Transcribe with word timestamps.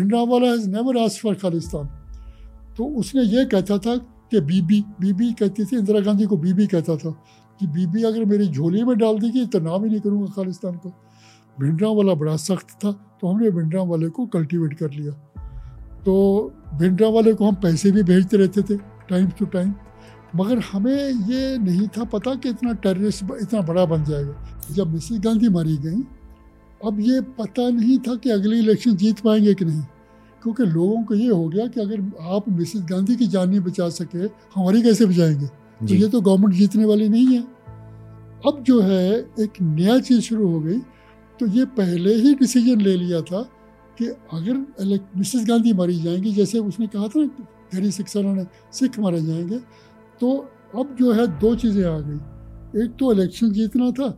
Bhindranwale 0.24 0.46
has 0.48 0.68
never 0.70 0.98
ask 0.98 1.22
for 1.22 1.34
Khalistan 1.36 1.86
तो 2.76 2.84
उसने 2.98 3.22
ये 3.22 3.44
कहता 3.46 3.76
था 3.78 3.96
कि 4.30 4.40
बीबी 4.40 4.80
बीबी 5.00 5.32
कहती 5.32 5.64
थी, 5.64 5.76
इंदिरा 5.76 6.00
गांधी 6.00 6.26
को 6.26 6.36
बीबी 6.36 6.66
कहता 6.66 6.96
था 6.96 7.10
कि 7.60 7.66
बीबी 7.68 8.02
अगर 8.02 8.24
मेरी 8.24 8.46
झोली 8.48 8.82
में 8.84 8.96
डाल 8.98 9.18
देगी 9.18 9.44
तो 9.46 9.60
नाम 9.60 9.84
ही 9.84 9.90
नहीं 9.90 10.00
करूँगा 10.00 10.32
खालिस्तान 10.36 10.76
को। 10.76 10.92
भिंडरा 11.58 11.88
वाला 11.90 12.14
बड़ा 12.14 12.36
सख्त 12.38 12.70
था 12.84 12.92
तो 13.20 13.28
हमने 13.28 13.50
भिंडरा 13.50 13.82
वाले 13.82 14.08
को 14.08 14.26
कल्टीवेट 14.28 14.74
कर 14.74 14.90
लिया। 14.90 15.12
तो 16.04 16.14
भिंडरा 16.74 17.08
वाले 17.08 17.32
को 17.34 17.48
हम 17.48 17.54
पैसे 17.62 17.90
भी 17.92 18.02
भेजते 18.02 18.36
रहते 18.36 18.62
थे 18.62 18.76
टाइम 19.10 19.26
टू 19.38 19.46
टाइम 19.46 19.74
मगर 20.36 20.58
हमें 20.72 21.28
ये 21.28 21.58
नहीं 21.58 21.88
था 21.88 22.04
पता 22.06 22.34
कि 22.34 22.48
इतना 22.48 22.72
टेररिस्ट 22.80 23.24
इतना 23.42 23.60
बड़ा 23.62 23.84
बन 23.84 24.04
जाएगा। 24.04 24.74
जब 24.74 24.92
मिसिस 24.92 25.20
गांधी 25.20 25.48
मारी 25.50 25.76
गई 25.76 26.02
अब 26.84 27.00
ये 27.00 27.20
पता 27.20 27.68
नहीं 27.68 27.98
था 27.98 28.14
कि 28.14 28.30
अगले 28.30 28.58
इलेक्शन 28.58 28.96
जीत 28.96 29.20
पाएँगे 29.20 29.54
कि 29.54 29.64
नहीं। 29.64 29.82
क्योंकि 30.42 30.62
लोगों 30.62 31.02
को 31.04 31.14
ये 31.14 31.28
हो 31.28 31.48
गया 31.48 31.66
कि 31.66 31.80
अगर 31.80 32.00
आप 32.20 32.48
मिसिस 32.48 32.82
गांधी 32.82 33.16
की 33.16 33.26
जान 33.26 33.48
नहीं 33.50 33.60
बचा 33.60 33.88
सके 33.88 34.18
हमारी 34.54 34.82
कैसे 34.82 35.06
बचाएँगे? 35.06 35.46
तो 35.86 35.94
ये 35.94 36.08
तो 36.08 36.20
गवर्नमेंट 36.20 36.54
जीतने 36.54 36.84
वाली 36.84 37.08
नहीं 37.08 37.26
है। 37.26 37.42
अब 38.46 38.62
जो 38.66 38.80
है 38.80 39.18
एक 39.40 39.60
नया 39.62 39.98
चीज़ 39.98 40.20
शुरू 40.20 40.48
हो 40.48 40.60
गई। 40.60 40.78
तो 41.40 41.46
ये 41.46 41.64
पहले 41.64 42.14
ही 42.14 42.34
डिसीज़न 42.34 42.80
ले 42.80 42.96
लिया 42.96 43.20
था 43.20 43.42
कि 43.98 44.06
अगर 44.06 44.56
मिसिस 45.16 45.48
गांधी 45.48 45.72
मारी 45.72 46.02
जाएँगी 46.02 46.32
जैसे 46.32 46.58
उसने 46.58 46.86
कहा 46.86 47.08
था 47.08 47.20
ना 47.20 47.26
गैरी 47.74 47.90
सिख 47.90 48.06
ने 48.16 48.46
सिख 48.72 48.98
मारे 48.98 49.22
जाएँगे। 49.22 49.58
तो 50.20 50.50
अब 50.78 50.96
जो 51.00 51.12
है 51.12 51.26
दो 51.26 51.54
चीज़ें 51.54 51.84
आ 51.84 51.98
गई। 52.00 52.82
एक 52.84 52.90
तो 52.90 53.12
इलेक्शन 53.12 53.52
जीतना 53.52 53.90
था 53.90 54.08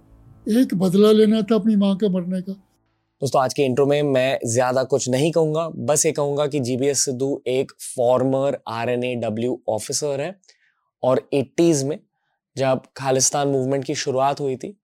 एक 0.46 0.74
बदला 0.74 1.10
लेना 1.12 1.40
था 1.42 1.54
अपनी 1.54 1.74
माँ 1.76 1.94
के 1.96 2.08
मरने 2.08 2.40
का। 2.42 2.52
दोस्तों, 2.52 3.42
आज 3.42 3.52
के 3.54 3.62
इंट्रो 3.62 3.84
में 3.86 4.02
मैं 4.02 4.38
ज़्यादा 4.44 4.82
कुछ 4.84 5.08
नहीं 5.08 5.30
कहूँगा, 5.32 5.68
बस 5.68 6.04
ये 6.06 6.12
कहूँगा 6.12 6.46
कि 6.46 6.60
जीबीएस 6.60 7.04
सिद्धू 7.04 7.42
एक 7.46 7.72
former 7.96 8.58
R 8.68 8.90
N 8.90 9.04
A 9.04 9.14
W 9.16 9.58
officer 9.68 10.20
है 10.20 10.34
और 11.02 11.20
एट्टीज 11.34 11.82
में 11.84 11.98
जब 12.56 12.82
खालिस्तान 12.96 13.48
मूवमेंट 13.48 13.84
की 13.84 13.94
शुरुआत 13.94 14.40
हुई 14.40 14.56
थी, 14.56 14.74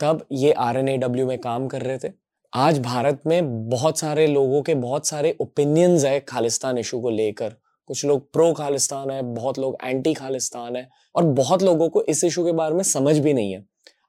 तब 0.00 0.26
ये 0.32 0.52
आर 0.52 0.76
एन 0.76 0.88
ए 0.88 0.96
डब्ल्यू 0.96 1.26
में 1.26 1.38
काम 1.38 1.68
कर 1.68 1.82
रहे 1.82 1.98
थे। 1.98 2.12
आज 2.52 2.78
भारत 2.78 3.22
में 3.26 3.68
बहुत 3.68 3.98
सारे 3.98 4.26
लोगों 4.26 4.62
के 4.62 4.74
बहुत 4.76 5.06
सारे 5.06 5.34
ओपिनियंस 5.40 6.04
है 6.04 6.18
खालिस्तान 6.20 6.78
इशू 6.78 7.00
को 7.00 7.10
लेकर। 7.10 7.54
कुछ 7.88 8.04
लोग 8.04 8.32
प्रो 8.32 8.52
खालिस्तान 8.54 9.10
है, 9.10 9.22
बहुत 9.24 9.58
लोग 9.58 9.76
एंटी 9.84 10.14
खालिस्तान 10.14 10.76
है 10.76 10.88
और 11.14 11.24
बहुत 11.24 11.62
लोगों 11.62 11.88
को 11.88 12.02
इस 12.04 12.24
इशू 12.24 12.44
के 12.44 12.52
बारे 12.54 12.74
में 12.74 12.82
समझ 12.84 13.18
भी 13.18 13.34
नहीं 13.34 13.52
है। 13.52 13.64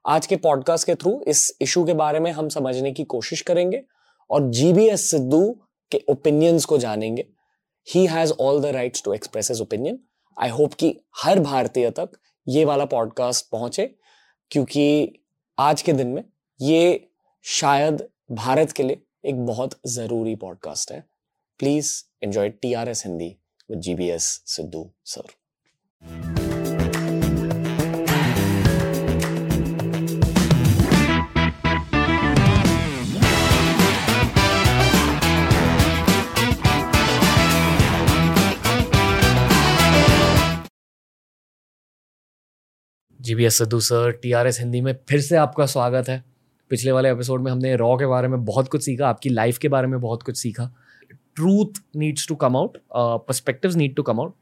आज 0.06 0.26
के 0.26 0.36
पॉडकास्ट 0.36 0.86
के 0.86 0.94
थ्रू 0.94 1.24
इस 1.28 1.56
इशू 1.60 1.84
के 1.84 1.94
बारे 1.94 2.20
में 2.20 2.32
हम 2.32 2.48
समझने 2.48 2.92
की 2.92 3.04
कोशिश 3.04 3.40
करेंगे 3.40 3.82
और 4.30 4.50
जीबीएस 4.50 5.10
सिद्धू 5.10 5.60
के 5.90 6.04
ओपिनियंस 6.08 6.64
को 6.64 6.78
जानेंगे। 6.78 7.26
He 7.94 8.06
has 8.06 8.32
all 8.32 8.60
the 8.62 8.66
rights 8.66 9.02
to 9.02 9.12
express 9.12 9.50
his 9.50 9.60
opinion 9.60 9.98
I 10.40 10.48
hope 10.48 10.74
कि 10.74 11.00
हर 11.16 11.40
भारतीय 11.40 11.90
तक 11.90 12.10
ये 12.48 12.64
वाला 12.64 12.84
पॉडकास्ट 12.84 13.50
पहुँचे, 13.50 13.94
क्योंकि 14.50 15.12
आज 15.58 15.82
के 15.82 15.92
दिन 15.92 16.06
में 16.06 16.24
ये 16.60 17.08
शायद 17.42 18.08
भारत 18.32 18.72
के 18.72 18.82
लिए 18.82 19.02
एक 19.24 19.46
बहुत 19.46 19.80
ज़रूरी 19.86 20.36
पॉडकास्ट 20.36 20.92
है। 20.92 21.04
Please 21.58 22.04
enjoy 22.22 22.48
T 22.48 22.72
R 22.74 22.88
S 22.88 23.06
Hindi 23.06 23.36
with 23.70 23.80
G 23.80 23.94
B 23.94 24.08
S 24.08 24.42
Sidhu 24.46 24.90
sir 25.04 25.22
G 43.28 43.34
B 43.34 43.44
S 43.44 43.56
Sidhu 43.58 43.78
sir 43.80 44.10
T 44.22 44.30
R 44.32 44.46
S 44.46 44.58
Hindi 44.60 44.80
में 44.80 44.92
फिर 45.08 45.20
से 45.20 45.36
आपका 45.36 45.64
स्वागत 45.66 46.08
है। 46.08 46.22
पिछले 46.70 46.92
वाले 46.92 47.10
एपिसोड 47.10 47.42
में 47.42 47.50
हमने 47.52 47.74
रॉ 47.76 47.96
के 47.96 48.06
बारे 48.06 48.28
में 48.28 48.44
बहुत 48.44 48.68
कुछ 48.68 48.82
सीखा 48.82 49.08
आपकी 49.08 49.28
लाइफ 49.28 49.58
के 49.58 49.68
बारे 49.68 49.86
में 49.86 50.00
बहुत 50.00 50.22
कुछ 50.22 50.36
सीखा। 50.36 50.64
Truth 51.36 51.80
needs 51.96 52.26
to 52.28 52.34
come 52.34 52.56
out 52.56 52.78
perspective 52.94 53.76
need 53.76 53.94
to 53.94 54.02
come 54.02 54.20
out 54.20 54.34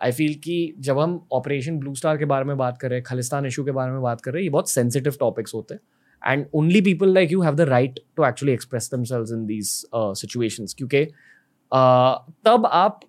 I 0.00 0.12
feel 0.12 0.34
कि 0.34 0.74
जब 0.78 0.98
हम 0.98 1.18
ऑपरेशन 1.32 1.78
ब्लू 1.78 1.94
स्टार 1.94 2.18
के 2.18 2.24
बारे 2.24 2.44
में 2.44 2.56
बात 2.56 2.78
कर 2.78 2.88
रहे 2.88 2.98
हैं 2.98 3.04
खालिस्तान 3.04 3.46
इशू 3.46 3.64
के 3.64 3.70
बारे 3.70 3.92
में 3.92 4.00
बात 4.02 4.20
कर 4.20 4.32
रहे 4.32 4.40
हैं 4.40 4.44
ये 4.44 4.50
बहुत 4.50 4.70
सेंसिटिव 4.70 5.16
टॉपिक्स 5.20 5.54
होते 5.54 5.74
हैं। 5.74 6.32
And 6.32 6.46
only 6.54 6.80
people 6.80 7.12
like 7.14 7.32
you 7.32 7.40
have 7.42 7.54
the 7.54 7.60
right 7.70 7.98
to 8.16 8.26
actually 8.26 8.52
express 8.52 8.90
themselves 8.94 9.32
in 9.32 9.44
these 9.46 9.70
situations 9.94 10.74
क्योंकि 10.78 11.04
uh, 11.04 12.14
तब 12.44 12.68
आप 12.72 13.00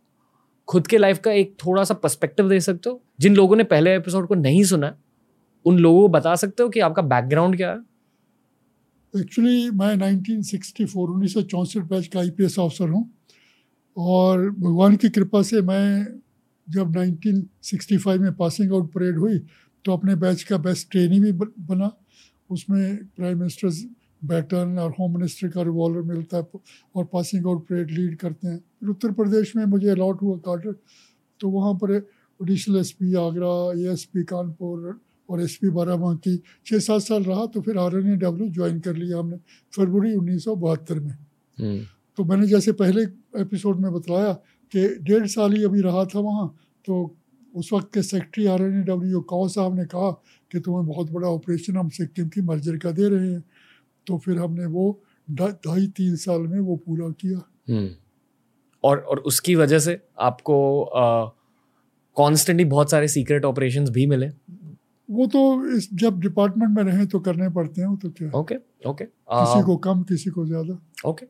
खुद 0.68 0.88
के 0.88 0.98
लाइफ 0.98 1.20
का 1.20 1.32
एक 1.32 1.56
थोड़ा 1.66 1.84
सा 1.84 1.94
पर्सपेक्टिव 1.94 2.50
दे 2.50 2.60
सकते 2.60 2.90
हो। 2.90 3.02
जिन 3.20 3.36
लोगों 3.36 3.56
ने 3.56 3.64
पहले 3.66 3.96
एपिसोड 3.96 4.28
को 4.28 4.36
नहीं 4.36 4.64
सुना 4.64 4.96
उन 5.66 5.78
लोगों 5.78 6.02
को 6.02 6.08
बता 6.08 6.36
सकते 6.36 6.64
हो 6.64 6.70
कि 6.70 6.80
आपका 6.80 7.02
बैकग्राउंड 7.04 7.56
क्या 7.58 7.72
है? 7.72 7.80
एक्चुअली 9.14 9.70
मैं 9.72 9.96
1964 9.98 11.10
उन्नीस 11.10 11.34
सौ 11.34 11.82
बैच 11.82 12.08
का 12.08 12.20
आईपीएस 12.20 12.58
ऑफिसर 12.60 12.90
हूँ। 12.90 13.10
और 13.98 14.50
भगवान 14.50 14.96
की 14.96 15.10
कृपा 15.10 15.42
से 15.42 15.62
मैं 15.62 16.06
जब 16.68 16.92
1965 16.94 18.18
में 18.18 18.34
पासिंग 18.36 18.74
आउट 18.74 18.92
परेड 18.94 19.18
हुई 19.18 19.40
तो 19.86 19.94
अपने 19.94 20.16
बैच 20.16 20.44
का 20.44 20.58
बेस्ट 20.58 20.90
ट्रेनिंग 20.92 21.24
भी 21.24 21.32
बना। 21.32 21.92
उसमें 22.50 23.06
प्राइम 23.08 23.40
मिनिस्टर 23.40 23.70
बैटन 24.28 24.78
और 24.80 24.92
होम 24.92 25.14
मिनिस्टर 25.16 25.48
का 25.48 25.62
रिवॉल्वर 25.62 26.02
मिलता 26.04 26.38
है 26.38 26.60
और 26.96 27.06
पासिंग 27.14 27.46
आउट 27.48 27.68
परेड 27.68 27.92
लीड 27.92 28.16
करते 28.18 28.48
हैं। 28.48 28.58
फिर 28.58 28.90
उत्तर 28.90 29.12
प्रदेश 29.12 29.56
में 29.56 29.66
मुझे 29.66 29.90
अलॉट 29.90 30.22
हुआ 30.22 30.38
कार्टर 30.46 30.76
तो 31.40 31.50
वहाँ 31.50 31.74
पर 31.74 31.94
additional 31.94 32.80
S 32.80 32.92
P 32.92 33.14
Agra 33.16 33.52
A 33.80 33.92
S 33.94 34.04
P 34.14 34.24
Kanpur 34.24 35.00
और 35.30 35.42
एस 35.42 35.56
पी 35.56 35.70
बाराबांकी 35.72 36.36
छः 36.68 36.80
सात 36.80 37.02
साल 37.02 37.24
रहा 37.24 37.46
तो 37.48 37.62
फिर 37.62 37.78
R 37.78 37.98
N 37.98 38.12
A 38.12 38.16
W 38.18 38.50
join 38.52 38.80
कर 38.80 38.96
लिया 38.96 39.18
हमने 39.18 39.38
फरवरी 39.74 40.14
उन्नीस 40.16 40.44
सौ 40.44 40.56
बहत्तर 40.58 41.00
में 41.00 41.12
हम्म। 41.58 41.80
तो 42.18 42.24
मैंने 42.26 42.48
जैसे 42.48 42.72
पहले 42.76 43.04
एपिसोड 43.42 43.80
में 43.80 43.92
बताया 43.94 44.34
कि 44.74 44.88
डेढ़ 45.02 45.28
साल 45.30 45.54
ही 45.54 45.64
अभी 45.64 45.82
रहा 45.82 46.06
था 46.06 46.20
वहाँ 46.22 46.48
तो 46.86 47.04
उस 47.54 47.70
वक्त 47.74 47.94
के 47.94 48.02
secretary 48.04 48.46
R 48.48 48.62
N 48.62 48.80
A 48.80 48.84
W 48.86 49.22
Kao 49.30 49.48
साहब 49.50 49.76
ने 49.76 49.86
कहा 49.88 50.12
कि 50.52 50.60
तुम्हें 50.60 50.86
बहुत 50.86 51.12
बड़ा 51.12 51.28
ऑपरेशन 51.30 51.78
हम 51.78 51.90
सिक्किम 51.92 52.28
की 52.30 52.42
मर्जर 52.44 52.78
का 52.78 52.92
दे 52.92 53.10
रहे 53.10 53.32
हैं 53.32 53.44
तो 54.08 54.18
फिर 54.18 54.38
हमने 54.38 54.66
वो 54.68 54.86
ढाई 55.28 55.88
तीन 55.96 56.16
साल 56.18 56.42
में 56.48 56.60
वो 56.60 56.76
पूरा 56.78 57.10
किया 57.16 57.42
हम्म। 57.70 57.90
और 58.84 59.00
और 59.02 59.20
उसकी 59.28 59.56
वजह 59.56 59.80
से 59.80 60.00
आपको 60.22 60.58
कॉन्स्टेंटली 62.18 62.66
बहुत 62.68 62.92
सारे 62.92 63.08
सीक्रेट 63.08 63.46
ऑपरेशंस 63.46 63.90
भी 63.90 64.06
मिले 64.06 64.30
वो 65.10 65.26
तो 65.28 65.42
इस 65.76 65.90
जब 65.96 66.20
डिपार्टमेंट 66.22 66.78
में 66.78 66.84
रहे 66.84 67.06
तो 67.06 67.20
करने 67.20 67.50
पड़ते 67.52 67.82
हैं 67.82 67.96
तो 67.98 68.10
क्या 68.12 68.30
ओके 68.40 68.56
ओके 68.90 69.06
किसी 69.06 69.62
को 69.66 69.76
कम 69.80 70.04
किसी 70.04 70.30
को 70.30 70.46
ज़्यादा। 70.46 71.10
ओके 71.10 71.26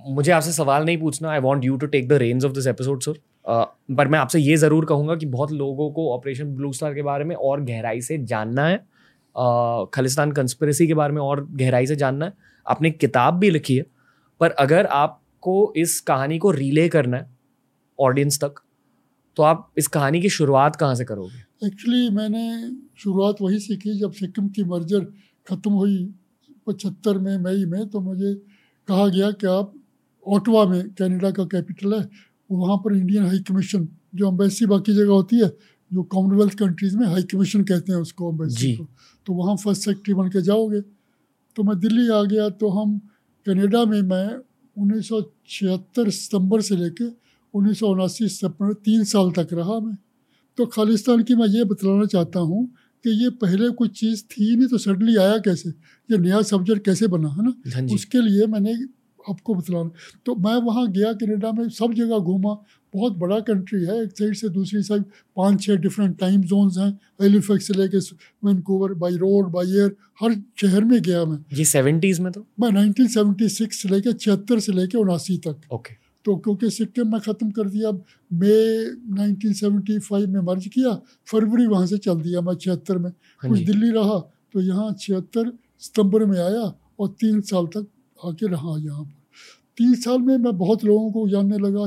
मुझे 0.00 0.32
आपसे 0.32 0.52
सवाल 0.52 0.84
नहीं 0.84 0.98
पूछना। 0.98 1.30
I 1.30 1.38
want 1.40 1.64
you 1.64 1.76
to 1.76 1.86
take 1.86 2.08
the 2.08 2.12
range 2.20 2.44
of 2.44 2.52
this 2.52 2.66
episode 2.66 3.02
sir 3.02 3.18
पर 3.96 4.08
मैं 4.08 4.18
आपसे 4.18 4.38
ये 4.38 4.56
ज़रूर 4.56 4.84
कहूँगा 4.86 5.14
कि 5.16 5.26
बहुत 5.28 5.52
लोगों 5.52 5.90
को 5.92 6.08
ऑपरेशन 6.14 6.54
ब्लू 6.56 6.72
स्टार 6.72 6.94
के 6.94 7.02
बारे 7.02 7.24
में 7.24 7.34
और 7.36 7.60
गहराई 7.64 8.00
से 8.00 8.18
जानना 8.24 8.66
है। 8.66 8.76
खालिस्तान 9.94 10.32
कंस्परेसी 10.32 10.86
के 10.86 10.94
बारे 10.94 11.12
में 11.12 11.20
और 11.22 11.46
गहराई 11.52 11.86
से 11.86 11.96
जानना 11.96 12.26
है। 12.26 12.32
आपने 12.66 12.90
किताब 12.90 13.34
भी 13.34 13.50
लिखी 13.50 13.76
है। 13.76 13.84
पर 14.40 14.50
अगर 14.60 14.86
आपको 14.88 15.72
इस 15.76 16.00
कहानी 16.02 16.38
को 16.38 16.50
रिले 16.52 16.88
करना 16.88 17.16
है 17.16 17.30
ऑडियंस 17.98 18.38
तक 18.40 18.60
तो 19.36 19.42
आप 19.42 19.70
इस 19.78 19.86
कहानी 19.88 20.20
की 20.20 20.28
शुरुआत 20.30 20.76
कहाँ 20.76 20.94
से 20.94 21.04
करोगे? 21.04 21.51
एक्चुअली 21.62 22.08
मैंने 22.10 22.44
शुरुआत 22.98 23.40
वही 23.40 23.58
सीखी 23.58 23.98
जब 23.98 24.12
सिक्किम 24.12 24.48
की 24.48 24.64
मर्जर 24.64 25.04
ख़त्म 25.46 25.70
हुई 25.72 25.96
पचहत्तर 26.66 27.18
में 27.18 27.36
मई 27.38 27.64
में 27.64 27.88
तो 27.88 28.00
मुझे 28.00 28.34
कहा 28.88 29.06
गया 29.08 29.30
कि 29.30 29.46
आप 29.46 29.72
ओटवा 30.26 30.64
में 30.66 30.82
कनाडा 30.94 31.30
का 31.30 31.44
कैपिटल 31.52 31.94
है 31.94 32.08
वहाँ 32.50 32.76
पर 32.84 32.96
इंडियन 32.96 33.26
हाई 33.26 33.38
कमीशन 33.48 33.88
जो 34.14 34.28
अम्बेसी 34.28 34.66
बाकी 34.66 34.94
जगह 34.94 35.12
होती 35.12 35.36
है 35.40 35.48
जो 35.90 36.02
कॉमनवेल्थ 36.02 36.58
कंट्रीज़ 36.58 36.96
में 36.98 37.06
हाई 37.06 37.22
कमीशन 37.30 37.64
कहते 37.64 37.92
हैं 37.92 37.98
उसको 38.00 38.30
अम्बेसी 38.30 38.74
को। 38.76 38.86
तो 39.26 39.32
वहाँ 39.32 39.56
फ़र्स्ट 39.56 39.84
सेक्रेटरी 39.84 40.14
बन 40.14 40.28
के 40.30 40.42
जाओगे। 40.42 40.80
तो 41.56 41.62
मैं 41.62 41.78
दिल्ली 41.80 42.08
आ 42.10 42.22
गया 42.24 42.48
तो 42.60 42.68
हम 42.70 42.98
कनाडा 43.46 43.84
में 43.84 44.00
मैं 44.02 44.28
उन्नीस 44.76 45.08
सौ 45.08 45.20
छिहत्तर 45.48 46.10
सितंबर 46.10 46.60
से 46.60 46.76
लेके 46.76 47.04
उन्नीस 47.54 47.78
सौ 47.78 47.88
उनासी 47.88 48.28
सितंबर 48.28 48.72
तीन 48.84 49.04
साल 49.04 49.30
तक 49.30 49.48
रहा 49.52 49.78
मैं। 49.80 49.96
तो 50.58 50.66
खालिस्तान 50.66 51.22
की 51.22 51.34
मैं 51.34 51.46
ये 51.46 51.64
बतलाना 51.64 52.06
चाहता 52.06 52.40
हूँ 52.40 52.66
कि 53.04 53.10
ये 53.24 53.30
पहले 53.30 53.70
कोई 53.70 53.88
चीज़ 53.88 54.22
थी 54.24 54.56
नहीं 54.56 54.68
तो 54.68 54.78
सडनली 54.78 55.16
आया 55.16 55.38
कैसे? 55.38 55.70
ये 56.10 56.18
नया 56.18 56.42
सब्जेक्ट 56.42 56.84
कैसे 56.84 57.06
बना 57.06 57.28
है 57.28 57.44
ना? 57.44 57.54
हाँ 57.74 57.82
उसके 57.94 58.20
लिए 58.20 58.46
मैंने 58.46 58.74
आपको 59.30 59.54
बतलाना। 59.54 59.90
तो 60.26 60.34
मैं 60.34 60.54
वहाँ 60.54 60.86
गया 60.92 61.12
कनाडा 61.12 61.52
में 61.52 61.68
सब 61.68 61.92
जगह 61.94 62.18
घूमा। 62.18 62.54
बहुत 62.94 63.12
बड़ा 63.12 63.38
कंट्री 63.40 63.84
है 63.84 64.02
एक 64.02 64.10
साइड 64.18 64.34
से 64.34 64.48
दूसरी 64.48 64.82
साइड 64.82 65.02
पाँच 65.36 65.62
छः 65.62 65.76
डिफरेंट 65.76 66.18
टाइम 66.18 66.42
जोन्स 66.42 66.78
हैं। 66.78 66.98
एलिफेक्स 67.22 67.66
से 67.66 67.74
लेके 67.74 67.98
Vancouver 68.46 68.94
by 68.94 69.16
road 69.16 69.50
by 69.50 69.66
air 69.66 69.96
हर 70.22 70.34
शहर 70.60 70.84
में 70.84 71.00
गया 71.02 71.24
मैं। 71.24 71.38
ये 71.52 71.64
सेवेंटीज 71.64 72.20
में 72.20 72.32
तो? 72.32 72.46
मैं 72.60 72.70
1976 72.70 73.72
से 73.72 73.88
लेके 73.88 74.12
छिहत्तर 74.12 74.60
से 74.60 74.72
लेके 74.72 74.98
उनासी 74.98 75.36
तक। 75.38 75.60
ओके 75.72 76.01
तो 76.24 76.36
क्योंकि 76.36 76.70
सिक्किम 76.70 77.12
में 77.12 77.20
ख़त्म 77.20 77.50
कर 77.50 77.68
दिया। 77.68 77.90
मई 77.90 78.50
1975 79.20 80.26
में 80.26 80.40
मर्ज 80.42 80.66
किया। 80.66 80.94
फरवरी 81.26 81.66
वहाँ 81.66 81.86
से 81.86 81.98
चल 81.98 82.20
दिया 82.20 82.40
मैं 82.40 82.54
छिहत्तर 82.56 82.98
में। 82.98 83.10
हाँ 83.10 83.50
कुछ 83.50 83.60
दिल्ली 83.60 83.90
रहा 83.90 84.18
तो 84.54 84.60
यहाँ 84.60 84.92
छिहत्तर 85.00 85.52
सितंबर 85.80 86.24
में 86.26 86.38
आया 86.38 86.72
और 87.00 87.08
तीन 87.20 87.40
साल 87.42 87.66
तक 87.66 87.86
आके 88.20 88.46
रहा 88.46 88.76
यहाँ 88.78 89.04
पर। 89.04 89.20
तीन 89.78 89.94
साल 89.96 90.18
में 90.18 90.36
मैं 90.38 90.56
बहुत 90.58 90.84
लोगों 90.84 91.10
को 91.12 91.28
जानने 91.28 91.58
लगा 91.58 91.86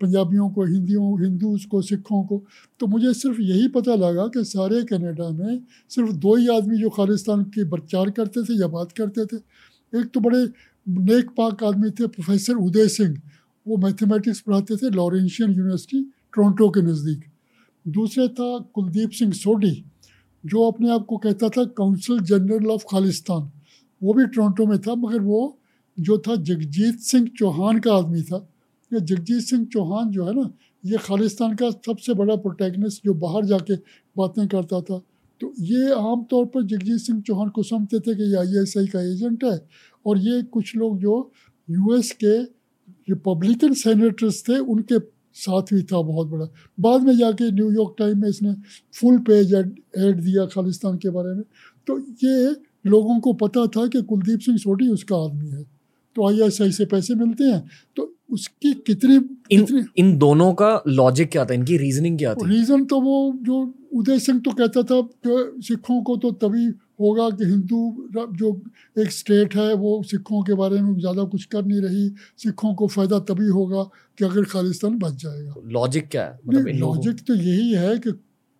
पंजाबियों 0.00 0.48
को 0.50 0.64
हिंदियों 0.64 1.20
हिंदूज 1.20 1.64
को 1.64 1.80
सिखों 1.82 2.22
को। 2.24 2.42
तो 2.80 2.86
मुझे 2.86 3.12
सिर्फ़ 3.14 3.40
यही 3.40 3.68
पता 3.68 3.94
लगा 3.96 4.26
कि 4.28 4.44
सारे 4.44 4.82
कनाडा 4.84 5.28
में 5.30 5.60
सिर्फ़ 5.90 6.12
दो 6.14 6.34
ही 6.36 6.48
आदमी 6.56 6.78
जो 6.78 6.90
खालिस्तान 6.90 7.42
के 7.50 7.68
प्रचार 7.70 8.10
करते 8.10 8.42
थे 8.44 8.60
या 8.60 8.66
बात 8.68 8.92
करते 8.92 9.24
थे। 9.26 9.36
एक 9.92 10.10
तो 10.14 10.20
बड़े 10.20 10.44
नेक 10.86 11.30
पाक 11.36 11.64
आदमी 11.64 11.90
थे 11.90 12.06
प्रोफेसर 12.08 12.54
उदय 12.56 12.88
सिंह। 12.88 13.16
वो 13.66 13.76
मैथमेटिक्स 13.76 14.40
पढ़ाते 14.40 14.76
थे 14.76 14.90
लॉरेंशियन 14.90 15.50
यूनिवर्सिटी, 15.50 16.02
टोरंटो 16.34 16.68
के 16.70 16.82
नज़दीक। 16.82 17.24
दूसरे 17.86 18.28
था 18.30 18.58
कुलदीप 18.74 19.10
सिंह 19.10 19.32
सोडी 19.34 19.72
जो 20.44 20.66
अपने 20.70 20.90
आप 20.90 21.04
को 21.06 21.16
कहता 21.18 21.48
था 21.48 21.64
काउंसिल 21.74 22.20
जनरल 22.22 22.66
ऑफ़ 22.70 22.84
खालिस्तान। 22.90 23.50
वो 24.00 24.14
भी 24.14 24.26
टोरंटो 24.26 24.66
में 24.66 24.78
था, 24.78 24.94
मगर 24.94 25.20
वो 25.20 25.58
जो 25.98 26.18
था 26.18 26.36
जगजीत 26.38 26.98
सिंह 27.00 27.28
चौहान 27.38 27.78
का 27.80 27.94
आदमी 27.94 28.22
था। 28.22 28.46
ये 28.90 29.00
जगजीत 29.00 29.42
सिंह 29.42 29.64
चौहान 29.72 30.10
जो 30.10 30.24
है 30.24 30.34
ना, 30.34 30.50
ये 30.84 30.98
खालिस्तान 30.98 31.54
का 31.56 31.70
सबसे 31.70 32.14
बड़ा 32.14 32.36
प्रोटैगनिस्ट 32.36 33.04
जो 33.04 33.14
बाहर 33.16 33.44
जाके 33.44 33.76
बातें 34.16 34.46
करता 34.48 34.80
था। 34.80 34.98
तो 35.40 35.52
ये 35.60 35.92
आम 35.92 36.22
तौर 36.30 36.44
पर 36.46 36.62
जगजीत 36.64 37.00
सिंह 37.00 37.20
चौहान 37.20 37.48
को 37.48 37.62
समझते 37.62 38.00
थे 38.00 38.14
कि 38.14 38.30
ये 38.30 38.36
आईएसआई 38.36 38.86
का 38.86 39.00
एजेंट 39.02 39.44
है, 39.44 39.58
और 40.06 40.18
ये 40.18 40.42
कुछ 40.42 40.76
लोग 40.76 40.98
जो 40.98 41.14
यूएस 41.68 42.12
के 42.24 42.36
रिपब्लिकन 43.08 43.74
सेनेटर्स 43.74 44.42
थे 44.48 44.58
उनके 44.58 44.98
साथ 45.34 45.62
भी 45.62 45.82
था 45.82 46.00
बहुत 46.02 46.28
बड़ा। 46.28 46.48
बाद 46.80 47.02
में 47.02 47.16
जाके 47.16 47.50
न्यूयॉर्क 47.52 47.94
टाइम 47.98 48.20
में 48.22 48.28
इसने 48.28 48.54
फुल 49.00 49.18
पेज 49.18 49.54
ऐड 49.54 50.20
दिया 50.20 50.46
खालिस्तान 50.46 50.96
के 50.96 51.10
बारे 51.10 51.34
में। 51.34 51.42
तो 51.86 51.98
ये 52.24 52.54
लोगों 52.86 53.20
को 53.20 53.32
पता 53.32 53.66
था 53.66 53.86
कि 53.86 54.02
कुलदीप 54.02 54.40
सिंह 54.40 54.56
सोटी 54.58 54.88
उसका 54.88 55.16
आदमी 55.16 55.50
है। 55.50 55.62
तो 56.16 56.28
आईएसआई 56.28 56.70
से 56.72 56.84
पैसे 56.84 57.14
मिलते 57.14 57.44
हैं। 57.44 57.62
तो 57.96 58.12
उसकी 58.30 58.72
कितनी 58.86 59.14
इन 59.14 59.64
कितनी 59.64 59.82
इन 59.96 60.16
दोनों 60.18 60.52
का 60.52 60.82
लॉजिक 60.88 61.30
क्या 61.30 61.44
था? 61.44 61.54
इनकी 61.54 61.76
रीजनिंग 61.76 62.18
क्या 62.18 62.34
थी? 62.34 62.48
रीज़न 62.48 62.84
तो 62.84 63.00
वो 63.00 63.38
जो 63.42 63.74
उदय 63.94 64.18
सिंह 64.18 64.40
तो 64.40 64.50
कहता 64.50 64.82
था 64.82 65.00
कि 65.26 65.62
सिखों 65.62 66.02
को 66.02 66.16
तो 66.16 66.30
तभी 66.32 66.66
होगा 66.98 67.28
कि 67.30 67.44
हिंदू 67.44 67.80
जो 68.14 68.50
एक 68.96 69.10
स्टेट 69.12 69.54
है 69.56 69.72
वो 69.76 70.02
सिखों 70.02 70.42
के 70.42 70.54
बारे 70.54 70.80
में 70.82 70.94
ज़्यादा 70.98 71.24
कुछ 71.26 71.44
कर 71.46 71.64
नहीं 71.64 71.80
रही। 71.80 72.08
सिखों 72.38 72.74
को 72.74 72.86
फ़ायदा 72.88 73.18
तभी 73.24 73.48
होगा 73.48 73.82
कि 74.18 74.24
अगर 74.24 74.44
खालिस्तान 74.46 74.98
बच 74.98 75.22
जाएगा। 75.22 75.54
लॉजिक 75.70 76.08
क्या 76.08 76.24
है? 76.24 76.38
मतलब 76.46 76.68
लॉजिक 76.78 77.20
तो 77.26 77.34
यही 77.34 77.72
है 77.74 77.98
कि 77.98 78.12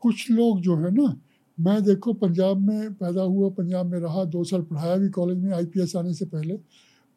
कुछ 0.03 0.31
लोग 0.31 0.61
जो 0.61 0.77
है 0.77 0.95
ना 0.95 1.15
मैं 1.59 1.83
देखो 1.85 2.13
पंजाब 2.15 2.59
में 2.61 2.93
पैदा 2.95 3.23
हुआ 3.23 3.49
पंजाब 3.51 3.87
में 3.87 3.99
रहा 4.01 4.25
दो 4.27 4.43
साल 4.45 4.63
पढ़ाया 4.63 4.97
भी 4.97 5.09
कॉलेज 5.11 5.39
में 5.39 5.53
आईपीएस 5.55 5.95
आने 5.97 6.13
से 6.15 6.25
पहले। 6.27 6.59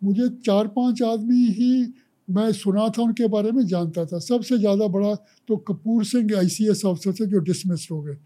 मुझे 0.02 0.28
चार 0.46 0.68
पाँच 0.70 1.02
आदमी 1.04 1.46
ही 1.54 1.94
मैं 2.28 2.52
सुना 2.54 2.88
था 2.90 3.02
उनके 3.02 3.28
बारे 3.28 3.52
में 3.52 3.66
जानता 3.68 4.06
था। 4.06 4.20
सबसे 4.20 4.58
ज़्यादा 4.58 4.88
बड़ा 4.88 5.14
तो 5.50 5.58
कपूर 5.68 6.04
सिंह 6.06 6.38
आईसीएस 6.38 6.86
अफसर 6.86 7.14
थे 7.14 7.26
जो 7.26 7.40
डिसमिस 7.42 7.88
हो 7.92 8.02
गए। 8.02 8.18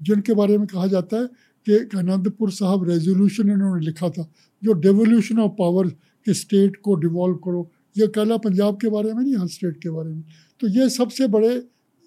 जिनके 0.00 0.34
बारे 0.34 0.58
में 0.58 0.66
कहा 0.66 0.86
जाता 0.86 1.16
है 1.16 1.28
कि 1.66 1.98
आनंदपुर 1.98 2.50
साहब 2.50 2.88
रेजोल्यूशन 2.90 3.50
इन्होंने 3.50 3.84
लिखा 3.86 4.08
था, 4.08 4.30
जो 4.62 4.72
डेवोल्यूशन 4.72 5.38
ऑफ़ 5.38 5.52
पावर 5.52 5.88
के 5.88 6.34
स्टेट 6.34 6.76
को 6.76 6.94
डिवॉल्व 6.94 7.34
करो। 7.34 7.70
ये 7.98 8.06
कहला 8.06 8.36
पंजाब 8.36 8.80
के 8.80 8.88
बारे 8.88 9.12
में 9.12 9.22
नहीं, 9.24 9.36
हर 9.36 9.46
स्टेट 9.46 9.76
के 9.82 9.90
बारे 9.90 10.10
में। 10.10 10.24
तो 10.60 10.68
ये 10.68 10.88
सबसे 10.88 11.26
बड़े 11.26 11.62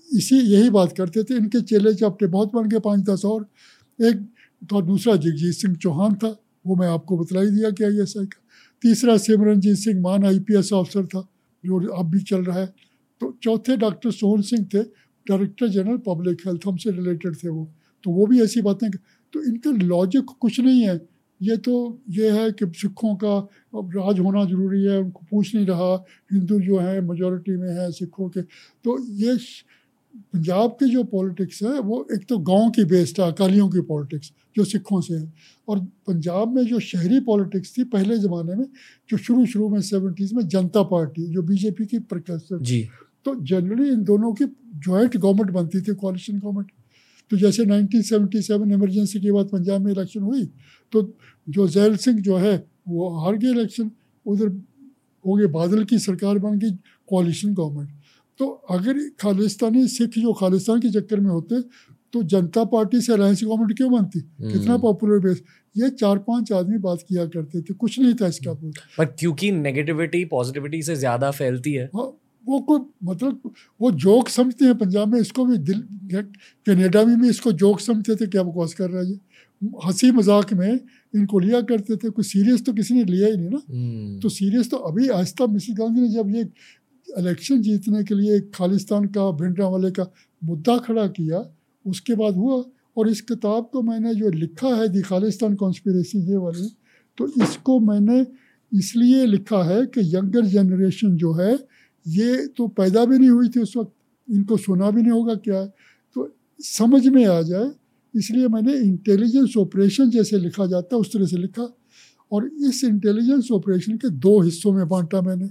इसी, 0.09 0.39
यही 0.39 0.69
बात 0.69 0.93
करते 0.97 1.23
थे। 1.23 1.37
इनके 1.37 1.61
चेले 1.61 1.93
चापटे 1.93 2.27
बहुत 2.27 2.53
बन 2.53 2.69
गए, 2.69 2.79
पाँच 2.79 2.99
दस 2.99 3.25
और। 3.25 3.45
एक 3.99 4.25
तो 4.69 4.81
दूसरा 4.81 5.15
जगजीत 5.15 5.53
सिंह 5.53 5.75
चौहान 5.75 6.13
था, 6.13 6.35
वो 6.67 6.75
मैं 6.75 6.87
आपको 6.87 7.17
बतला 7.17 7.41
ही 7.41 7.49
दिया 7.49 7.69
कि 7.69 7.83
आई 7.83 7.97
एस 7.97 8.13
आई 8.17 8.25
का। 8.25 8.41
तीसरा 8.81 9.17
सिमरनजीत 9.17 9.77
सिंह 9.77 10.01
मान 10.01 10.25
आई 10.25 10.39
पी 10.39 10.57
एस 10.57 10.73
ऑफिसर 10.73 11.05
था, 11.05 11.27
जो 11.63 11.87
अब 11.87 12.09
भी 12.09 12.19
चल 12.19 12.43
रहा 12.43 12.59
है। 12.59 12.73
तो 13.21 13.37
चौथे 13.43 13.77
डॉक्टर 13.77 14.11
सोहन 14.11 14.41
सिंह 14.41 14.65
थे 14.73 14.83
डायरेक्टर 15.25 15.67
जनरल 15.67 15.97
पब्लिक 15.97 16.41
हेल्थ 16.47 16.61
हमसे 16.67 16.91
रिलेटेड 16.91 17.35
थे 17.35 17.49
वो। 17.49 17.71
तो 18.03 18.11
वो 18.11 18.25
भी 18.27 18.41
ऐसी 18.41 18.61
बातें 18.61 18.89
तो 19.35 19.43
इनका 19.43 19.71
लॉजिक 19.85 20.25
कुछ 20.39 20.59
नहीं 20.59 20.81
है। 20.81 20.99
ये 21.41 21.55
तो 21.57 21.75
ये 22.09 22.29
है 22.31 22.51
कि 22.51 22.65
सिखों 22.73 23.15
का 23.23 23.35
अब 23.75 23.89
राज 23.95 24.19
होना 24.19 24.43
ज़रूरी 24.45 24.83
है 24.83 24.99
उनको 24.99 25.25
पूछ 25.31 25.55
नहीं 25.55 25.65
रहा। 25.65 25.93
हिंदू 26.33 26.59
जो 26.61 26.77
है 26.79 26.99
मेजोरिटी 27.01 27.57
में 27.57 27.69
है 27.69 27.91
सिखों 27.91 28.29
के। 28.29 28.41
तो 28.41 28.97
ये 29.15 29.37
पंजाब 30.33 30.71
की 30.79 30.89
जो 30.89 31.03
पॉलिटिक्स 31.03 31.61
है 31.63 31.79
वो 31.81 31.95
एक 32.13 32.25
तो 32.29 32.37
गाँव 32.49 32.69
की 32.75 32.83
बेस्ड 32.85 33.19
है 33.21 33.27
अकालियों 33.31 33.67
की 33.69 33.81
पॉलिटिक्स 33.89 34.31
जो 34.55 34.63
सिखों 34.63 34.99
से 35.01 35.13
है। 35.13 35.33
और 35.67 35.79
पंजाब 36.07 36.55
में 36.55 36.63
जो 36.65 36.79
शहरी 36.81 37.19
पॉलिटिक्स 37.27 37.77
थी 37.77 37.83
पहले 37.91 38.17
ज़माने 38.17 38.55
में 38.55 38.65
जो 39.09 39.17
शुरू 39.17 39.45
शुरू 39.45 39.69
में 39.69 39.79
सेवेंटीज़ 39.81 40.33
में 40.35 40.47
जनता 40.47 40.83
पार्टी 40.93 41.27
जो 41.33 41.41
बीजेपी 41.43 41.85
की 41.85 41.99
प्रकसर 42.07 42.59
जी। 42.61 42.81
तो 43.25 43.35
जनरली 43.43 43.89
इन 43.89 44.03
दोनों 44.03 44.33
की 44.33 44.45
जॉइंट 44.87 45.17
गवर्नमेंट 45.17 45.51
बनती 45.51 45.81
थी 45.81 45.93
कॉलिशन 45.95 46.39
गवर्नमेंट 46.39 46.71
तो 47.31 47.37
जैसे 47.37 47.65
1977 47.65 48.71
इमरजेंसी 48.73 49.19
के 49.19 49.31
बाद 49.31 49.49
पंजाब 49.49 49.81
में 49.81 49.91
इलेक्शन 49.91 50.21
हुई 50.21 50.45
तो 50.93 51.01
जो 51.47 51.67
जैल 51.67 51.95
सिंह 51.97 52.21
जो 52.21 52.37
है 52.37 52.55
वो 52.87 53.09
हार 53.19 53.37
गए 53.37 53.49
इलेक्शन 53.49 53.91
उधर 54.25 54.47
हो 55.25 55.35
गए 55.35 55.47
बादल 55.51 55.83
की 55.83 55.99
सरकार 55.99 56.39
बन 56.39 56.59
गई 56.59 56.71
कॉलिशन 57.07 57.53
गवर्नमेंट 57.53 57.89
तो 58.39 58.47
अगर 58.69 58.99
खालिस्तानी 59.19 59.87
सिख 59.87 60.17
जो 60.19 60.33
खालिस्तान 60.33 60.79
के 60.79 60.89
चक्कर 60.91 61.19
में 61.19 61.29
होते 61.29 61.61
तो 62.13 62.21
जनता 62.23 62.63
पार्टी 62.65 62.99
से 63.01 63.13
अलायंस 63.13 63.43
गवर्नमेंट 63.43 63.77
क्यों 63.77 63.91
बनती? 63.91 64.19
कितना 64.19 64.71
हम्म। 64.71 64.81
पॉपुलर 64.81 65.19
बेस 65.19 65.41
ये 65.75 65.89
चार 65.91 66.17
पाँच 66.17 66.51
आदमी 66.51 66.77
बात 66.77 66.99
किया 67.09 67.25
करते 67.25 67.61
थे 67.61 67.73
कुछ 67.73 67.99
नहीं 67.99 68.13
था 68.13 68.27
इसका 68.27 68.53
कोई 68.53 68.71
पर 68.97 69.05
क्योंकि 69.19 69.51
नेगेटिविटी 69.51 70.23
पॉजिटिविटी 70.25 70.81
से 70.81 70.95
ज़्यादा 70.95 71.31
फैलती 71.31 71.73
है। 71.73 71.85
हाँ, 71.95 72.11
वो 72.47 72.59
कोई 72.61 72.79
मतलब 73.03 73.51
वो 73.79 73.91
जोक 74.03 74.29
समझते 74.29 74.65
हैं 74.65 74.77
पंजाब 74.77 75.13
में 75.13 75.19
इसको 75.19 75.45
भी 75.45 75.57
दिल 75.59 75.81
कनाडा 76.67 77.03
में 77.05 77.19
भी 77.21 77.29
इसको 77.29 77.51
जोक 77.53 77.79
समझते 77.79 78.15
थे 78.15 78.27
क्या 78.27 78.43
बकवास 78.43 78.73
कर 78.73 78.89
रहा 78.89 79.01
है 79.01 79.09
ये। 79.09 79.19
हँसी 79.85 80.11
मज़ाक 80.11 80.53
में 80.53 80.79
इनको 81.13 81.39
लिया 81.39 81.61
करते 81.63 81.95
थे 81.95 82.09
कोई 82.09 82.23
सीरियस 82.25 82.65
तो 82.65 82.73
किसी 82.73 82.93
ने 82.93 83.03
लिया 83.05 83.27
ही 83.27 83.37
नहीं 83.37 83.49
ना। 83.49 83.61
हम्म, 83.69 84.19
तो 84.19 84.29
सीरियस 84.29 84.69
तो 84.71 84.77
अभी 84.79 85.07
आहिस्ता 85.09 85.47
मिसिस 85.47 85.75
गांधी 85.77 86.01
ने 86.01 86.09
जब 86.09 86.35
ये 86.35 86.47
इलेक्शन 87.07 87.61
जीतने 87.61 88.03
के 88.03 88.15
लिए 88.15 88.39
खालिस्तान 88.55 89.05
का 89.07 89.29
भिंडरा 89.33 89.67
वाले 89.67 89.91
का 89.91 90.11
मुद्दा 90.41 90.77
खड़ा 90.77 91.07
किया 91.09 91.45
उसके 91.85 92.15
बाद 92.15 92.35
हुआ। 92.35 92.63
और 92.97 93.09
इस 93.09 93.21
किताब 93.21 93.69
को 93.73 93.81
मैंने 93.81 94.13
जो 94.15 94.29
लिखा 94.31 94.67
है 94.75 94.87
दी 94.87 95.01
खालिस्तान 95.01 95.55
कॉन्स्पिरेसी 95.55 96.19
ये 96.29 96.37
वाली 96.37 96.67
तो 97.17 97.27
इसको 97.43 97.79
मैंने 97.79 98.25
इसलिए 98.71 99.25
लिखा 99.25 99.63
है 99.63 99.85
कि 99.85 100.01
यंगर 100.15 100.45
जनरेशन 100.47 101.15
जो 101.17 101.33
है 101.33 101.55
ये 102.07 102.47
तो 102.47 102.67
पैदा 102.67 103.05
भी 103.05 103.19
नहीं 103.19 103.29
हुई 103.29 103.49
थी 103.49 103.59
उस 103.59 103.77
वक्त। 103.77 103.93
इनको 104.31 104.57
सुना 104.57 104.91
भी 104.91 105.01
नहीं 105.01 105.11
होगा 105.11 105.35
क्या? 105.35 105.59
है 105.59 105.73
तो 106.15 106.35
समझ 106.59 107.07
में 107.07 107.25
आ 107.25 107.41
जाए, 107.41 107.71
इसलिए 108.15 108.47
मैंने 108.47 108.73
इंटेलिजेंस 108.73 109.57
ऑपरेशन 109.57 110.09
जैसे 110.09 110.37
लिखा 110.37 110.65
जाता 110.65 110.95
है, 110.95 111.01
उस 111.01 111.13
तरह 111.13 111.25
से 111.25 111.37
लिखा। 111.37 111.77
और 112.31 112.45
इस 112.45 112.83
इंटेलिजेंस 112.83 113.51
ऑपरेशन 113.51 113.97
के 113.97 114.09
दो 114.09 114.41
हिस्सों 114.41 114.73
में 114.73 114.87
बांटा 114.87 115.21
मैंने। 115.21 115.49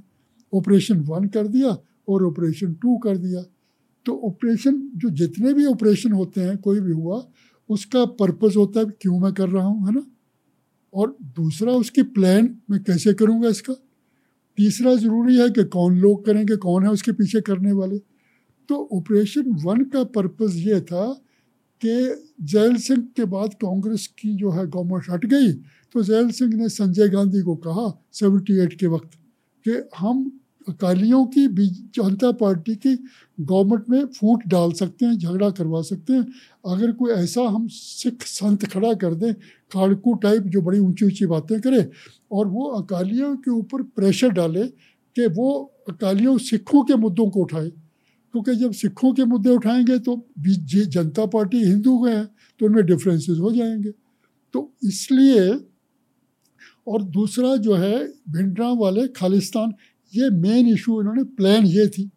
ऑपरेशन 0.52 1.00
वन 1.00 1.28
कर 1.28 1.46
दिया 1.46 1.76
और 2.08 2.24
ऑपरेशन 2.24 2.74
टू 2.74 2.96
कर 2.96 3.16
दिया। 3.16 3.42
तो 4.06 4.20
ऑपरेशन 4.24 4.90
जो 4.96 5.10
जितने 5.10 5.54
भी 5.54 5.66
ऑपरेशन 5.66 6.12
होते 6.12 6.40
हैं, 6.40 6.58
कोई 6.58 6.80
भी 6.80 6.92
हुआ, 6.92 7.26
उसका 7.68 8.04
पर्पज़ 8.04 8.58
होता 8.58 8.80
है 8.80 8.86
क्यों 8.86 9.20
मैं 9.20 9.32
कर 9.32 9.48
रहा 9.48 9.64
हूँ, 9.64 9.86
है 9.86 9.94
ना? 9.94 10.06
और 10.94 11.16
दूसरा, 11.22 11.72
उसकी 11.72 12.02
प्लान 12.02 12.58
मैं 12.70 12.82
कैसे 12.82 13.14
करूँगा 13.14 13.48
इसका? 13.48 13.74
तीसरा 14.58 14.94
ज़रूरी 14.94 15.38
है 15.38 15.50
कि 15.50 15.64
कौन 15.64 15.98
लोग 15.98 16.24
करेंगे 16.26 16.56
कौन 16.56 16.84
है 16.84 16.90
उसके 16.90 17.12
पीछे 17.12 17.40
करने 17.40 17.72
वाले। 17.72 17.98
तो 18.68 18.88
ऑपरेशन 18.92 19.50
वन 19.64 19.84
का 19.84 20.04
पर्पस 20.04 20.52
ये 20.54 20.80
था 20.80 21.06
कि 21.82 22.22
जैल 22.42 22.76
सिंह 22.76 23.02
के 23.16 23.24
बाद 23.24 23.54
कांग्रेस 23.54 24.06
की 24.06 24.34
जो 24.36 24.50
है 24.50 24.66
गवर्नमेंट 24.66 25.04
हट 25.10 25.26
गई। 25.26 25.52
तो 25.92 26.02
जैल 26.02 26.30
सिंह 26.30 26.54
ने 26.54 26.68
संजय 26.68 27.08
गांधी 27.08 27.40
को 27.40 27.56
कहा 27.56 28.02
78 28.12 28.74
के 28.74 28.86
वक्त 28.86 29.10
कि 29.66 29.82
हम 29.98 30.40
अकालियों 30.68 31.26
की 31.26 31.48
बी 31.48 31.66
जनता 31.66 32.32
पार्टी 32.32 32.74
की 32.74 32.94
गवर्नमेंट 33.40 33.84
में 33.90 34.06
फूट 34.06 34.42
डाल 34.46 34.72
सकते 34.72 35.06
हैं, 35.06 35.18
झगड़ा 35.18 35.50
करवा 35.50 35.82
सकते 35.82 36.12
हैं। 36.12 36.26
अगर 36.66 36.92
कोई 36.92 37.12
ऐसा 37.12 37.42
हम 37.42 37.68
सिख 37.68 38.22
संत 38.22 38.64
खड़ा 38.64 38.94
कर 38.94 39.14
दें 39.14 39.34
खाड़कू 39.74 40.14
टाइप 40.22 40.42
जो 40.46 40.60
बड़ी 40.62 40.78
ऊँची 40.78 41.04
ऊँची 41.04 41.26
बातें 41.26 41.60
करे 41.60 41.88
और 42.32 42.46
वो 42.48 42.64
अकालियों 42.80 43.34
के 43.36 43.50
ऊपर 43.50 43.82
प्रेशर 43.96 44.30
डाले 44.32 44.66
कि 45.16 45.26
वो 45.36 45.50
अकालियों 45.88 46.36
सिखों 46.40 46.82
के 46.84 46.94
मुद्दों 46.96 47.28
को 47.30 47.40
उठाए। 47.40 47.68
क्योंकि 47.68 48.54
जब 48.56 48.72
सिखों 48.72 49.12
के 49.14 49.24
मुद्दे 49.24 49.50
उठाएँगे 49.50 49.98
तो 49.98 50.16
जनता 50.38 51.26
पार्टी 51.26 51.58
हिंदू 51.64 51.98
के 52.04 52.10
हैं 52.10 52.26
तो 52.60 52.66
उनमें 52.66 52.84
डिफरेंसेस 52.86 53.38
हो 53.40 53.52
जाएँगे। 53.52 53.90
तो 54.54 54.72
इसलिए 54.84 55.48
और 56.86 57.02
दूसरा 57.02 57.54
जो 57.56 57.74
है 57.74 57.98
भिंडरा 58.30 58.68
वाले 58.72 59.06
खालिस्तान, 59.08 59.72
ये 60.12 60.30
मेन 60.30 60.66
इशू 60.68 61.00
इन्होंने 61.00 61.22
प्लान 61.36 61.66
ये 61.66 61.86
थी। 61.88 62.10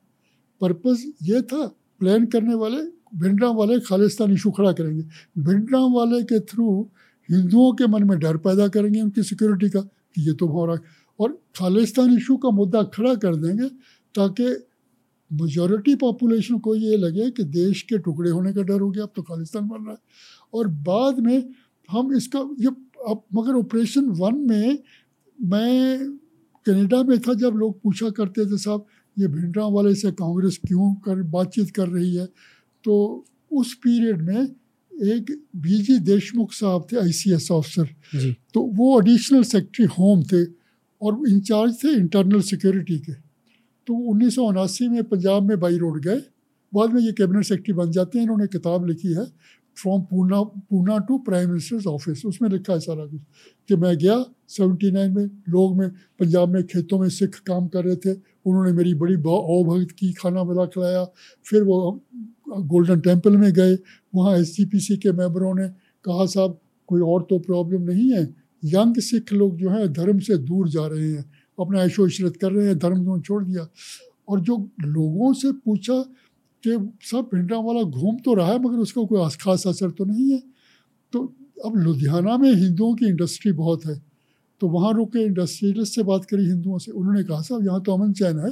पर्पस 0.61 1.05
ये 1.23 1.41
था 1.41 1.65
प्लान 2.01 2.25
करने 2.25 2.55
वाले 2.55 2.81
भिंडरा 3.15 3.49
वाले 3.51 3.79
खालिस्तान 3.79 4.31
इशू 4.33 4.51
खड़ा 4.51 4.71
करेंगे। 4.71 5.03
भिंडरा 5.37 5.79
वाले 5.93 6.21
के 6.23 6.39
थ्रू 6.39 6.89
हिंदुओं 7.31 7.73
के 7.73 7.87
मन 7.87 8.03
में 8.03 8.19
डर 8.19 8.37
पैदा 8.37 8.67
करेंगे 8.67 9.01
उनकी 9.01 9.23
सिक्योरिटी 9.23 9.69
का, 9.69 9.79
कि 9.79 10.27
ये 10.27 10.33
तो 10.33 10.47
हो 10.47 10.65
रहा 10.65 10.75
है। 10.75 10.81
और 11.19 11.43
खालिस्तान 11.55 12.17
इशू 12.17 12.37
का 12.37 12.49
मुद्दा 12.49 12.83
खड़ा 12.83 13.15
कर 13.15 13.35
देंगे, 13.35 13.69
ताकि 14.15 14.43
मेजॉरिटी 15.33 15.95
पॉपुलेशन 15.95 16.57
को 16.57 16.75
ये 16.75 16.97
लगे 16.97 17.31
कि 17.31 17.43
देश 17.43 17.81
के 17.81 17.97
टुकड़े 17.97 18.29
होने 18.29 18.53
का 18.53 18.61
डर 18.61 18.79
हो 18.79 18.91
गया, 18.91 19.03
अब 19.03 19.11
तो 19.15 19.21
खालिस्तान 19.21 19.67
बन 19.67 19.83
रहा 19.83 19.91
है। 19.91 19.99
और 20.53 20.67
बाद 20.67 21.19
में 21.19 21.49
हम 21.91 22.15
इसका, 22.15 22.39
ये 22.59 22.67
अब 23.09 23.23
मगर 23.33 23.53
ऑपरेशन 23.53 24.05
वन 24.05 24.35
में 24.35 24.79
मैं 25.43 26.11
कनाडा 26.65 27.03
में 27.03 27.19
था 27.19 27.33
जब 27.33 27.53
लोग 27.55 27.81
पूछा 27.81 28.09
करते 28.09 28.45
थे, 28.45 28.57
साहब, 28.57 28.85
ये 29.19 29.27
भिंडरा 29.27 29.65
वाले 29.65 29.95
से 29.95 30.11
कांग्रेस 30.11 30.59
क्यों 30.67 30.93
कर, 30.95 31.23
बातचीत 31.23 31.71
कर 31.71 31.87
रही 31.87 32.15
है? 32.15 32.25
तो 32.83 33.25
उस 33.51 33.73
पीरियड 33.73 34.21
में 34.21 34.55
एक 34.97 35.31
बीजी 35.55 35.97
देशमुख 36.05 36.53
साहब 36.53 36.87
थे 36.91 36.97
आईसीएस 36.99 37.49
ऑफिसर 37.51 38.29
तो 38.53 38.61
वो 38.75 38.99
एडिशनल 39.01 39.43
सेक्रेटरी 39.45 39.85
होम 39.97 40.23
थे 40.23 40.43
और 41.01 41.21
इंचार्ज 41.29 41.75
थे 41.83 41.93
इंटरनल 41.93 42.41
सिक्योरिटी 42.43 42.97
के। 42.99 43.13
तो 43.13 43.93
उन्नीस 44.11 44.35
सौ 44.35 44.43
उनासी 44.43 44.87
में 44.87 45.03
पंजाब 45.03 45.43
में 45.43 45.59
बाई 45.59 45.77
रोड 45.77 46.01
गए। 46.03 46.21
बाद 46.73 46.93
में 46.93 47.01
ये 47.01 47.11
कैबिनेट 47.11 47.45
सेक्रेटरी 47.45 47.73
बन 47.75 47.91
जाते 47.91 48.17
हैं 48.17 48.23
इन्होंने 48.23 48.47
किताब 48.47 48.87
लिखी 48.87 49.13
है 49.13 49.25
from 49.77 50.01
Poona 50.01 50.41
Poona 50.43 50.97
to 51.07 51.17
prime 51.25 51.49
minister's 51.49 51.85
office 51.87 52.25
उसमें 52.25 52.49
लिखा 52.49 52.73
है 52.73 52.79
सारा 52.79 53.05
कुछ 53.05 53.21
कि 53.69 53.75
मैं 53.75 53.97
गया 53.97 54.23
सेवेंटी 54.49 54.91
नाइन 54.91 55.13
में 55.13 55.25
लोग 55.49 55.77
में 55.77 55.89
पंजाब 56.19 56.49
में 56.49 56.63
खेतों 56.63 56.99
में 56.99 57.09
सिख 57.09 57.35
काम 57.47 57.67
कर 57.67 57.83
रहे 57.85 57.95
थे। 57.95 58.13
उन्होंने 58.45 58.71
मेरी 58.73 58.93
बड़ी 58.93 59.15
अवभगत 59.15 59.91
की 59.91 60.11
खाना 60.13 60.43
बना 60.43 60.65
खिलाया। 60.65 61.03
फिर 61.45 61.63
वो 61.63 61.77
गोल्डन 62.49 62.99
टेंपल 62.99 63.37
में 63.37 63.53
गए, 63.53 63.77
वहाँ 64.15 64.37
एस 64.37 64.57
के 64.91 65.11
मेंबरों 65.11 65.55
ने 65.55 65.67
कहा, 66.05 66.25
साहब, 66.25 66.59
कोई 66.87 67.01
और 67.01 67.27
तो 67.29 67.39
प्रॉब्लम 67.39 67.81
नहीं 67.81 68.11
है। 68.11 68.23
यंग 68.65 68.95
सिख 68.97 69.33
लोग 69.33 69.57
जो 69.57 69.69
हैं, 69.69 69.93
धर्म 69.93 70.19
से 70.19 70.37
दूर 70.37 70.69
जा 70.69 70.87
रहे 70.87 71.11
हैं। 71.11 71.31
अपना 71.59 71.81
ऐशो 71.81 72.07
इशरत 72.07 72.37
कर 72.37 72.51
रहे 72.51 72.67
हैं, 72.67 72.77
धर्म 72.77 73.21
छोड़ 73.21 73.43
दिया। 73.43 73.67
और 74.27 74.39
जो 74.39 74.69
लोगों 74.81 75.33
से 75.33 75.51
पूछा 75.51 76.01
कि 76.63 76.91
सब 77.01 77.29
भिंडा 77.33 77.57
वाला 77.57 77.81
घूम 77.81 78.17
तो 78.17 78.33
रहा 78.33 78.47
है, 78.47 78.59
मगर 78.59 78.77
उसका 78.77 79.03
कोई 79.03 79.29
खास 79.41 79.67
असर 79.67 79.89
तो 79.89 80.05
नहीं 80.05 80.31
है। 80.31 80.43
तो 81.13 81.35
अब 81.65 81.75
लुधियाना 81.75 82.37
में 82.37 82.53
हिंदुओं 82.53 82.95
की 82.95 83.05
इंडस्ट्री 83.05 83.51
बहुत 83.51 83.85
है। 83.85 84.01
तो 84.59 84.67
वहाँ 84.67 84.93
रुक 84.93 85.13
के 85.13 85.19
इंडस्ट्रियलिस्ट 85.19 85.95
से 85.95 86.03
बात 86.03 86.25
करी 86.25 86.45
हिंदुओं 86.45 86.77
से। 86.77 86.91
उन्होंने 86.91 87.23
कहा, 87.23 87.41
साहब, 87.41 87.65
यहाँ 87.65 87.81
तो 87.81 87.93
अमन 87.93 88.13
चैन 88.13 88.39
है। 88.39 88.51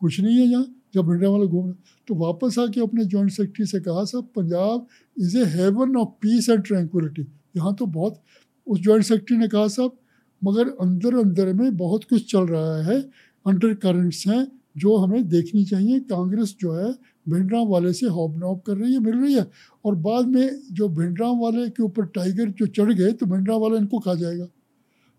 कुछ 0.00 0.20
नहीं 0.20 0.36
है 0.36 0.46
यहाँ। 0.46 0.74
जब 0.94 1.06
भिंडा 1.06 1.28
वाला 1.28 1.44
घूम 1.44 1.72
तो 2.08 2.14
वापस 2.16 2.58
आके 2.58 2.80
अपने 2.80 3.04
जॉइंट 3.06 3.30
सेक्रेटरी 3.30 3.66
से 3.66 3.80
कहा, 3.80 4.04
साहब, 4.04 4.28
Punjab 4.36 4.86
is 5.16 5.38
a 5.38 5.44
haven 5.50 5.96
of 5.96 6.08
peace 6.22 6.48
and 6.48 6.62
tranquillity 6.64 7.26
यहाँ 7.56 7.74
तो 7.74 7.86
बहुत, 7.88 8.22
उस 8.66 8.80
जॉइंट 8.80 9.04
सेक्रेटरी 9.04 9.36
ने 9.36 9.48
कहा, 9.48 9.68
साहब, 9.68 9.96
मगर 10.42 10.68
अंदर 10.80 11.18
अंदर 11.18 11.52
में 11.54 11.76
बहुत 11.76 12.04
कुछ 12.04 12.30
चल 12.32 12.46
रहा 12.46 12.82
है 12.84 13.00
अंडर 13.46 13.74
करंट्स 13.76 14.26
हैं, 14.26 14.46
जो 14.76 14.96
हमें 14.96 15.28
देखनी 15.28 15.64
चाहिए। 15.64 15.98
कांग्रेस 16.02 16.54
जो 16.60 16.72
है 16.74 16.92
भिंडरा 17.26 17.60
वाले 17.62 17.92
से 17.92 18.06
हॉबनॉब 18.08 18.60
कर 18.66 18.76
रही 18.76 18.92
है, 18.92 18.98
मिल 19.00 19.16
रही 19.16 19.34
है। 19.34 19.46
और 19.84 19.94
बाद 19.96 20.28
में 20.28 20.60
जो 20.72 20.88
भिंडरा 20.90 21.28
वाले 21.40 21.68
के 21.70 21.82
ऊपर 21.82 22.04
टाइगर 22.14 22.48
जो 22.50 22.66
चढ़ 22.68 22.92
गए 22.92 23.12
तो 23.12 23.26
भिंडरा 23.26 23.56
वाला 23.56 23.78
इनको 23.78 23.98
खा 23.98 24.14
जाएगा। 24.14 24.46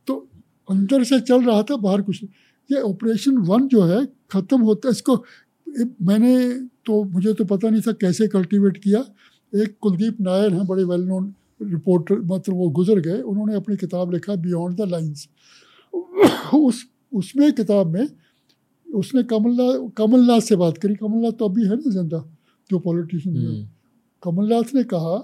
तो 0.08 0.16
अंदर 0.70 1.04
से 1.04 1.20
चल 1.22 1.44
रहा 1.44 1.62
था, 1.64 1.76
बाहर 1.78 2.02
कुछ 2.02 2.24
ये 2.70 2.82
ऑपरेशन 2.82 3.38
वन 3.40 3.68
जो 3.68 3.84
है, 3.84 4.06
ख़त्म 4.32 4.62
होता 4.62 4.88
है 4.88 4.92
इसको 4.92 5.16
मैंने 6.02 6.54
तो 6.86 7.04
मुझे 7.04 7.34
तो 7.34 7.46
पता 7.46 7.70
नहीं 7.70 7.82
था 7.82 7.92
कैसे 7.92 8.28
कल्टीवेट 8.28 8.78
किया। 8.78 9.00
एक 9.54 9.76
कुलदीप 9.82 10.22
नायर 10.22 10.54
हैं 10.54 10.66
बड़े 10.68 10.84
वेल 10.84 11.02
नोन 11.02 11.34
रिपोर्टर 11.64 12.16
मतलब 12.16 12.56
वो 12.56 12.70
गुजर 12.70 13.00
गए 13.00 13.22
उन्होंने 13.22 13.56
अपनी 13.56 13.76
किताब 13.78 14.14
लिखा 14.14 14.36
बियॉन्ड 14.36 14.78
द 14.78 14.90
लाइन्स 14.90 15.28
उस 16.54 16.86
उसमें 17.14 17.52
किताब 17.54 17.88
में 17.88 18.08
उसने 18.88 19.24
कमलनाथ 19.24 19.90
कमलनाथ 19.98 20.40
से 20.40 20.56
बात 20.56 20.78
करी। 20.78 20.96
कमलनाथ 20.96 21.32
तो 21.32 21.50
अभी 21.50 21.64
है 21.64 21.76
ना 21.76 21.92
ज़िंदा 21.92 22.24
जो 22.72 22.80
पॉलिटिशियन 22.80 23.38
है। 23.38 23.46
हम्म। 23.46 23.68
कमलनाथ 24.24 24.76
ने 24.76 24.84
कहा 24.84 25.18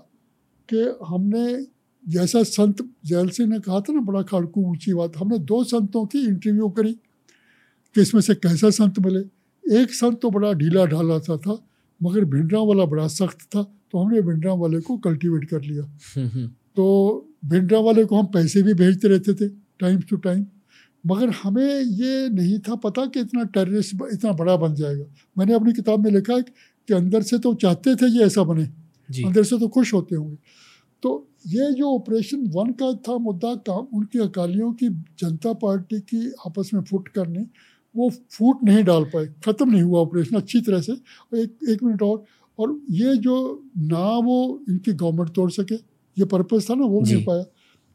कि 0.70 0.96
हमने 1.06 1.66
जैसा 2.08 2.44
संत 2.44 2.90
जैल 3.06 3.30
सिंह 3.30 3.50
ने 3.50 3.60
कहा 3.60 3.80
था 3.82 3.94
ना 3.94 4.02
बड़ा 4.02 4.22
खाड़कू 4.22 4.62
ऊँची 4.62 4.94
बात 4.94 5.18
हमने 5.18 5.40
दो 5.40 5.64
संतों 5.64 6.06
की 6.06 6.20
इंटरव्यू 6.20 6.70
करी। 6.70 6.94
कि 7.96 8.02
इसमें 8.02 8.22
से 8.22 8.36
कैसा 8.36 8.70
संत 8.70 9.00
मिले? 9.00 9.39
एक 9.70 9.94
संत 9.94 10.20
तो 10.22 10.30
बड़ा 10.32 10.52
ढीला 10.54 10.86
ढाला 10.86 11.18
सा 11.20 11.38
था 11.38 11.58
मगर 12.02 12.26
भिंडरा 12.26 12.60
वाला 12.62 12.86
बड़ा 12.86 13.08
सख्त 13.10 13.42
था 13.56 13.64
तो 13.64 13.98
हमने 13.98 14.22
भिंडरा 14.22 14.54
वाले 14.54 14.80
को 14.82 14.98
कल्टीवेट 14.98 15.50
कर 15.50 15.62
लिया। 15.62 15.84
तो 16.76 16.86
भिंडरा 17.46 17.80
वाले 17.80 18.06
को 18.06 18.20
हम 18.20 18.26
पैसे 18.34 18.62
भी 18.64 18.74
भेजते 18.74 19.08
रहते 19.08 19.34
थे 19.34 19.48
टाइम 19.80 20.00
टू 20.10 20.18
टाइम 20.18 20.46
मगर 21.04 21.30
हमें 21.34 21.82
ये 21.82 22.30
नहीं 22.30 22.58
था 22.60 22.76
पता 22.78 23.06
कि 23.06 23.20
इतना 23.20 23.44
टेररिस्ट 23.46 23.96
इतना 24.14 24.32
बड़ा 24.34 24.56
बन 24.58 24.74
जाएगा। 24.76 25.06
मैंने 25.38 25.54
अपनी 25.54 25.74
किताब 25.74 26.04
में 26.04 26.12
लिखा 26.12 26.34
है 26.34 26.42
कि 26.42 26.94
अंदर 26.94 27.22
से 27.22 27.40
तो 27.40 27.54
चाहते 27.56 27.96
थे 27.96 28.08
ये 28.08 28.26
ऐसा 28.26 28.44
बने 28.44 28.64
अंदर 29.10 29.44
से 29.44 29.60
तो 29.60 29.68
खुश 29.68 29.94
होते 29.94 30.16
होंगे। 30.16 30.38
तो 31.04 31.28
ये 31.48 31.72
जो 31.74 31.94
ऑपरेशन 31.96 32.46
वन 32.56 32.72
का 32.74 32.94
था 33.08 33.18
मुद्दा 33.18 33.54
काम 33.68 33.98
उनकी 33.98 34.20
अकालियों 34.20 34.72
की 34.74 34.90
जनता 35.20 35.54
पार्टी 35.62 36.00
की 36.02 36.28
आपस 36.48 36.72
में 36.74 36.82
फुट 36.82 37.08
करने 37.08 37.46
वो 38.00 38.10
फूट 38.32 38.64
नहीं 38.64 38.84
डाल 38.84 39.04
पाए 39.14 39.26
ख़त्म 39.46 39.70
नहीं 39.70 39.82
हुआ 39.82 40.00
ऑपरेशन 40.02 40.36
अच्छी 40.38 40.62
तरह 40.62 40.82
से। 40.82 40.94
एक 41.34 41.70
एक 41.70 41.84
मिनट 41.84 42.02
और 42.04 42.24
और 42.60 42.80
ये 42.92 43.16
जो 43.20 43.36
ना 43.88 44.08
वो 44.20 44.38
इनकी 44.70 44.94
गवर्नमेंट 44.94 45.30
तोड़ 45.36 45.50
सके 45.52 45.76
ये 46.18 46.26
पर्पज़ 46.28 46.70
था 46.70 46.76
ना 46.76 46.86
वो 46.86 47.02
नहीं 47.02 47.24
पाया। 47.26 47.44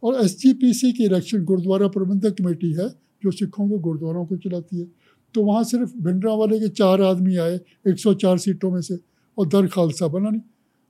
और 0.03 0.21
एस 0.21 0.39
जी 0.39 0.53
पी 0.55 0.73
सी 0.75 0.93
की 0.93 1.05
इलेक्शन 1.05 1.45
गुरुद्वारा 1.45 1.89
प्रबंधक 1.91 2.37
कमेटी 2.39 2.73
है 2.73 2.89
जो 3.25 3.31
सिखों 3.33 3.69
के 3.69 3.79
गुरुद्वारों 3.81 4.25
को 4.27 4.37
चलाती 4.39 4.79
है। 4.79 4.87
तो 5.35 5.43
वहाँ 5.45 5.63
सिर्फ़ 5.65 5.93
भिंडरा 6.03 6.35
वाले 6.35 6.59
के 6.61 6.69
चार 6.71 7.03
आदमी 7.03 7.37
आए 7.37 7.59
104 7.89 8.39
सीटों 8.39 8.71
में 8.71 8.81
से 8.81 8.99
और 9.39 9.47
दल 9.49 9.67
खालसा 9.69 10.09
बना 10.09 10.31
नहीं। 10.31 10.41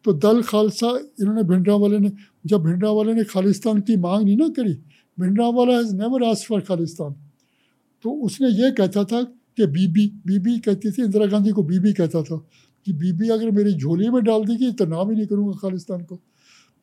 तो 0.04 0.12
दल 0.14 0.42
खालसा 0.42 0.88
इन्होंने 1.20 1.42
भिंडरा 1.44 1.74
वाले 1.76 1.98
ने 1.98 2.10
जब 2.46 2.62
भिंडरा 2.62 2.90
वाले 2.92 3.14
ने 3.14 3.24
खालिस्तान 3.24 3.80
की 3.80 3.96
मांग 3.98 4.24
नहीं 4.24 4.36
ना 4.36 4.48
करी 4.56 4.74
Bhindranwala 5.50 5.76
has 5.76 5.94
never 5.96 6.24
ask 6.24 6.48
for 6.48 6.60
Khalistan. 6.60 7.14
तो 8.04 8.10
उसने 8.10 8.48
ये 8.48 8.70
कहता 8.70 9.04
था 9.04 9.22
कि 9.56 9.66
बीबी 9.66 10.06
बीबी 10.26 10.58
कहती 10.58 10.90
थी 10.90 11.02
इंदिरा 11.02 11.26
गांधी 11.26 11.50
को 11.50 11.62
बीबी 11.62 11.92
कहता 11.92 12.22
था 12.22 12.36
कि 12.86 12.92
बीबी 12.92 13.28
अगर 13.28 13.50
मेरी 13.50 13.72
झोली 13.72 14.08
में 14.10 14.22
डाल 14.24 14.44
देगी 14.44 14.70
तो 14.72 14.86
नाम 14.86 15.10
ही 15.10 15.16
नहीं 15.16 15.26
करूँगा 15.26 15.52
खालिस्तान 15.58 16.00
को। 16.00 16.20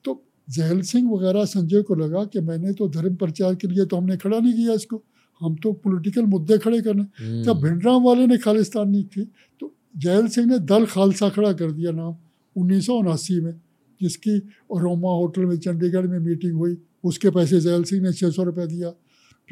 तो 0.06 0.24
जहल 0.50 0.82
सिंह 0.82 1.10
वगैरह 1.12 1.46
संजय 1.46 1.82
को 1.82 1.96
लगा 1.96 2.24
कि 2.26 2.40
मैंने 2.40 2.74
तो 2.74 2.88
धर्म 2.90 3.16
प्रचार 3.16 3.56
के 3.56 3.68
लिए 3.68 3.86
तो 3.86 3.98
हमने 3.98 4.18
खड़ा 4.18 4.38
नहीं 4.40 4.54
किया 4.54 4.74
इसको। 4.74 5.02
हम 5.42 5.56
तो 5.56 5.74
पॉलिटिकल 5.74 6.26
मुद्दे 6.26 6.58
खड़े 6.58 6.82
करने। 6.82 7.02
हम्म। 7.02 7.44
जब 7.44 7.62
भिंडराम 7.62 8.04
वाले 8.04 8.28
ने 8.28 8.38
खालिस्तान 8.38 8.90
नहीं 8.90 9.04
की 9.04 9.22
तो 9.62 9.74
जहल 9.98 10.28
सिंह 10.28 10.48
ने 10.48 10.60
दल 10.60 10.86
खालसा 10.86 11.30
खड़ा 11.30 11.54
कर 11.54 11.72
दिया 11.72 11.92
नाम 11.92 12.16
उन्नीस 12.56 12.86
सौ 12.86 12.98
उनासी 12.98 13.40
में 13.42 13.54
जिसकी 14.02 14.38
रोमा 14.78 15.12
होटल 15.12 15.46
में 15.46 15.58
चंडीगढ़ 15.58 16.08
में 16.08 16.20
मीटिंग 16.20 16.54
हुई। 16.54 16.78
उसके 17.04 17.30
पैसे 17.30 17.60
जयल 17.62 17.84
सिंह 17.84 18.02
ने 18.02 18.14
छः 18.14 18.30
सौ 18.30 18.44
रुपये 18.44 18.68
दिया। 18.68 18.94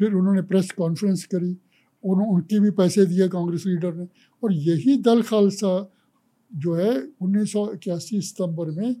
फिर 0.00 0.12
उन्होंने 0.12 0.42
प्रेस 0.42 0.70
कॉन्फ्रेंस 0.70 1.24
करी 1.24 1.56
उन, 2.04 2.20
उनके 2.20 2.60
भी 2.60 2.70
पैसे 2.70 3.06
दिए 3.06 3.28
कांग्रेस 3.28 3.66
लीडर 3.66 3.94
ने। 3.94 4.06
और 4.44 4.52
यही 4.52 4.96
दल 4.96 5.22
खालसा 5.22 5.92
जो 6.54 6.74
है 6.74 7.02
उन्नीस 7.20 7.52
सौ 7.52 7.72
इक्यासी 7.72 8.20
सितंबर 8.20 8.70
में 8.70 8.96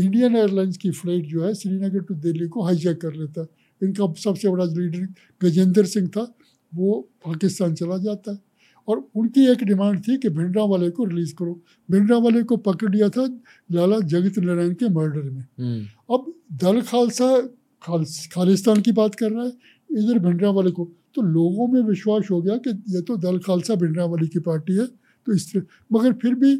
इंडियन 0.00 0.36
एयरलाइंस 0.36 0.76
की 0.76 0.90
फ़्लाइट 0.90 1.24
जो 1.24 1.44
है 1.44 1.54
श्रीनगर 1.54 2.00
टू 2.00 2.14
दिल्ली 2.14 2.48
को 2.48 2.62
हाईजैक 2.62 3.00
कर 3.00 3.12
लेता। 3.12 3.40
है 3.40 3.46
इनका 3.82 4.12
सबसे 4.12 4.48
बड़ा 4.48 4.64
लीडर 4.64 5.08
गजेंद्र 5.42 5.84
सिंह 5.84 6.08
था 6.08 6.34
वो 6.74 7.08
पाकिस्तान 7.26 7.74
चला 7.74 7.98
जाता। 7.98 8.32
है 8.32 8.38
और 8.88 9.08
उनकी 9.14 9.52
एक 9.52 9.64
डिमांड 9.64 10.00
थी 10.08 10.16
कि 10.16 10.28
भिंडरा 10.28 10.64
वाले 10.64 10.90
को 10.90 11.04
रिलीज़ 11.04 11.34
करो। 11.34 11.60
भिंडरा 11.90 12.18
वाले 12.18 12.42
को 12.42 12.56
पकड़ 12.56 12.94
लिया 12.94 13.08
था 13.08 13.26
लाला 13.72 14.00
जगत 14.00 14.38
नारायण 14.38 14.74
के 14.74 14.88
मर्डर 14.88 15.22
में। 15.22 15.46
हम्म। 15.58 16.14
अब 16.14 16.32
दल 16.52 16.82
खालसा 16.82 17.40
खाल, 17.82 18.04
खालिस्तान 18.04 18.80
की 18.80 18.92
बात 18.92 19.14
कर 19.14 19.30
रहा 19.30 19.44
है 19.44 19.52
इधर 19.92 20.18
भिंडरा 20.20 20.50
वाले 20.50 20.70
को। 20.70 20.84
तो 21.14 21.22
लोगों 21.22 21.66
में 21.68 21.80
विश्वास 21.84 22.28
हो 22.30 22.40
गया 22.42 22.56
कि 22.58 22.70
ये 22.90 23.00
तो 23.02 23.16
दल 23.18 23.38
खालसा 23.40 23.74
भिंडरा 23.76 24.04
वाली 24.06 24.28
की 24.28 24.38
पार्टी 24.40 24.76
है 24.76 24.86
तो 24.86 25.32
इस 25.32 25.52
तरह। 25.52 25.62
मगर 25.92 26.12
फिर 26.22 26.34
भी 26.34 26.54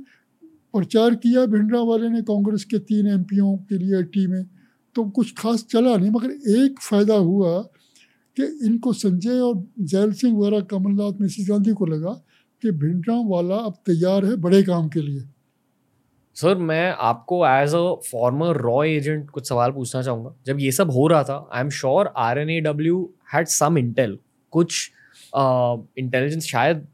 प्रचार 0.75 1.15
किया 1.17 1.45
भिंडरा 1.47 1.81
वाले 1.83 2.09
ने 2.09 2.23
कांग्रेस 2.25 2.65
के 2.65 2.79
तीन 2.81 3.07
एमपीओ 3.09 3.55
के 3.69 3.79
लिए 3.79 4.03
टी 4.05 4.27
में 4.27 4.45
तो 4.97 5.05
कुछ 5.11 5.35
खास 5.39 5.65
चला 5.71 5.97
नहीं। 5.97 6.11
मगर 6.11 6.31
एक 6.57 6.81
फ़ायदा 6.81 7.15
हुआ 7.17 7.61
कि 8.37 8.45
इनको 8.67 8.93
संजय 8.95 9.39
और 9.41 9.63
जैल 9.81 10.13
सिंह 10.13 10.39
वगैरह 10.39 10.61
कमलनाथ, 10.67 11.21
मिसिस 11.21 11.49
गांधी 11.49 11.73
को 11.73 11.87
लगा 11.87 12.13
कि 12.63 12.71
भिंडरा 12.73 13.17
वाला 13.27 13.57
अब 13.57 13.75
तैयार 13.87 14.25
है 14.25 14.37
बड़े 14.39 14.63
काम 14.63 14.89
के 14.89 15.01
लिए। 15.01 15.23
सर, 16.37 16.55
मैं 16.57 16.95
आपको 17.01 17.47
एज 17.47 17.75
अ 17.75 17.95
फॉर्मर 18.11 18.57
रॉ 18.59 18.83
एजेंट 18.85 19.29
कुछ 19.31 19.49
सवाल 19.49 19.71
पूछना 19.71 20.03
चाहूँगा। 20.03 20.35
जब 20.47 20.61
ये 20.61 20.71
सब 20.73 20.91
हो 20.91 21.07
रहा 21.07 21.23
था 21.25 21.49
I 21.53 21.61
am 21.61 21.71
sure 21.71 22.13
R 22.19 22.39
N 22.39 22.51
A 22.51 22.61
W 22.63 23.03
had 23.35 23.47
some 23.49 23.79
intel 23.79 24.19
कुछ 24.53 24.91
इंटेलिजेंस 25.35 26.43
uh, 26.43 26.51
शायद 26.51 26.87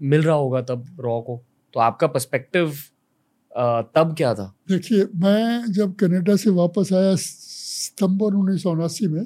मिल 0.00 0.22
रहा 0.22 0.36
होगा 0.36 0.60
तब 0.62 0.86
रॉ 1.00 1.20
को। 1.20 1.40
तो 1.74 1.80
आपका 1.80 2.06
पर्सपेक्टिव 2.06 2.68
uh, 2.68 3.82
तब 3.96 4.14
क्या 4.16 4.34
था? 4.34 4.54
देखिए 4.68 5.04
मैं 5.16 5.72
जब 5.72 5.94
कनाडा 5.96 6.36
से 6.36 6.50
वापस 6.50 6.92
आया 6.92 7.14
सितंबर 7.16 8.34
उन्नीस 8.34 9.02
में 9.02 9.24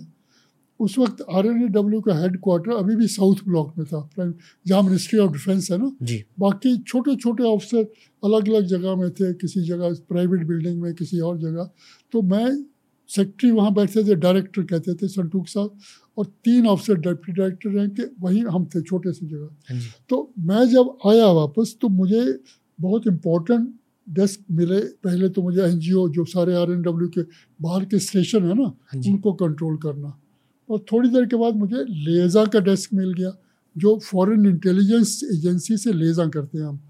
उस 0.81 0.99
वक्त 0.99 1.25
आर 1.31 1.47
एन 1.47 1.67
डब्ल्यू 1.73 2.01
का 2.01 2.15
हेड 2.21 2.37
क्वार्टर 2.37 2.71
अभी 2.73 2.95
भी 2.97 3.07
साउथ 3.07 3.43
ब्लॉक 3.45 3.75
में 3.79 3.87
था 3.87 4.09
जहाँ 4.67 4.83
मिनिस्ट्री 4.83 5.19
ऑफ़ 5.19 5.33
डिफेंस 5.33 5.71
है 5.71 5.79
ना? 5.79 5.91
जी। 6.03 6.25
बाकी 6.39 6.77
छोटे 6.79 7.15
छोटे 7.17 7.43
ऑफिसर 7.45 7.85
अलग 8.25 8.49
अलग 8.49 8.67
जगह 8.67 8.97
में 8.97 9.11
थे 9.11 9.33
किसी 9.35 9.63
जगह 9.65 9.95
प्राइवेट 10.09 10.47
बिल्डिंग 10.47 10.81
में 10.83 10.95
किसी 10.95 11.21
और 11.21 11.39
जगह। 11.39 11.71
तो 12.13 12.23
मैं 12.23 12.47
सेक्रेटरी 13.11 13.51
वहाँ 13.51 13.73
बैठते 13.75 14.05
थे 14.05 14.15
डायरेक्टर 14.17 14.63
कहते 14.63 14.95
थे 14.95 15.09
संटूक 15.09 15.49
साहब। 15.49 15.79
और 16.17 16.27
तीन 16.45 16.67
ऑफिसर 16.69 17.01
डिप्टी 17.01 17.33
डायरेक्टर 17.33 17.71
रैंक 17.71 17.93
के 17.97 18.03
वहीं 18.21 18.45
हम 18.47 18.65
थे 18.75 18.83
छोटे 18.83 19.13
से 19.13 19.27
जगह 19.27 19.75
हाँ 19.75 19.81
तो 20.09 20.33
मैं 20.41 20.65
जब 20.71 20.97
आया 21.07 21.27
वापस 21.35 21.77
तो 21.81 21.89
मुझे 21.91 22.23
बहुत 22.79 23.07
इम्पोर्टेंट 23.07 23.69
डेस्क 24.07 24.41
मिले। 24.53 24.81
पहले 25.05 25.29
तो 25.29 25.43
मुझे 25.43 25.63
एनजीओ 25.63 26.09
जो 26.15 26.25
सारे 26.27 26.55
आरएनडब्ल्यू 26.57 27.09
के 27.09 27.23
बाहर 27.61 27.85
के 27.85 27.99
स्टेशन 28.01 28.49
है 28.49 28.55
ना 28.55 28.65
हाँ 28.65 29.01
उनको 29.03 29.33
कंट्रोल 29.35 29.77
करना। 29.85 30.19
और 30.69 30.85
थोड़ी 30.93 31.09
देर 31.11 31.25
के 31.27 31.37
बाद 31.37 31.57
मुझे 31.57 31.85
लेज़ा 32.07 32.45
का 32.47 32.61
डेस्क 32.61 32.93
मिल 32.95 33.13
गया 33.13 33.33
जो 33.77 33.99
फॉरेन 34.05 34.47
इंटेलिजेंस 34.47 35.21
एजेंसी 35.33 35.77
से 35.77 35.93
लेज़ा 35.93 36.27
करते 36.29 36.59
हैं 36.59 36.65
हम। 36.65 36.81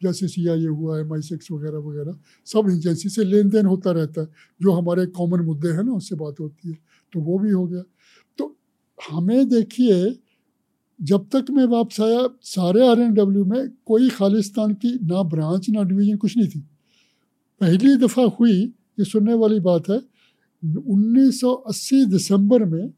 जैसे 0.00 0.28
सी 0.28 0.46
आई 0.48 0.64
ए 0.64 0.66
हुआ 0.68 0.98
एम 1.00 1.12
आई 1.14 1.20
सिक्स 1.22 1.50
वगैरह 1.52 1.78
वगैरह 1.80 2.16
सब 2.46 2.70
एजेंसी 2.70 3.08
से 3.08 3.24
लेन 3.24 3.48
देन 3.50 3.66
होता 3.66 3.90
रहता 3.92 4.20
है। 4.20 4.28
जो 4.60 4.72
हमारे 4.72 5.06
कॉमन 5.18 5.40
मुद्दे 5.44 5.68
हैं 5.68 5.82
ना 5.82 5.92
उससे 5.92 6.16
बात 6.16 6.40
होती 6.40 6.68
है। 6.68 6.78
तो 7.12 7.20
वो 7.20 7.38
भी 7.38 7.50
हो 7.50 7.66
गया। 7.66 7.82
हमें 9.02 9.48
देखिए, 9.48 10.14
जब 10.98 11.28
तक 11.32 11.46
मैं 11.50 11.64
वापस 11.66 12.00
आया, 12.00 12.28
सारे 12.42 12.86
आर 12.88 13.00
एन 13.00 13.12
डब्ल्यू 13.14 13.44
में 13.44 13.68
कोई 13.86 14.08
खालिस्तान 14.10 14.74
की 14.74 14.94
ना 15.02 15.22
ब्रांच, 15.24 15.68
ना 15.70 15.82
डिवीज़न 15.82 16.16
कुछ 16.16 16.36
नहीं 16.36 16.48
थी। 16.48 16.60
पहली 17.60 17.96
दफ़ा 17.96 18.22
हुई, 18.40 18.60
ये 18.98 19.04
सुनने 19.04 19.34
वाली 19.34 19.60
बात 19.60 19.88
है 19.90 20.00
1980 20.62 22.04
दिसंबर 22.06 22.64
में 22.64 22.92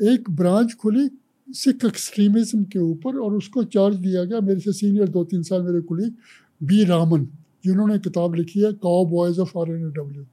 एक 0.00 0.30
ब्रांच 0.30 0.74
खुली 0.74 1.08
सिख 1.48 1.84
एक्सट्रीमिज्म 1.84 2.64
के 2.64 2.78
ऊपर 2.78 3.18
और 3.18 3.34
उसको 3.34 3.64
चार्ज 3.66 3.96
दिया 3.96 4.24
गया 4.24 4.40
मेरे 4.40 4.60
से 4.60 4.72
सीनियर 4.72 5.08
दो 5.08 5.24
तीन 5.24 5.42
साल 5.42 5.62
मेरे 5.62 5.80
कुलीग 5.80 6.12
बी 6.60 6.84
रामन, 6.84 7.24
जिन्होंने 7.64 7.98
किताब 7.98 8.34
लिखी 8.34 8.60
है 8.60 8.72
Kao 8.74 9.04
boys 9.06 9.40
of 9.40 9.58
R 9.58 9.70
N 9.70 9.90
W 9.90 10.24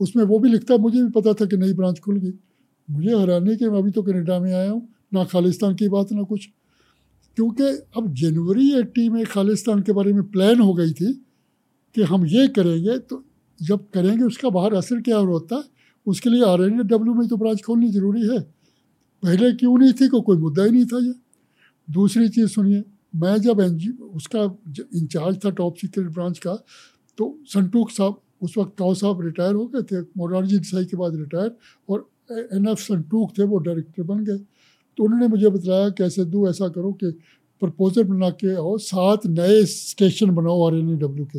उसमें 0.00 0.24
वो 0.24 0.38
भी 0.38 0.48
लिखता 0.48 0.76
मुझे 0.76 1.02
भी 1.02 1.10
पता 1.10 1.32
था 1.32 1.46
कि 1.46 1.56
नई 1.56 1.72
ब्रांच 1.72 1.98
खुल 2.00 2.16
गई। 2.20 2.32
मुझे 2.88 3.16
हैरानी 3.16 3.56
कि, 3.56 3.68
मैं 3.68 3.78
अभी 3.78 3.90
तो 3.90 4.02
कनेडा 4.02 4.38
में 4.40 4.52
आया 4.52 4.70
हूँ, 4.70 4.88
ना 5.14 5.24
खालिस्तान 5.24 5.74
की 5.74 5.88
बात, 5.88 6.12
ना 6.12 6.22
कुछ। 6.22 6.48
क्योंकि 7.36 7.64
अब 7.96 8.12
जनवरी 8.14 8.70
एट्टी 8.72 9.08
में 9.08 9.24
खालिस्तान 9.26 9.82
के 9.82 9.92
बारे 9.92 10.12
में 10.12 10.22
प्लान 10.22 10.60
हो 10.60 10.74
गई 10.74 10.92
थी 10.92 11.12
कि 11.94 12.02
हम 12.02 12.26
ये 12.26 12.46
करेंगे 12.48 12.98
तो 12.98 13.24
जब 13.60 13.84
करेंगे 13.94 14.24
उसका 14.24 14.48
बाहर 14.50 14.74
असर 14.74 15.00
क्या 15.00 15.16
होता 15.18 15.56
है? 15.56 15.62
उसके 16.06 16.30
लिए 16.30 16.44
आर 16.44 16.62
एन 16.62 16.78
डब्ल्यू 16.78 17.14
में 17.14 17.26
तो 17.28 17.36
ब्रांच 17.36 17.62
खोलनी 17.62 17.88
ज़रूरी 17.88 18.22
है। 18.28 18.40
पहले 19.22 19.52
क्यों 19.52 19.76
नहीं 19.78 19.92
थी, 19.92 20.08
को 20.08 20.20
कोई 20.20 20.36
मुद्दा 20.38 20.64
ही 20.64 20.70
नहीं 20.70 20.84
था 20.86 20.98
ये। 20.98 21.14
दूसरी 21.88 22.28
चीज़ 22.28 22.46
सुनिए, 22.46 22.82
मैं 23.16 23.36
जब 23.36 23.60
एन 23.60 23.98
उसका 24.14 24.42
इंचार्ज 24.94 25.38
था 25.44 25.50
टॉप 25.50 25.76
सीक्रेट 25.76 26.08
ब्रांच 26.08 26.38
का 26.38 26.54
तो 27.18 27.38
संटूक 27.46 27.90
साहब, 27.90 28.20
उस 28.42 28.58
वक्त 28.58 28.78
काउ 28.78 28.94
साहब 28.94 29.20
रिटायर 29.20 29.54
हो 29.54 29.66
गए 29.66 29.82
थे, 29.82 30.00
मोरारजी 30.16 30.58
देसाई 30.58 30.84
के 30.84 30.96
बाद 30.96 31.16
रिटायर, 31.16 31.56
और 31.88 32.08
एन 32.30 32.68
एफ़ 32.68 32.78
संटूक 32.80 33.38
थे, 33.38 33.42
वो 33.44 33.58
डायरेक्टर 33.58 34.02
बन 34.02 34.24
गए। 34.24 34.38
तो 34.98 35.04
उन्होंने 35.04 35.28
मुझे 35.28 35.48
बताया, 35.50 35.88
कैसे 35.90 36.24
दो 36.24 36.48
ऐसा 36.50 36.68
करो 36.68 36.92
कि 36.92 37.10
प्रपोजल 37.62 38.04
बना 38.04 38.30
के 38.30 38.54
आओ, 38.54 38.76
सात 38.78 39.26
नए 39.28 39.64
स्टेशन 39.66 40.30
बनाओ 40.34 40.66
आर 40.66 40.74
एन 40.74 40.96
डब्ल्यू 40.98 41.24
के। 41.26 41.38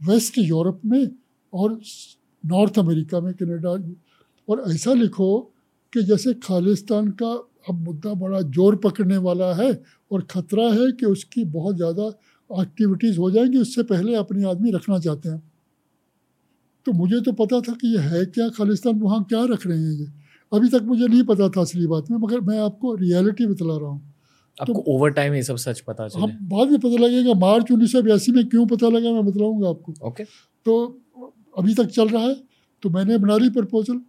वेस्ट 0.00 0.38
यूरोप 0.38 0.80
में 0.84 1.08
और 1.52 1.80
नॉर्थ 2.44 2.78
अमेरिका 2.78 3.20
में 3.20 3.32
कनाडा 3.34 3.70
और 4.48 4.62
ऐसा 4.72 4.92
लिखो 4.92 5.28
कि 5.92 6.02
जैसे 6.02 6.34
खालिस्तान 6.34 7.10
का 7.22 7.32
अब 7.68 7.82
मुद्दा 7.84 8.12
बड़ा 8.14 8.40
ज़ोर 8.42 8.76
पकड़ने 8.76 9.16
वाला 9.18 9.52
है 9.54 9.70
और 10.10 10.22
ख़तरा 10.30 10.64
है 10.72 10.90
कि 10.92 11.06
उसकी 11.06 11.44
बहुत 11.44 11.76
ज़्यादा 11.76 12.06
एक्टिविटीज़ 12.50 13.18
हो 13.18 13.30
जाएँगी, 13.30 13.58
उससे 13.58 13.82
पहले 13.82 14.14
अपने 14.14 14.44
आदमी 14.50 14.70
रखना 14.70 14.98
चाहते 14.98 15.28
हैं। 15.28 15.42
तो 16.86 16.92
मुझे 16.92 17.20
तो 17.20 17.32
पता 17.34 17.60
था 17.60 17.72
कि 17.74 17.88
ये 17.88 18.00
है 18.00 18.24
क्या 18.26 18.48
खालिस्तान 18.56 18.98
वहाँ 19.00 19.22
क्या 19.24 19.44
रख 19.44 19.66
रहे 19.66 19.78
हैं 19.78 19.92
ये? 19.92 20.06
अभी 20.52 20.68
तक 20.68 20.82
मुझे 20.84 21.06
नहीं 21.06 21.22
पता 21.24 21.48
था 21.48 21.60
असली 21.60 21.86
बात 21.86 22.10
में 22.10 22.18
मगर 22.18 22.40
मैं 22.40 22.58
आपको 22.60 22.94
रियलिटी 22.96 23.46
बतला 23.46 23.76
रहा 23.76 23.88
हूँ। 23.88 24.12
आपको 24.56 24.72
तो, 24.72 24.84
ओवर 24.88 25.10
टाइम 25.10 25.34
ये 25.34 25.42
सब 25.42 25.56
सच 25.56 25.80
पता 25.80 26.06
चले। 26.08 26.22
हम 26.22 26.48
बाद 26.48 26.70
में 26.70 26.78
पता 26.80 27.02
लगेगा 27.04 27.34
मार्च 27.40 27.70
उन्नीस 27.72 27.92
सौ 27.92 28.02
बयासी 28.02 28.32
में 28.32 28.44
क्यों 28.48 28.66
पता 28.66 28.88
लगा 28.88 29.12
मैं 29.12 29.24
बतलाऊँगा 29.26 29.68
आपको। 29.68 29.94
ओके 30.08 30.24
तो 30.66 30.76
अभी 31.58 31.74
तक 31.74 31.86
चल 31.88 32.08
रहा 32.08 32.22
है 32.22 32.34
तो 32.82 32.90
मैंने 32.90 33.18
बना 33.18 33.36
ली 33.36 33.50
प्रपोजल 33.50 34.00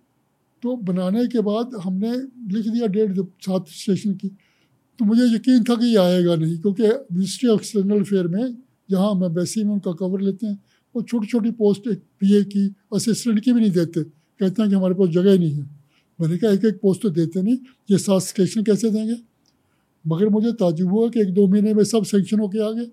तो 0.64 0.76
बनाने 0.84 1.26
के 1.28 1.42
बाद 1.42 1.76
हमने 1.84 2.12
लिख 2.54 2.68
दिया 2.68 2.88
डेट 2.88 3.20
सात 3.42 3.68
स्टेशन 3.70 4.14
की। 4.14 4.28
तो 5.00 5.06
मुझे 5.06 5.26
यकीन 5.36 5.64
था 5.64 5.76
कि 5.76 5.86
ये 5.86 5.98
आएगा 5.98 6.36
नहीं 6.36 6.58
क्योंकि 6.60 6.84
मिनिस्ट्री 6.84 7.50
ऑफ़ 7.50 7.60
एक्सटर्नल 7.62 8.00
अफेयर 8.02 8.28
में 8.28 8.56
जहाँ 8.90 9.12
हम 9.12 9.24
एम्बेसी 9.24 9.64
में 9.64 9.74
उनका 9.74 9.92
कवर 10.00 10.22
लेते 10.22 10.48
हैं 10.48 10.58
वो 10.98 11.04
छोटी 11.04 11.28
छोटी 11.28 11.52
पोस्ट 11.52 11.88
एक 11.88 12.00
पीए 12.20 12.44
की 12.44 12.76
असिस्टेंट 12.96 13.40
की 13.40 13.54
भी 13.54 13.62
नहीं 13.62 13.72
देते। 13.72 14.04
कहते 14.04 14.62
हैं 14.62 14.70
कि 14.70 14.76
हमारे 14.76 14.94
पास 14.94 15.10
जगह 15.10 15.32
ही 15.32 15.40
नहीं 15.40 15.54
है। 15.54 15.70
मैंने 16.22 16.38
कहा 16.38 16.52
एक 16.52 16.66
एक 16.66 16.80
पोस्ट 16.82 17.02
तो 17.02 17.10
देते 17.10 17.42
नहीं। 17.42 17.58
ये 17.92 17.98
सात 17.98 18.22
स्टेशन 18.22 18.64
कैसे 18.64 18.92
देंगे? 18.92 19.16
मगर 20.08 20.30
मुझे 20.30 20.52
ताजुब 20.52 20.90
हुआ 20.90 21.10
कि 21.10 21.22
एक 21.22 21.34
दो 21.34 21.48
महीने 21.48 21.74
में 21.74 21.84
सब 21.84 22.04
सेंक्शन 22.04 22.40
होके 22.40 22.60
आ 22.60 22.72
गए। 22.72 22.86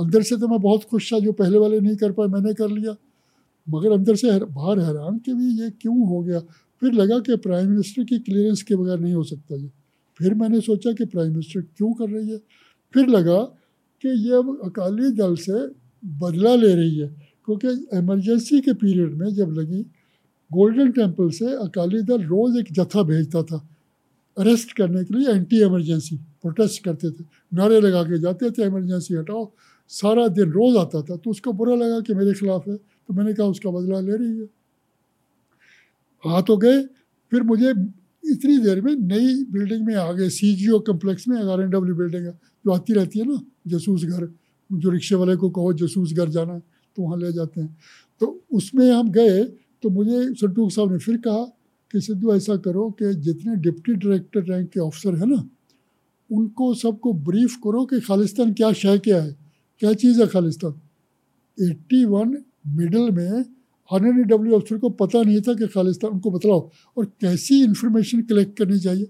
अंदर 0.00 0.22
से 0.22 0.36
तो 0.36 0.48
मैं 0.48 0.60
बहुत 0.60 0.84
खुश 0.84 1.12
था, 1.12 1.18
जो 1.18 1.32
पहले 1.32 1.58
वाले 1.58 1.80
नहीं 1.80 1.96
कर 1.96 2.12
पाए, 2.12 2.26
मैंने 2.26 2.54
कर 2.54 2.68
लिया। 2.68 2.96
मगर 3.70 3.92
अंदर 3.92 4.16
से 4.16 4.38
बाहर 4.44 4.78
हैरान 4.78 5.18
कि 5.18 5.34
भी 5.34 5.62
ये 5.62 5.70
क्यों 5.70 6.08
हो 6.08 6.20
गया? 6.20 6.40
फिर 6.80 6.92
लगा 6.92 7.18
कि 7.18 7.36
प्राइम 7.36 7.70
मिनिस्टर 7.70 8.04
की 8.04 8.18
क्लियरेंस 8.18 8.62
के 8.62 8.76
बगैर 8.76 8.98
नहीं 8.98 9.14
हो 9.14 9.24
सकता 9.24 9.56
ये। 9.56 9.70
फिर 10.18 10.34
मैंने 10.34 10.60
सोचा 10.60 10.92
कि 10.92 11.04
प्राइम 11.04 11.30
मिनिस्टर 11.30 11.60
क्यों 11.60 11.92
कर 11.92 12.10
रही 12.10 12.30
है? 12.30 12.38
फिर 12.94 13.06
लगा 13.06 13.42
कि 14.02 14.08
ये 14.08 14.36
अकाली 14.68 15.10
दल 15.10 15.36
से 15.36 15.84
बदला 16.04 16.54
ले 16.54 16.74
रही 16.74 16.98
है। 16.98 17.23
क्योंकि 17.48 17.68
इमरजेंसी 17.98 18.60
के 18.60 18.72
पीरियड 18.74 19.14
में 19.14 19.28
जब 19.34 19.52
लगी 19.58 19.82
गोल्डन 20.50 20.90
टेंपल 20.92 21.30
से 21.30 21.54
अकाली 21.56 22.02
दल 22.02 22.22
रोज़ 22.24 22.58
एक 22.58 22.72
जत्था 22.72 23.02
भेजता 23.02 23.42
था 23.42 23.56
अरेस्ट 24.36 24.72
करने 24.76 25.04
के 25.04 25.18
लिए 25.18 25.32
एंटी 25.34 25.60
एमरजेंसी 25.62 26.16
प्रोटेस्ट 26.16 26.82
करते 26.84 27.10
थे, 27.10 27.24
नारे 27.52 27.80
लगा 27.80 28.02
के 28.04 28.18
जाते 28.20 28.50
थे 28.50 28.64
इमरजेंसी 28.64 29.14
हटाओ, 29.14 29.50
सारा 29.90 30.26
दिन 30.28 30.50
रोज़ 30.52 30.76
आता 30.78 31.02
था 31.02 31.16
तो 31.16 31.30
उसको 31.30 31.52
बुरा 31.52 31.74
लगा 31.76 32.00
कि 32.00 32.14
मेरे 32.14 32.32
खिलाफ 32.34 32.68
है 32.68 32.76
तो 32.76 33.14
मैंने 33.14 33.32
कहा 33.34 33.46
उसका 33.46 33.70
बदला 33.70 34.00
ले 34.00 34.16
रही 34.16 34.38
है। 34.38 34.48
आ 36.24 36.40
तो 36.40 36.56
गए, 36.56 36.82
फिर 37.32 37.42
मुझे 37.42 37.70
इतनी 38.24 38.58
देर 38.58 38.80
में 38.80 38.94
नई 38.96 39.44
बिल्डिंग 39.52 39.86
में 39.86 39.94
आ 39.94 40.12
गए 40.12 40.28
सी 40.30 40.54
जी 40.56 40.68
ओ 40.70 40.78
कम्प्लेक्स 40.82 41.28
में 41.28 41.36
आर 41.38 41.62
एन 41.62 41.70
डब्ल्यू 41.70 41.94
बिल्डिंग 41.96 42.26
है, 42.26 42.32
जो 42.64 42.72
आती 42.72 42.92
रहती 42.94 43.18
है 43.18 43.26
ना 43.26 43.40
जसूस 43.68 44.04
घर 44.04 44.32
जो 44.70 44.90
रिक्शे 44.90 45.14
वाले 45.14 45.36
को 45.36 45.50
कहो 45.50 45.72
जसूस 45.74 46.12
घर 46.12 46.28
जाना 46.30 46.60
तो 46.96 47.02
वहाँ 47.02 47.18
ले 47.18 47.32
जाते 47.32 47.60
हैं। 47.60 47.76
तो 48.20 48.44
उसमें 48.52 48.90
हम 48.92 49.10
गए 49.10 49.44
तो 49.82 49.90
मुझे 49.90 50.34
संटूक 50.34 50.70
साहब 50.72 50.92
ने 50.92 50.98
फिर 50.98 51.16
कहा 51.16 51.44
कि, 51.92 52.00
सिद्धू, 52.00 52.34
ऐसा 52.34 52.56
करो 52.56 52.90
कि 52.90 53.14
जितने 53.14 53.56
डिप्टी 53.56 53.94
डायरेक्टर 53.94 54.42
रैंक 54.42 54.68
के 54.70 54.80
ऑफिसर 54.80 55.14
हैं 55.14 55.26
ना, 55.26 55.48
उनको 56.30 56.74
सबको 56.74 57.12
ब्रीफ 57.12 57.56
करो 57.64 57.84
कि 57.86 58.00
खालिस्तान 58.00 58.52
क्या 58.52 58.72
शह 58.72 58.96
क्या 58.96 59.22
है 59.22 59.36
क्या 59.80 59.92
चीज़ 59.92 60.20
है 60.20 60.26
खालिस्तान? 60.26 60.74
एट्टी 61.58 62.04
वन 62.04 62.36
मिडल 62.66 63.10
में 63.10 63.44
आर 63.90 64.06
एन 64.06 64.22
डब्ल्यू 64.22 64.58
अफसर 64.58 64.78
को 64.78 64.88
पता 64.90 65.22
नहीं 65.22 65.40
था 65.40 65.54
कि 65.54 65.66
खालिस्तान, 65.66 66.10
उनको 66.10 66.30
बतलाओ 66.30 66.70
और 66.96 67.04
कैसी 67.20 67.62
इन्फॉर्मेशन 67.64 68.22
कलेक्ट 68.22 68.58
करनी 68.58 68.78
चाहिए। 68.78 69.08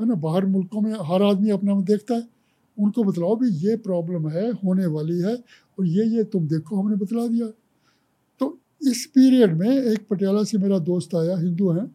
है 0.00 0.06
ना, 0.08 0.14
बाहर 0.14 0.46
मुल्कों 0.46 0.80
में 0.80 0.92
हर 1.02 1.22
आदमी 1.22 1.50
अपना 1.50 1.74
में 1.74 1.84
देखता 1.84 2.14
है। 2.14 2.28
उनको 2.78 3.04
बतलाओ 3.04 3.36
भी 3.36 3.48
ये 3.50 3.76
प्रॉब्लम 3.76 4.28
है, 4.28 4.50
होने 4.50 4.86
वाली 4.86 5.18
है 5.18 5.34
और 5.78 5.86
ये 5.86 6.04
ये 6.04 6.24
तुम 6.24 6.48
देखो, 6.48 6.76
हमने 6.76 6.96
बतला 6.96 7.26
दिया। 7.26 7.46
तो 8.40 8.58
इस 8.82 9.06
पीरियड 9.06 9.56
में 9.58 9.70
एक 9.70 10.06
पटियाला 10.10 10.44
से 10.44 10.58
मेरा 10.58 10.78
दोस्त 10.78 11.14
आया, 11.14 11.36
हिंदू 11.36 11.70
हैं, 11.70 11.90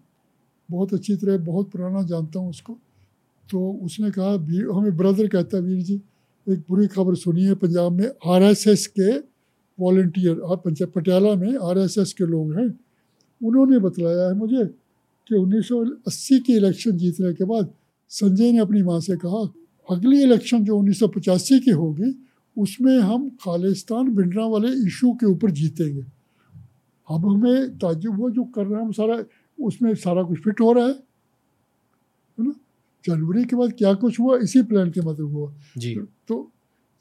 बहुत 0.71 0.93
अच्छी 0.93 1.15
तरह, 1.15 1.37
बहुत 1.37 1.71
पुराना, 1.71 2.03
जानता 2.03 2.39
हूँ 2.39 2.49
उसको। 2.49 2.77
तो 3.51 3.71
उसने 3.73 4.11
कहा 4.11 4.31
हमें 4.77 4.97
ब्रदर 4.97 5.27
कहता 5.27 5.57
है, 5.57 5.63
वीर 5.63 5.81
जी, 5.81 6.01
एक 6.47 6.59
बुरी 6.69 6.87
खबर 6.87 7.15
सुनी 7.15 7.43
है 7.43 7.53
पंजाब 7.55 7.91
में, 7.91 8.09
आरएसएस 8.25 8.87
के 8.87 9.17
वॉल्टियर 9.79 10.35
पंजाब 10.55 10.91
पटियाला 10.95 11.35
में 11.35 11.57
आरएसएस 11.57 12.13
के 12.13 12.25
लोग 12.25 12.53
हैं। 12.53 12.67
उन्होंने 13.41 13.79
बतलाया 13.79 14.27
है 14.27 14.33
मुझे 14.33 14.65
कि 15.29 15.35
1980 15.35 16.39
के 16.39 16.53
इलेक्शन 16.53 16.97
जीतने 16.97 17.33
के 17.33 17.43
बाद 17.43 17.73
संजय 18.09 18.51
ने 18.51 18.59
अपनी 18.59 18.81
माँ 18.83 18.99
से 18.99 19.15
कहा, 19.15 19.53
अगली 19.89 20.21
इलेक्शन 20.23 20.63
जो 20.63 20.77
उन्नीस 20.77 20.99
की 21.53 21.71
होगी 21.71 22.11
उसमें 22.57 22.99
हम 22.99 23.29
खालिस्तान 23.29 24.15
भिंडरा 24.15 24.45
वाले 24.45 24.71
इशू 24.87 25.13
के 25.13 25.25
ऊपर 25.25 25.51
जीतेंगे। 25.51 26.05
अब 27.07 27.25
हमें 27.25 27.77
ताजुब 27.77 28.15
हुआ 28.15 28.29
जो 28.29 28.43
कर 28.43 28.65
रहे 28.65 28.79
हैं 28.79 28.85
हम 28.85 28.91
सारा 28.91 29.23
उसमें 29.59 29.93
सारा 29.95 30.23
कुछ 30.23 30.39
फिट 30.39 30.61
हो 30.61 30.71
रहा 30.73 30.85
है 30.85 30.93
है 30.93 32.45
ना? 32.45 32.53
जनवरी 33.05 33.43
के 33.45 33.55
बाद 33.55 33.73
क्या 33.73 33.93
कुछ 33.93 34.19
हुआ 34.19 34.37
इसी 34.37 34.61
प्लान 34.63 34.91
के 34.91 35.01
मतलब 35.01 35.31
हुआ। 35.31 35.53
जी। 35.77 35.95
तो 36.27 36.51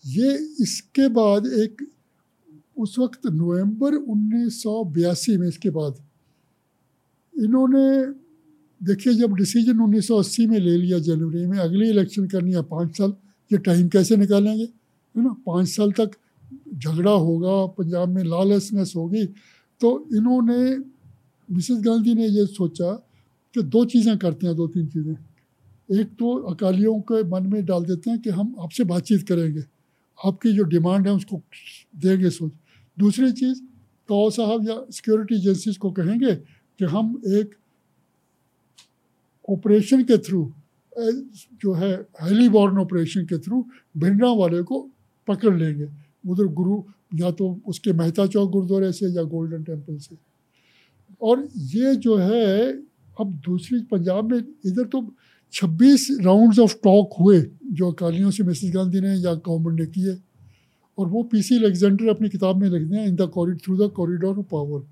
ये 0.06 0.34
इसके 0.60 1.08
बाद 1.08 1.46
एक 1.46 1.86
उस 2.78 2.98
वक्त 2.98 3.26
नवंबर 3.26 3.94
उन्नीस 3.94 4.62
सौ 4.62 4.84
बयासी 4.84 5.36
में 5.36 5.48
इसके 5.48 5.70
बाद 5.70 5.94
इन्होंने 7.34 7.86
देखिए 8.80 9.14
जब 9.14 9.34
डिसीज़न 9.34 9.78
1980 9.78 10.46
में 10.46 10.58
ले 10.58 10.76
लिया 10.76 10.98
जनवरी 10.98 11.46
में 11.46 11.58
अगली 11.58 11.88
इलेक्शन 11.90 12.26
करनी 12.28 12.52
है 12.52 12.62
पाँच 12.62 12.96
साल 12.98 13.14
ये 13.50 13.58
टाइम 13.58 13.88
कैसे 13.88 14.16
निकालेंगे? 14.16 14.68
है 15.14 15.22
ना, 15.24 15.34
पाँच 15.46 15.68
साल 15.68 15.92
तक 15.92 16.10
झगड़ा 16.74 17.10
होगा, 17.10 17.66
पंजाब 17.68 18.08
में 18.08 18.22
लॉलेसनेस 18.24 18.92
होगी। 18.96 19.24
तो 19.80 20.08
इन्होंने, 20.14 20.76
मिसेस 21.48 21.78
गांधी 21.84 22.14
ने 22.14 22.26
ये 22.28 22.46
सोचा 22.48 22.92
कि 23.54 23.62
दो 23.64 23.84
चीज़ें 23.84 24.16
करते 24.18 24.46
हैं 24.46 24.56
दो 24.56 24.66
तीन 24.68 24.86
चीज़ें। 24.88 25.14
एक 25.90 26.08
तो 26.18 26.34
अकालियों 26.50 27.00
के 27.02 27.22
मन 27.28 27.46
में 27.46 27.64
डाल 27.66 27.84
देते 27.84 28.10
हैं 28.10 28.20
कि 28.20 28.30
हम 28.30 28.54
आपसे 28.60 28.84
बातचीत 28.84 29.26
करेंगे, 29.28 29.62
आपकी 30.18 30.52
जो 30.52 30.64
डिमांड 30.64 31.06
है 31.06 31.12
उसको 31.14 31.40
देंगे 31.96 32.30
सोच। 32.30 32.52
दूसरी 32.98 33.30
चीज़ 33.32 33.60
तो 34.08 34.30
साहब 34.30 34.68
या 34.68 34.74
सिक्योरिटी 34.90 35.34
एजेंसीज 35.36 35.76
को 35.76 35.90
कहेंगे 35.92 36.34
कि 36.34 36.84
हम 36.84 37.20
एक 37.28 37.54
ऑपरेशन 39.48 40.02
के 40.04 40.18
थ्रू 40.18 40.52
जो 41.62 41.72
है 41.74 41.92
हाईली 42.20 42.48
बॉर्न 42.48 42.78
ऑपरेशन 42.78 43.24
के 43.26 43.38
थ्रू 43.38 43.64
भिंडरा 43.96 44.30
वाले 44.32 44.62
को 44.62 44.80
पकड़ 45.28 45.58
लेंगे। 45.58 45.88
उधर 46.28 46.44
गुरु 46.44 46.82
या 47.14 47.30
तो 47.30 47.60
उसके 47.66 47.92
मेहता 47.92 48.26
चौक 48.26 48.50
गुरुद्वारे 48.50 48.92
से 48.92 49.06
या 49.06 49.22
गोल्डन 49.22 49.62
टेंपल 49.62 49.96
से। 49.96 50.16
और 51.22 51.48
ये 51.56 51.94
जो 51.94 52.16
है, 52.16 52.72
अब 53.20 53.40
दूसरी 53.44 53.80
पंजाब 53.80 54.32
में 54.32 54.38
इधर 54.38 54.84
तो 54.84 55.14
26 55.52 56.08
राउंड्स 56.20 56.58
ऑफ़ 56.58 56.74
टॉक 56.74 57.10
हुए, 57.20 57.42
जो 57.72 57.90
अकालियों 57.90 58.30
से 58.30 58.44
मिसेस 58.44 58.74
गांधी 58.74 59.00
ने 59.00 59.14
या 59.14 59.34
गवर्नमेंट 59.34 59.80
ने 59.80 59.86
किए। 59.86 60.18
और 60.98 61.08
वो 61.08 61.22
पीसी 61.22 61.56
अलेक्जेंडर 61.56 62.08
अपनी 62.08 62.28
किताब 62.28 62.56
में 62.56 62.70
लिखते 62.70 62.96
हैं 62.96 63.06
in 63.06 63.16
the 63.16 63.32
through 63.64 63.76
the 63.76 63.90
corridor 63.90 64.38
of 64.38 64.46
power 64.46 64.82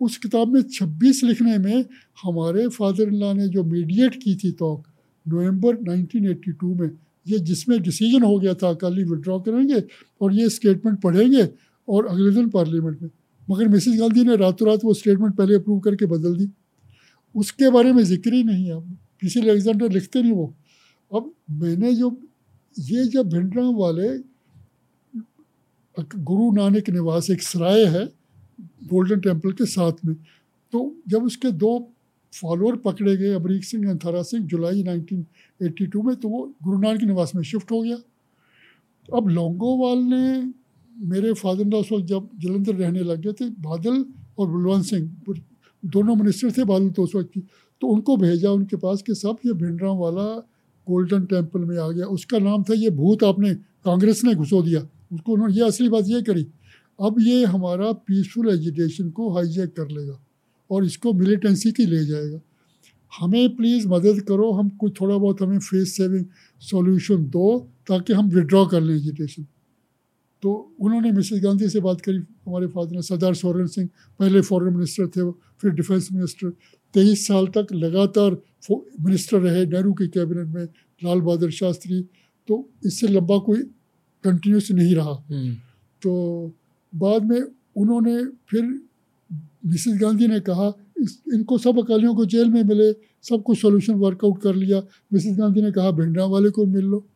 उस 0.00 0.18
किताब 0.18 0.48
में 0.48 0.62
26 0.62 1.24
लिखने 1.24 1.58
में 1.58 1.84
हमारे 2.22 2.68
फादर 2.68 3.02
इन 3.02 3.36
ने 3.36 3.48
जो 3.48 3.64
मीडिएट 3.64 4.14
की 4.14 4.34
थी 4.34 4.52
टॉक 4.52 4.86
नवंबर 5.28 5.76
1982 5.76 6.80
में 6.80 6.90
ये 7.26 7.38
जिसमें 7.40 7.80
डिसीज़न 7.82 8.22
हो 8.22 8.38
गया 8.38 8.54
था 8.54 8.68
अकाली 8.70 9.04
विड्रॉ 9.04 9.38
करेंगे 9.40 9.82
और 10.20 10.34
ये 10.34 10.48
स्टेटमेंट 10.50 11.00
पढ़ेंगे 11.00 11.48
और 11.88 12.06
अगले 12.06 12.30
दिन 12.34 12.48
पार्लियामेंट 12.50 13.02
में। 13.02 13.10
मगर 13.48 13.68
मिसिस 13.68 13.98
गांधी 14.00 14.24
ने 14.24 14.36
रातों 14.36 14.68
रात 14.68 14.84
वो 14.84 14.94
स्टेटमेंट 14.94 15.34
पहले 15.36 15.54
अप्रूव 15.54 15.78
करके 15.80 16.06
बदल 16.06 16.36
दी। 16.36 16.48
उसके 17.34 17.70
बारे 17.70 17.92
में 17.92 18.02
ज़िक्र 18.04 18.32
ही 18.34 18.42
नहीं 18.44 18.66
है 18.66 18.80
किसी 19.20 19.40
एलेक्जेंडर 19.40 19.90
लिखते 19.92 20.22
नहीं 20.22 20.32
वो। 20.32 20.54
अब 21.10 21.32
मैंने 21.52 21.94
जो, 21.94 22.10
ये 22.76 23.04
जब 23.06 23.28
भिंडरा 23.28 23.68
वाले 23.70 24.08
गुरु 25.96 26.50
नानक 26.52 26.88
निवास, 26.90 27.30
एक 27.30 27.42
सराय 27.42 27.84
है 27.86 28.04
गोल्डन 28.88 29.20
टेंपल 29.20 29.52
के 29.52 29.66
साथ 29.66 30.04
में। 30.04 30.14
तो 30.72 30.94
जब 31.08 31.24
उसके 31.24 31.50
दो 31.52 31.78
फॉलोअर 32.32 32.76
पकड़े 32.84 33.16
गए 33.16 33.32
अमरीक 33.34 33.64
सिंह 33.64 33.90
अंथारा 33.90 34.22
सिंह 34.24 34.46
जुलाई 34.46 34.82
1982 34.84 36.02
में 36.04 36.14
तो 36.16 36.28
वो 36.28 36.44
गुरु 36.62 36.78
नानक 36.80 37.02
निवास 37.04 37.34
में 37.34 37.42
शिफ्ट 37.44 37.70
हो 37.72 37.80
गया। 37.82 37.96
अब 39.08 39.28
लोंगोवाल 39.30 39.98
ने 40.04 40.52
मेरे 40.92 41.32
फादर 41.34 41.62
इन 41.62 41.74
उस 41.74 41.92
वक्त 41.92 42.06
जब 42.06 42.28
जलंधर 42.40 42.74
रहने 42.74 43.02
लग 43.02 43.20
गए 43.20 43.32
थे, 43.32 43.48
बादल 43.50 44.04
और 44.38 44.48
बलवंत 44.48 44.84
सिंह 44.84 45.10
दोनों 45.82 46.14
मिनिस्टर 46.16 46.50
थे 46.52 46.64
बादल 46.64 46.90
तो 46.90 47.02
उस 47.02 47.14
वक्त 47.14 47.30
की 47.30 47.40
तो 47.82 47.86
उनको 47.88 48.16
भेजा 48.16 48.50
उनके 48.52 48.76
पास 48.78 49.02
कि 49.02 49.14
सब 49.14 49.36
ये 49.46 49.52
भिंडरा 49.54 49.92
वाला 49.92 50.26
गोल्डन 50.86 51.24
टेंपल 51.24 51.60
में 51.60 51.76
आ 51.78 51.88
गया। 51.88 52.06
उसका 52.08 52.38
नाम 52.38 52.62
था 52.62 52.74
ये 52.74 52.90
भूत, 52.92 53.24
आपने 53.24 53.54
कांग्रेस 53.84 54.20
ने 54.24 54.34
घुसो 54.34 54.62
दिया। 54.62 54.80
उसको 55.12 55.32
उन्होंने 55.32 55.54
ये 55.54 55.62
असली 55.62 55.88
बात 55.88 56.04
ये 56.06 56.22
करी, 56.22 56.46
अब 56.98 57.16
ये 57.20 57.44
हमारा 57.46 57.92
पीसफुल 57.92 58.48
एजुटेशन 58.48 59.10
को 59.10 59.30
हाईजेक 59.30 59.76
कर 59.76 59.88
लेगा। 59.90 60.18
और 60.72 60.84
इसको 60.84 61.12
मिलिटेंसी 61.12 61.72
की 61.72 61.86
ले 61.86 62.04
जाएगा। 62.06 62.40
हमें 63.12 63.56
प्लीज़ 63.56 63.86
मदद 63.88 64.20
करो 64.28 64.50
हम 64.52 64.68
कुछ 64.80 65.00
थोड़ा 65.00 65.16
बहुत 65.16 65.42
हमें 65.42 65.58
फेस 65.60 65.96
सेविंग 65.96 66.24
सॉल्यूशन 66.62 67.24
दो 67.30 67.48
ताकि 67.88 68.12
हम 68.12 68.28
विड्रॉ 68.28 68.64
कर 68.66 68.80
लें 68.80 68.94
एजुटेशन 68.96 69.46
तो 70.42 70.52
उन्होंने 70.80 71.10
मिसेस 71.12 71.40
गांधी 71.44 71.68
से 71.68 71.80
बात 71.80 72.00
करी 72.00 72.18
हमारे 72.46 72.66
फादर 72.66 72.94
ने 72.96 73.02
सरदार 73.02 73.34
सोरेन 73.34 73.66
सिंह 73.66 73.88
पहले 74.20 74.40
फॉरेन 74.40 74.74
मिनिस्टर 74.74 75.06
थे 75.06 75.20
वो 75.20 75.32
फिर 75.60 75.70
डिफेंस 75.70 76.08
मिनिस्टर 76.12 76.50
तेईस 76.94 77.26
साल 77.26 77.46
तक 77.46 77.66
लगातार 77.72 78.30
मिनिस्टर 78.70 79.38
रहे 79.40 79.64
नेहरू 79.66 79.92
की 79.92 80.06
कैबिनेट 80.08 80.46
में 80.46 80.64
लाल 81.02 81.20
बहादुर 81.20 81.50
शास्त्री। 81.50 82.00
तो 82.48 82.54
इससे 82.86 83.08
लंबा 83.08 83.38
कोई 83.38 83.62
कंटिन्यूस 84.24 84.70
नहीं 84.70 84.94
रहा। 84.94 85.14
हम्म। 85.30 85.54
तो 86.02 86.12
बाद 86.92 87.24
में 87.24 87.40
उन्होंने 87.76 88.16
फिर 88.50 88.62
मिसेस 89.66 89.98
गांधी 90.00 90.26
ने 90.26 90.40
कहा, 90.40 90.72
इस, 90.98 91.22
इनको 91.34 91.58
सब 91.58 91.78
अकालियों 91.78 92.14
को 92.14 92.24
जेल 92.24 92.50
में 92.50 92.62
मिले 92.62 92.92
सब 93.22 93.42
कुछ 93.42 93.60
सोल्यूशन 93.60 93.94
वर्कआउट 93.94 94.42
कर 94.42 94.54
लिया। 94.54 94.82
मिसेस 95.12 95.38
गांधी 95.38 95.62
ने 95.62 95.72
कहा, 95.72 95.90
भिंडरा 95.90 96.24
वाले 96.24 96.50
को 96.50 96.66
मिल 96.66 96.84
लो। 96.84 97.06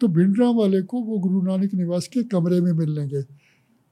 तो 0.00 0.08
भिंडरा 0.08 0.50
वाले 0.50 0.82
को 0.82 1.00
वो 1.00 1.18
गुरु 1.18 1.42
नानक 1.42 1.74
निवास 1.74 2.08
के 2.08 2.22
कमरे 2.22 2.60
में 2.60 2.72
मिल 2.72 2.90
लेंगे। 2.90 3.22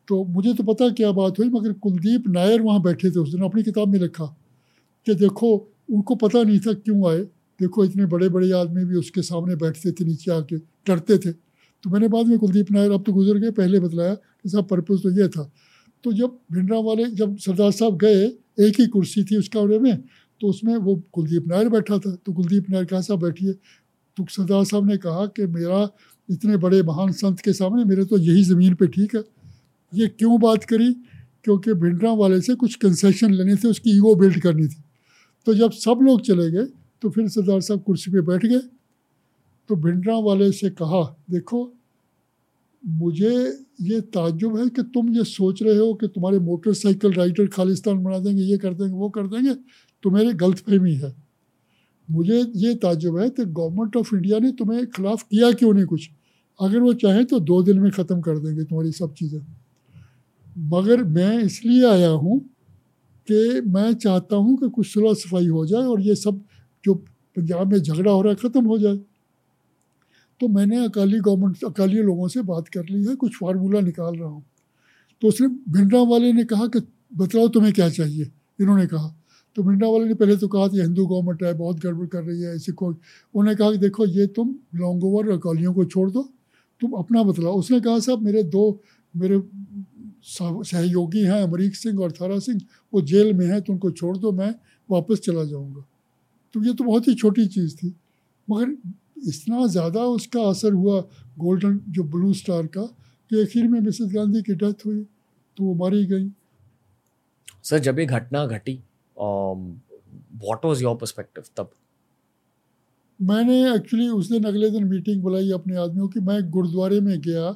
तो 0.08 0.24
मुझे 0.24 0.54
तो 0.54 0.64
पता 0.64 0.88
क्या 0.88 1.12
बात 1.12 1.38
हुई, 1.38 1.48
मगर 1.48 1.72
कुलदीप 1.72 2.28
नायर 2.28 2.62
वहाँ 2.62 2.82
बैठे 2.82 3.10
थे 3.10 3.18
उसने 3.18 3.44
अपनी 3.44 3.62
किताब 3.62 3.88
में 3.88 3.98
लिखा 3.98 4.24
कि 5.06 5.14
देखो, 5.14 5.68
उनको 5.90 6.14
पता 6.14 6.42
नहीं 6.42 6.58
था 6.58 6.72
क्यों 6.72 7.10
आए। 7.10 7.18
देखो, 7.60 7.84
इतने 7.84 8.06
बड़े 8.06 8.28
बड़े 8.28 8.52
आदमी 8.52 8.84
भी 8.84 8.96
उसके 8.96 9.22
सामने 9.22 9.56
बैठते 9.56 9.92
थे, 9.92 10.04
नीचे 10.04 10.32
आके 10.32 10.56
डरते 10.56 11.18
थे। 11.18 11.32
तो 11.82 11.90
मैंने 11.90 12.08
बाद 12.08 12.26
में 12.26 12.38
कुलदीप 12.38 12.70
नायर, 12.70 12.90
अब 12.90 13.04
तो 13.06 13.12
गुजर 13.12 13.38
गए, 13.38 13.50
पहले 13.50 13.80
बतलाया 13.80 14.14
कि 14.14 14.48
साहब 14.48 14.64
पर्पज़ 14.64 15.02
तो 15.02 15.10
ये 15.10 15.28
था। 15.28 15.52
तो 16.04 16.12
जब 16.12 16.38
भिंडरा 16.52 16.78
वाले 16.80 17.04
जब 17.12 17.36
सरदार 17.38 17.70
साहब 17.72 17.96
गए, 17.98 18.24
एक 18.60 18.80
ही 18.80 18.86
कुर्सी 18.86 19.24
थी 19.24 19.36
उस 19.36 19.48
कमरे 19.48 19.78
में 19.78 19.96
तो 20.40 20.48
उसमें 20.48 20.76
वो 20.76 20.94
कुलदीप 21.12 21.46
नायर 21.48 21.68
बैठा 21.68 21.98
था। 21.98 22.14
तो 22.16 22.32
कुलदीप 22.32 22.70
नायर 22.70 22.84
कहा 22.84 23.00
साहब 23.00 23.20
बैठिए? 23.20 23.52
तो 23.52 24.26
सरदार 24.30 24.64
साहब 24.64 24.86
ने 24.86 24.96
कहा 24.96 25.26
कि 25.26 25.46
मेरा 25.48 25.88
इतने 26.28 26.56
बड़े 26.56 26.82
महान 26.82 27.12
संत 27.14 27.40
के 27.40 27.52
सामने 27.52 27.84
मेरे 27.84 28.04
तो 28.04 28.18
यही 28.18 28.42
ज़मीन 28.44 28.74
पे 28.74 28.86
ठीक 28.86 29.14
है। 29.16 29.22
ये 29.92 30.06
क्यों 30.08 30.40
बात 30.40 30.64
करी? 30.64 30.92
क्योंकि 31.44 31.72
भिंडरा 31.74 32.12
वाले 32.14 32.40
से 32.40 32.54
कुछ 32.54 32.74
कंसेशन 32.74 33.32
लेने 33.32 33.56
थे, 33.56 33.68
उसकी 33.68 33.96
ईगो 33.96 34.14
बिल्ड 34.14 34.40
करनी 34.42 34.66
थी। 34.66 34.82
तो 35.46 35.54
जब 35.54 35.70
सब 35.72 35.98
लोग 36.02 36.20
चले 36.22 36.50
गए 36.50 36.66
तो 37.02 37.10
फिर 37.10 37.28
सरदार 37.28 37.60
साहब 37.60 37.82
कुर्सी 37.82 38.10
पे 38.10 38.20
बैठ 38.22 38.46
गए। 38.46 38.60
तो 39.70 39.76
भिंडरा 39.76 40.16
वाले 40.18 40.50
से 40.52 40.70
कहा, 40.70 41.02
देखो 41.30 41.72
मुझे 42.84 43.30
ये 43.82 44.00
ताजुब 44.14 44.56
है 44.58 44.68
कि 44.68 44.82
तुम 44.94 45.08
ये 45.10 45.24
सोच 45.24 45.62
रहे 45.62 45.76
हो 45.76 45.92
कि 45.94 46.06
तुम्हारे 46.08 46.38
मोटरसाइकिल 46.40 47.12
राइडर 47.12 47.46
खालिस्तान 47.46 48.02
बना 48.04 48.18
देंगे, 48.18 48.42
ये 48.42 48.58
कर 48.58 48.74
देंगे, 48.74 48.92
वो 48.92 49.08
कर 49.10 49.26
देंगे 49.26 49.54
तो 50.04 50.10
मेरी 50.10 50.32
गलत 50.34 50.58
फहमी 50.58 50.94
है। 50.94 51.14
मुझे 52.08 52.40
ये 52.56 52.74
ताजुब 52.74 53.18
है 53.18 53.28
कि 53.30 53.44
गवर्नमेंट 53.44 53.96
ऑफ़ 53.96 54.14
इंडिया 54.14 54.38
ने 54.38 54.50
तुम्हें 54.52 54.86
खिलाफ 54.86 55.22
किया 55.22 55.50
क्यों 55.52 55.72
नहीं 55.74 55.84
कुछ? 55.84 56.08
अगर 56.60 56.78
वो 56.78 56.92
चाहें 56.94 57.24
तो 57.24 57.40
दो 57.40 57.62
दिन 57.62 57.78
में 57.80 57.90
ख़त्म 57.90 58.20
कर 58.20 58.38
देंगे 58.38 58.64
तुम्हारी 58.64 58.92
सब 58.92 59.14
चीज़ें। 59.14 59.40
मगर 60.70 61.02
मैं 61.04 61.38
इसलिए 61.38 61.86
आया 61.86 62.08
हूँ 62.08 62.38
कि 63.28 63.60
मैं 63.66 63.92
चाहता 63.94 64.36
हूँ 64.36 64.56
कि 64.56 64.68
कुछ 64.68 64.86
सुलह 64.86 65.14
सफ़ाई 65.14 65.46
हो 65.46 65.64
जाए 65.66 65.82
और 65.82 66.00
ये 66.00 66.14
सब 66.14 66.44
जो 66.84 66.94
पंजाब 66.94 67.72
में 67.72 67.78
झगड़ा 67.78 68.10
हो 68.12 68.22
रहा 68.22 68.30
है, 68.32 68.36
ख़त्म 68.38 68.64
हो 68.66 68.78
जाए। 68.78 68.98
तो 70.44 70.48
मैंने 70.48 70.84
अकाली 70.84 71.18
गवर्नमेंट 71.20 71.64
अकाली 71.64 71.96
लोगों 71.96 72.28
से 72.28 72.42
बात 72.42 72.68
कर 72.68 72.84
ली 72.84 73.04
है, 73.04 73.14
कुछ 73.14 73.36
फार्मूला 73.36 73.80
निकाल 73.80 74.16
रहा 74.16 74.28
हूँ। 74.28 74.44
तो 75.22 75.28
उसने, 75.28 75.48
भिंडरा 75.48 76.02
वाले 76.02 76.32
ने 76.32 76.44
कहा 76.44 76.66
कि 76.66 76.80
बतलाओ 77.16 77.48
तुम्हें 77.48 77.72
क्या 77.72 77.88
चाहिए? 77.88 78.30
इन्होंने 78.60 78.86
कहा। 78.86 79.14
तो 79.56 79.62
भिंडरा 79.62 79.88
वाले 79.88 80.04
ने 80.04 80.14
पहले 80.14 80.36
तो 80.36 80.48
कहा 80.48 80.68
कि 80.68 80.80
हिंदू 80.80 81.06
गवर्नमेंट 81.06 81.42
है, 81.42 81.54
बहुत 81.54 81.80
गड़बड़ 81.80 82.06
कर 82.06 82.22
रही 82.22 82.42
है, 82.42 82.54
ऐसे 82.56 82.72
को 82.72 82.86
उन्होंने 82.86 83.54
कहा 83.54 83.70
कि 83.72 83.78
देखो, 83.78 84.06
ये 84.06 84.26
तुम 84.26 84.54
लॉन्गोवर 84.74 85.30
अकालियों 85.30 85.74
को 85.74 85.84
छोड़ 85.84 86.10
दो, 86.10 86.22
तुम 86.80 86.92
अपना 86.92 87.22
बतलाओ। 87.22 87.58
उसने 87.58 87.80
कहा, 87.80 87.98
साहब, 87.98 88.22
मेरे 88.22 88.42
दो, 88.42 88.80
मेरे 89.16 89.42
सहयोगी 90.64 91.22
हैं, 91.22 91.42
अमरीक 91.42 91.76
सिंह 91.76 92.00
और 92.00 92.12
थारा 92.12 92.38
सिंह, 92.38 92.60
वो 92.94 93.00
जेल 93.00 93.32
में 93.32 93.46
हैं 93.46 93.62
तो 93.62 93.72
उनको 93.72 93.90
छोड़ 93.90 94.16
दो, 94.18 94.32
मैं 94.32 94.54
वापस 94.90 95.18
चला 95.18 95.44
जाऊँगा। 95.44 95.84
तो 96.54 96.64
ये 96.64 96.74
तो 96.74 96.84
बहुत 96.84 97.08
ही 97.08 97.14
छोटी 97.14 97.46
चीज़ 97.46 97.76
थी। 97.76 97.94
मगर 98.50 98.76
इतना 99.24 99.66
ज़्यादा 99.68 100.04
उसका 100.12 100.42
असर 100.48 100.72
हुआ 100.74 101.00
गोल्डन 101.38 101.80
जो 101.88 102.02
ब्लू 102.06 102.32
स्टार 102.34 102.66
का 102.68 102.82
कि 102.82 103.42
आखिर 103.42 103.68
में 103.68 103.80
मिसेस 103.80 104.10
गांधी 104.14 104.42
की 104.42 104.54
डेथ 104.56 104.86
हुई 104.86 105.02
तो 105.56 105.64
वो 105.64 105.74
मारी 105.76 106.04
गई। 106.06 106.28
सर 107.64 107.78
जब 107.80 107.98
ये 107.98 108.06
घटना 108.06 108.44
घटी 108.46 108.78
व्हाट 109.16 110.64
वाज 110.64 110.82
योर 110.82 110.96
पर्सपेक्टिव 110.96 111.44
तब? 111.56 111.70
मैंने 113.20 113.74
एक्चुअली 113.74 114.08
उस 114.10 114.30
दिन 114.30 114.44
अगले 114.44 114.70
दिन 114.70 114.84
मीटिंग 114.86 115.22
बुलाई 115.22 115.50
अपने 115.52 115.76
आदमियों 115.78 116.08
की। 116.08 116.20
मैं 116.22 116.40
गुरुद्वारे 116.50 117.00
में 117.00 117.20
गया 117.20 117.50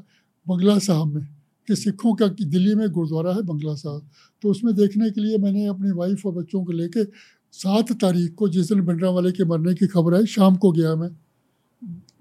बंगला 0.47 0.79
साहब 0.81 1.15
में 1.15 1.27
कि 1.69 1.77
सिखों 1.77 2.15
का 2.15 2.27
दिल्ली 2.29 2.75
में 2.75 2.89
गुरुद्वारा 2.91 3.33
है 3.35 3.43
बंगला 3.45 3.75
साहब। 3.77 4.09
तो 4.45 4.51
उसमें 4.51 4.75
देखने 4.75 5.11
के 5.11 5.21
लिए 5.21 5.39
मैंने 5.39 5.67
अपनी 5.69 5.91
वाइफ 5.93 6.27
और 6.27 6.33
बच्चों 6.35 6.65
को 6.65 6.73
लेके 6.73 7.05
सात 7.55 7.93
तारीख 8.01 8.35
को 8.35 8.49
जिस 8.49 8.69
दिन 8.69 8.81
भिंडरा 8.87 9.11
वाले 9.11 9.33
के 9.33 9.45
मरने 9.45 9.75
की 9.75 9.87
खबर 9.89 10.15
आई 10.15 10.27
शाम 10.29 10.57
को 10.57 10.71
गया 10.73 10.95
मैं। 10.97 11.11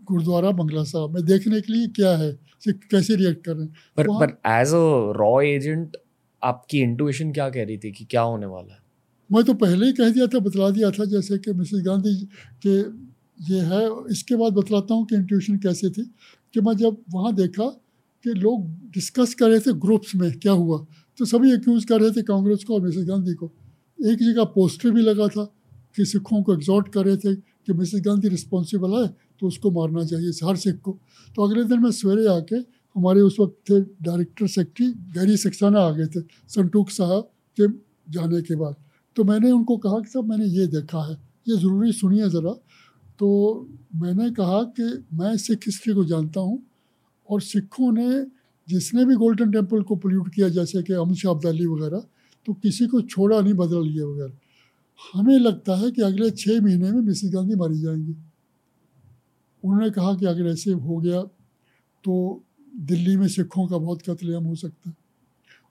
गुरुद्वारा 0.08 0.52
बंगला 0.52 0.84
साहब 0.84 1.14
में 1.14 1.26
देखने 1.26 1.62
के 1.62 1.74
लिए 1.74 1.88
क्या 1.88 2.18
है? 2.18 2.32
कैसे 2.68 3.16
रिएक्ट 3.16 3.46
कर 3.46 3.56
रहे 3.56 3.66
हैं? 3.66 3.74
पर 3.98 4.08
पर 4.08 4.38
एज 4.52 4.68
अ 4.68 5.18
रॉ 5.18 5.42
एजेंट 5.42 5.98
आपकी 6.44 6.80
इंटुइशन 6.80 7.32
क्या 7.32 7.50
कह 7.50 7.64
रही 7.64 7.78
थी 7.78 7.92
कि 7.92 8.06
क्या 8.06 8.22
होने 8.22 8.46
वाला 8.46 8.74
है? 8.74 8.80
मैं 9.30 9.44
तो 9.44 9.54
पहले 9.54 9.86
ही 9.86 9.94
कह 9.94 10.10
दिया 10.10 10.28
था 10.28 10.40
बतला 10.40 10.70
दिया 10.70 10.92
था 10.92 11.06
जैसे 11.06 11.38
कि 11.38 11.54
मिसेस 11.54 11.82
गांधी 11.86 12.16
के 12.66 12.78
ये 13.54 13.62
है 13.62 13.82
इसके 14.12 14.36
बाद 14.36 14.54
बतलाता 14.54 14.94
हूँ 14.94 15.06
कि 15.06 15.16
इंट्यूशन 15.16 15.58
कैसे 15.58 15.90
थी 15.90 16.04
कि 16.54 16.62
मैं 16.62 16.74
जब 16.78 16.98
वहाँ 17.14 17.34
देखा 17.36 17.68
कि 18.24 18.30
लोग 18.30 18.66
डिस्कस 18.92 19.34
कर 19.34 19.50
रहे 19.50 19.60
थे 19.60 19.74
ग्रुप्स 19.74 20.16
में 20.16 20.32
क्या 20.40 20.52
हुआ 20.52 20.86
तो 21.20 21.26
सभी 21.26 21.54
एक्यूज़ 21.54 21.86
कर 21.86 22.02
रहे 22.02 22.12
थे 22.12 22.22
कांग्रेस 22.22 22.64
को 22.64 22.74
और 22.74 22.82
मिसेस 22.82 23.06
गांधी 23.08 23.34
को। 23.34 23.52
एक 24.00 24.20
जगह 24.20 24.44
पोस्टर 24.44 24.92
भी 24.92 25.02
लगा 25.02 25.28
था 25.28 25.44
कि 25.96 26.06
सिखों 26.06 26.44
को 26.44 26.54
एग्जॉर्ट 26.54 26.88
कर 26.88 27.06
रहे 27.06 27.18
थे 27.18 27.36
कि 27.36 27.74
मिसेस 27.74 28.02
गांधी 28.06 28.28
रिस्पॉन्सिबल 28.28 29.04
है 29.04 29.08
तो 29.42 29.48
उसको 29.48 29.72
मारना 29.72 30.04
चाहिए 30.06 30.32
हर 30.44 30.56
सिख 30.58 30.80
को। 30.82 30.98
तो 31.36 31.48
अगले 31.48 31.64
दिन 31.66 31.80
मैं 31.80 31.92
सवेरे 31.94 32.28
आके 32.30 32.56
हमारे 32.96 33.22
उस 33.22 33.36
वक्त 33.40 33.56
थे 33.70 33.80
डायरेक्टर 34.04 34.48
सेक्रेटरी 34.50 34.88
गैरी 35.14 35.38
सक्साना 35.38 35.80
आ 35.82 35.92
गए 35.92 36.06
थे 36.08 36.22
संटूक 36.50 36.90
साहब 36.92 37.30
के 37.58 37.68
जाने 38.12 38.42
के 38.42 38.56
बाद। 38.56 38.76
तो 39.18 39.24
मैंने 39.24 39.52
उनको 39.52 39.78
कहा 39.78 40.00
कि 40.00 40.10
साहब, 40.10 40.30
मैंने 40.30 40.46
ये 40.48 40.68
देखा 40.68 41.04
है, 41.04 41.14
ये 41.48 41.58
ज़रूरी 41.58 41.92
सुनिए 41.94 42.30
ज़रा। 42.30 42.52
तो 43.20 43.28
मैंने 43.96 44.30
कहा 44.32 44.62
कि 44.72 44.84
मैं 45.14 45.36
सिख 45.38 45.66
हिस्ट्री 45.66 45.94
को 45.94 46.04
जानता 46.06 46.40
हूँ 46.42 46.62
और 47.30 47.42
सिखों 47.44 47.92
ने 47.92 48.10
जिसने 48.68 49.06
भी 49.06 49.16
गोल्डन 49.16 49.52
टेंपल 49.52 49.82
को 49.84 49.96
पोल्यूट 49.96 50.30
किया, 50.34 50.50
जैसे 50.50 50.84
कि 50.84 50.94
अमन 50.94 51.14
शाह 51.14 51.32
अब्दाली 51.32 51.66
वगैरह 51.66 52.04
तो 52.48 52.54
किसी 52.56 52.88
को 52.88 53.02
छोड़ा 53.04 53.40
नहीं, 53.42 53.54
बदल 53.54 53.84
लिया 53.84 54.06
वगैरह 54.06 54.34
हमें 55.14 55.40
लगता 55.40 55.76
है 55.76 55.92
कि 55.92 56.02
अगले 56.02 56.30
छः 56.32 56.62
महीने 56.62 56.92
में 56.92 57.02
मिसिस 57.02 57.34
गांधी 57.34 57.56
मारी 57.56 57.80
जाएँगी। 57.82 58.16
उन्होंने 59.68 59.90
कहा 59.90 60.14
कि 60.16 60.26
अगर 60.26 60.46
ऐसे 60.48 60.72
हो 60.72 60.98
गया 60.98 61.22
तो 62.04 62.44
दिल्ली 62.80 63.16
में 63.18 63.28
सिखों 63.28 63.68
का 63.68 63.78
बहुत 63.78 64.02
कत्लेआम 64.02 64.44
हो 64.44 64.56
सकता 64.56 64.90
है। 64.90 64.96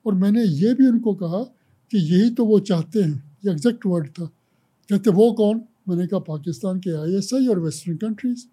और 0.05 0.15
मैंने 0.15 0.43
ये 0.43 0.73
भी 0.73 0.87
उनको 0.87 1.13
कहा 1.15 1.43
कि 1.91 1.97
यही 1.97 2.29
तो 2.29 2.45
वो 2.45 2.59
चाहते 2.59 3.01
हैं, 3.01 3.37
ये 3.45 3.51
एग्जैक्ट 3.51 3.85
वर्ड 3.85 4.09
था। 4.09 4.25
कहते, 4.89 5.09
वो 5.09 5.31
कौन? 5.31 5.61
मैंने 5.89 6.07
कहा, 6.07 6.19
पाकिस्तान 6.19 6.79
के 6.79 6.89
आईएसआई 6.97 7.47
और 7.47 7.59
वेस्टर्न 7.59 7.97
कंट्रीज़ 7.97 8.45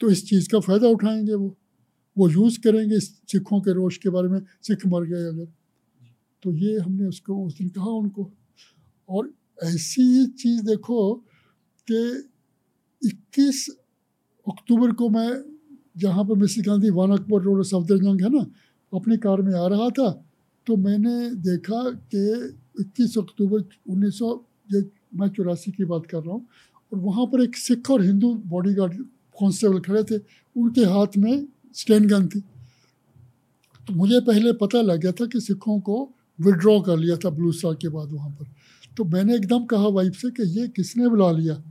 तो 0.00 0.10
इस 0.10 0.28
चीज़ 0.28 0.48
का 0.48 0.60
फ़ायदा 0.60 0.88
उठाएँगे 0.88 1.34
वो। 1.34 1.56
वो 2.18 2.28
यूज़ 2.30 2.60
करेंगे 2.60 3.00
सिखों 3.00 3.60
के 3.60 3.72
रोश 3.72 3.96
के 3.96 4.10
बारे 4.10 4.28
में, 4.28 4.40
सिख 4.62 4.86
मर 4.86 5.04
गए 5.04 5.24
अगर। 5.24 5.48
तो 6.42 6.52
ये 6.52 6.78
हमने 6.78 7.06
उसको, 7.06 7.46
उस 7.46 7.58
दिन 7.58 7.68
कहा 7.68 7.90
उनको। 7.90 8.30
और 9.08 9.30
ऐसी 9.62 10.26
चीज़ 10.26 10.62
देखो 10.62 11.14
कि 11.90 12.28
21 13.02 13.68
अक्टूबर 14.46 14.92
को 14.92 15.08
मैं 15.08 15.28
जहाँ 15.96 16.24
पर 16.24 16.34
Mrs 16.34 16.66
Gandhi 16.66 16.90
one 16.90 17.10
Akbar 17.12 17.42
road 17.42 17.62
Safdarjung 17.64 18.20
है 18.20 18.30
ना, 18.30 18.46
अपनी 18.92 19.16
कार 19.16 19.42
में 19.42 19.54
आ 19.54 19.66
रहा 19.66 19.88
था 19.90 20.10
तो 20.66 20.76
मैंने 20.76 21.30
देखा 21.44 21.82
कि 22.10 22.20
21 22.80 23.16
अक्टूबर 23.18 23.64
उन्नीस 23.90 24.18
सौ 24.18 24.34
मैं 25.14 25.28
चौरासी 25.28 25.70
की 25.72 25.84
बात 25.84 26.06
कर 26.06 26.18
रहा 26.18 26.32
हूँ, 26.32 26.46
और 26.92 26.98
वहाँ 26.98 27.26
पर 27.26 27.42
एक 27.42 27.56
सिख 27.56 27.90
और 27.90 28.02
हिंदू 28.02 28.32
बॉडीगार्ड 28.46 28.94
कांस्टेबल 29.36 29.80
खड़े 29.80 30.02
थे, 30.04 30.16
उनके 30.56 30.84
हाथ 30.84 31.16
में 31.18 31.46
स्टैंड 31.74 32.08
गन 32.10 32.26
थी। 32.28 32.40
तो 33.86 33.94
मुझे 33.94 34.20
पहले 34.20 34.52
पता 34.54 34.80
लग 34.80 35.00
गया 35.00 35.12
था 35.12 35.26
कि 35.26 35.40
सिखों 35.40 35.78
को 35.80 35.96
विड्रॉ 36.38 36.80
कर 36.80 36.96
लिया 36.96 37.16
था 37.16 37.30
ब्लू 37.30 37.52
स्टार 37.52 37.74
के 37.74 37.88
बाद 37.88 38.12
वहाँ 38.12 38.30
पर। 38.30 38.46
तो 38.96 39.04
मैंने 39.04 39.34
एकदम 39.36 39.64
कहा 39.66 39.88
वाइफ 39.90 40.16
से 40.16 40.30
कि 40.30 40.42
ये 40.58 40.66
किसने 40.68 41.08
बुला 41.08 41.30
लिया? 41.32 41.62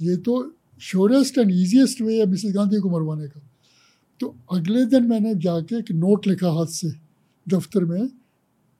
ये 0.00 0.16
तो 0.18 0.40
श्योरेस्ट 0.80 1.38
एंड 1.38 1.50
ईजिएस्ट 1.52 2.00
वे 2.02 2.18
है 2.18 2.26
मिसेस 2.26 2.52
गांधी 2.54 2.80
को 2.80 2.90
मरवाने 2.90 3.28
का। 3.28 3.40
तो 4.20 4.34
अगले 4.52 4.84
दिन 4.86 5.06
मैंने 5.08 5.34
जाके 5.36 5.76
एक 5.78 5.90
नोट 5.92 6.26
लिखा 6.26 6.48
हाथ 6.50 6.66
से, 6.68 6.90
दफ्तर 7.46 7.84
में, 7.84 8.08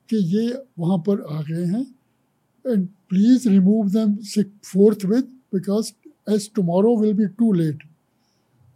कि 0.08 0.16
ये 0.36 0.62
वहाँ 0.78 0.98
पर 1.06 1.24
आ 1.30 1.42
गए 1.42 1.64
हैं 1.66 1.86
and 2.64 2.86
please 3.08 3.48
remove 3.48 3.88
them 3.90 4.16
forthwith 5.04 5.22
because 5.54 5.92
as 6.30 6.50
tomorrow 6.56 6.96
will 7.00 7.12
be 7.14 7.26
too 7.28 7.52
late 7.52 7.82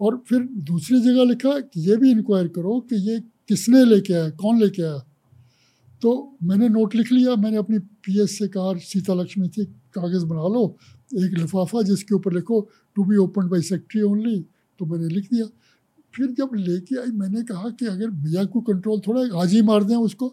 और 0.01 0.23
फिर 0.29 0.43
दूसरी 0.69 1.01
जगह 1.01 1.25
लिखा 1.25 1.59
कि 1.61 1.81
ये 1.81 1.97
भी 1.97 2.11
इंक्वायर 2.11 2.49
करो 2.49 2.79
कि 2.81 2.97
ये 3.11 3.19
किसने 3.49 3.85
लेके 3.85 4.13
आया, 4.15 4.29
कौन 4.31 4.61
लेके 4.61 4.83
आया। 4.83 4.99
तो 6.03 6.37
मैंने 6.43 6.69
नोट 6.69 6.95
लिख 6.95 7.13
लिया, 7.13 7.35
मैंने 7.37 7.57
अपनी 7.57 7.79
पी 7.79 8.21
एस 8.23 8.39
से 8.39 8.49
कहा 8.49 8.73
सीता 8.79 9.15
लक्ष्मी 9.15 9.49
थी 9.49 9.65
कागज़ 9.95 10.25
बना 10.27 10.49
लो, 10.49 10.65
एक 11.17 11.39
लिफाफा 11.39 11.83
जिसके 11.83 12.15
ऊपर 12.15 12.33
लिखो 12.33 12.61
to 12.97 13.05
be 13.05 13.17
open 13.17 13.49
by 13.49 13.63
secretary 13.63 14.03
only 14.03 14.39
तो 14.81 14.87
मैंने 14.87 15.09
लिख 15.09 15.29
दिया। 15.33 15.47
फिर 16.15 16.31
जब 16.31 16.51
लेके 16.55 16.97
आई 17.01 17.11
मैंने 17.13 17.43
कहा 17.43 17.69
कि 17.71 17.87
अगर 17.87 18.11
भैया 18.11 18.45
को 18.45 18.61
कंट्रोल 18.61 19.01
थोड़ा 19.01 19.41
आज 19.41 19.55
ही 19.55 19.63
मार 19.63 19.85
दें 19.85 19.95
उसको। 19.97 20.29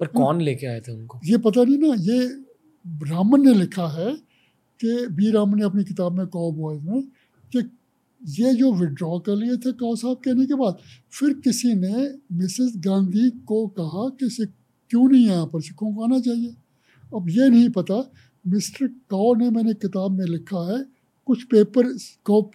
पर 0.00 0.06
कौन 0.06 0.40
लेके 0.40 0.66
आए 0.66 0.80
थे 0.80 0.92
उनको? 0.92 1.20
ये 1.24 1.38
पता 1.38 1.64
नहीं 1.64 1.78
ना 1.78 1.94
ये 2.02 2.26
रामन 3.10 3.46
ने 3.46 3.54
लिखा 3.54 3.86
है 3.88 4.14
कि 4.80 5.06
बी 5.12 5.30
रामन 5.30 5.58
ने 5.58 5.64
अपनी 5.64 5.84
किताब 5.84 6.18
में 6.18 6.26
कौ 6.26 6.50
बॉयज़ 6.52 6.82
में 6.82 7.02
कि 7.52 7.70
ये 8.22 8.52
जो 8.54 8.72
विड्रॉ 8.72 9.18
कर 9.18 9.36
लिए 9.36 9.56
थे 9.56 9.72
कौ 9.72 9.94
साहब 9.96 10.16
कहने 10.24 10.46
के 10.46 10.54
बाद 10.54 10.78
फिर 11.12 11.32
किसी 11.34 11.74
ने 11.74 11.94
मिसेस 12.32 12.72
गांधी 12.76 13.30
को 13.30 13.66
कहा 13.78 14.08
कि 14.20 14.28
सिख 14.30 14.52
क्यों 14.90 15.08
नहीं 15.08 15.26
यहाँ 15.26 15.46
पर 15.46 15.60
सिखों 15.62 15.94
को 15.94 16.04
आना 16.04 16.20
चाहिए। 16.20 16.54
अब 17.14 17.28
ये 17.30 17.48
नहीं 17.48 17.68
पता 17.70 17.98
मिस्टर 18.46 18.86
कौ 19.10 19.34
ने 19.34 19.50
मैंने 19.50 19.74
किताब 19.74 20.18
में 20.18 20.26
लिखा 20.26 20.62
है 20.72 20.84
कुछ 21.26 21.42
पेपर 21.42 21.98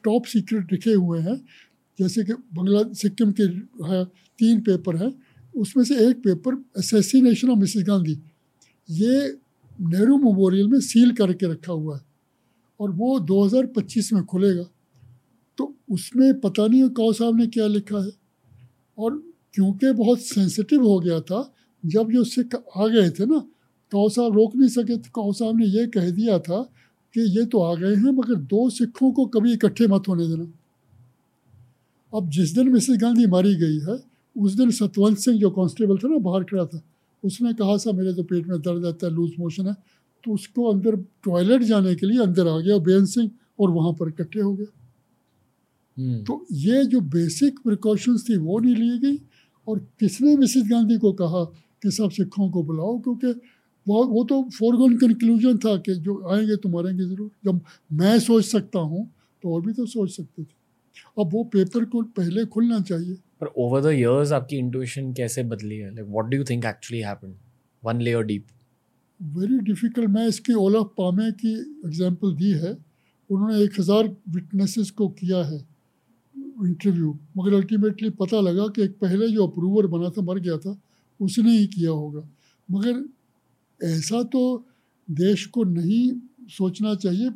टॉप 0.04 0.26
सीक्रेट 0.26 0.72
लिखे 0.72 0.94
हुए 0.94 1.20
हैं। 1.20 1.46
जैसे 2.00 2.24
कि 2.24 2.34
बंगला, 2.34 2.94
सिक्किम 2.94 3.32
के 3.32 3.44
है, 3.86 4.06
तीन 4.40 4.62
पेपर 4.62 4.96
हैं। 4.96 5.14
उसमें 5.56 5.84
से 5.84 6.10
एक 6.10 6.18
paper 6.18 6.64
assassination 6.78 7.50
of 7.50 7.60
Mrs 7.60 7.84
Gandhi 7.88 8.20
ये 8.90 9.38
नेहरू 9.82 10.18
मेमोरियल 10.18 10.68
में 10.68 10.80
सील 10.80 11.12
करके 11.12 11.52
रखा 11.52 11.74
हुआ 11.74 11.98
है। 11.98 12.02
और 12.80 12.92
वो 12.92 13.20
2025 13.20 14.14
में 14.14 14.26
खुलेगा। 14.26 14.64
तो 15.58 15.76
उसमें 15.92 16.40
पता 16.40 16.68
नहीं 16.68 16.90
कौ 16.90 17.14
साहब 17.14 17.36
ने 17.36 17.48
क्या 17.48 17.68
लिखा 17.68 18.06
है। 18.06 18.12
और 18.98 19.24
क्योंकि 19.54 19.92
बहुत 19.92 20.20
सेंसिटिव 20.20 20.84
हो 20.84 21.00
गया 21.00 21.20
था, 21.20 21.54
जब 21.86 22.12
जो 22.12 22.24
सिख 22.24 22.56
आ 22.78 22.88
गए 22.88 23.10
थे 23.10 23.26
ना 23.26 23.40
कौ 23.92 24.10
साहब 24.10 24.34
रोक 24.34 24.56
नहीं 24.56 24.70
सके 24.70 24.98
तो 24.98 25.10
कौ 25.14 25.34
साहब 25.34 25.58
ने 25.58 25.66
यह 25.66 25.88
कह 25.88 26.10
दिया 26.10 26.40
था 26.40 26.72
कि 27.16 27.22
ये 27.38 27.46
तो 27.46 27.62
आ 27.62 27.74
गए 27.76 27.96
हैं 27.96 28.12
मगर 28.14 28.36
दो 28.48 28.70
सिखों 28.70 29.12
को 29.12 29.26
कभी 29.28 29.54
इकट्ठे 29.54 29.88
मत 29.88 30.08
होने 30.08 30.28
देना। 30.28 30.52
अब 32.14 32.30
जिस 32.30 32.54
दिन 32.56 32.70
मिसेस 32.70 32.98
गांधी 33.02 33.26
मारी 33.28 33.56
गई 33.56 33.80
है 33.80 33.98
उस 34.36 34.54
दिन 34.54 34.72
सतवंत 34.72 35.18
सिंह 35.18 35.40
जो 35.40 35.50
कांस्टेबल 35.52 35.98
था 35.98 36.08
ना 36.08 36.18
बाहर 36.20 36.44
खड़ा 36.44 36.66
था 36.66 36.82
उसने 37.24 37.54
कहा 37.54 37.78
सा 37.78 37.92
मेरे 37.92 38.14
तो 38.14 38.24
पेट 38.24 38.48
में 38.48 38.60
दर्द 38.60 38.86
रहता 38.86 39.08
है 39.08 39.14
लूज 39.14 39.32
मोशन 39.40 39.68
है। 39.68 39.74
तो 40.24 40.32
उसको 40.34 40.72
अंदर 40.72 40.96
टॉयलेट 41.26 41.62
जाने 41.64 41.96
के 41.96 42.06
लिए 42.06 42.22
अंदर 42.22 42.48
आ 42.48 42.58
गया 42.60 42.78
बेन 42.80 43.06
सिंह 43.06 43.30
और 43.60 43.72
वहाँ 43.72 43.94
पर 43.94 44.08
इकट्ठे 44.10 44.40
हो 44.40 44.54
गए 44.54 44.66
हम्म। 45.98 46.24
तो 46.24 46.46
ये 46.52 46.84
जो 46.86 47.02
बेसिक 47.10 47.60
प्रिकॉशंस 47.60 48.26
थी 48.30 48.38
वो 48.38 48.60
नहीं 48.60 48.76
ली 48.76 48.98
गई। 49.00 49.18
और 49.68 49.80
किसने 50.00 50.36
मिसिस 50.38 50.64
गांधी 50.70 50.98
को 50.98 51.12
कहा 51.14 51.44
कि 51.84 51.92
सब 51.92 52.10
सिखों 52.12 52.50
को 52.52 52.64
बुलाओ? 52.64 52.98
क्योंकि 53.00 53.34
वो 53.90 54.04
वो 54.08 54.24
तो 54.26 54.42
फोरगोन 54.58 54.98
कंक्लूजन 54.98 55.58
था 55.58 55.76
कि 55.80 55.94
जो 55.98 56.16
आएँगे 56.34 56.56
तो 56.58 56.70
मरेंगे 56.70 57.04
ज़रूर। 57.06 57.32
जब 57.46 57.62
मैं 57.94 58.20
सोच 58.20 58.46
सकता 58.46 58.80
हूँ 58.82 59.10
तो 59.44 59.54
और 59.54 59.62
भी 59.62 59.74
तो 59.74 59.86
सोच 59.88 60.10
सकते 60.12 60.44
थे। 60.44 60.58
अब 61.18 61.30
वो 61.34 61.44
पेपर 61.54 61.86
को 61.86 62.02
पहले 62.18 62.46
खुलना 62.48 62.80
चाहिए। 62.82 63.14
पर 63.42 63.48
ओवर 63.58 63.82
द 63.82 63.94
इयर्स 63.94 64.32
आपकी 64.34 64.58
इंट्यूशन 64.58 65.12
कैसे 65.14 65.44
बदली 65.46 65.78
है? 65.78 65.94
Like 65.96 66.08
what 66.08 66.26
do 66.26 66.38
you 66.38 66.44
think 66.44 66.66
actually 66.66 67.02
happened 67.04 67.36
one 67.84 68.02
layer 68.02 68.24
deep 68.24 68.46
very 69.20 69.58
difficult 69.64 70.10
मैं 70.10 70.28
इसकी 70.28 70.54
ओला 70.56 70.82
पामे 70.98 71.32
की 71.34 71.54
एग्जांपल 71.86 72.34
दी 72.36 72.52
है। 72.60 72.72
उन्होंने 73.30 73.62
एक 73.64 73.80
हज़ार 73.80 74.08
विटनेसेस 74.30 74.92
को 74.92 75.08
किया 75.12 75.44
है 75.46 75.58
इंटरव्यू 76.66 77.18
मगर 77.38 77.54
अल्टीमेटली 77.56 78.10
पता 78.20 78.40
लगा 78.42 78.68
कि 78.68 78.82
एक 78.84 78.98
पहले 79.02 79.28
जो 79.30 79.48
अप्रूवर 79.48 79.88
बना 79.88 80.10
था 80.10 80.22
मर 80.24 80.40
गया 80.40 80.58
था 80.58 80.80
उसने 81.20 81.52
ही 81.52 81.66
किया 81.68 81.92
होगा। 81.92 82.28
मगर 82.70 83.04
ऐसा 83.82 84.22
तो 84.26 84.42
देश 85.08 85.46
को 85.48 85.64
नहीं 85.66 86.12
सोचना 86.50 86.94
चाहिए 86.96 87.30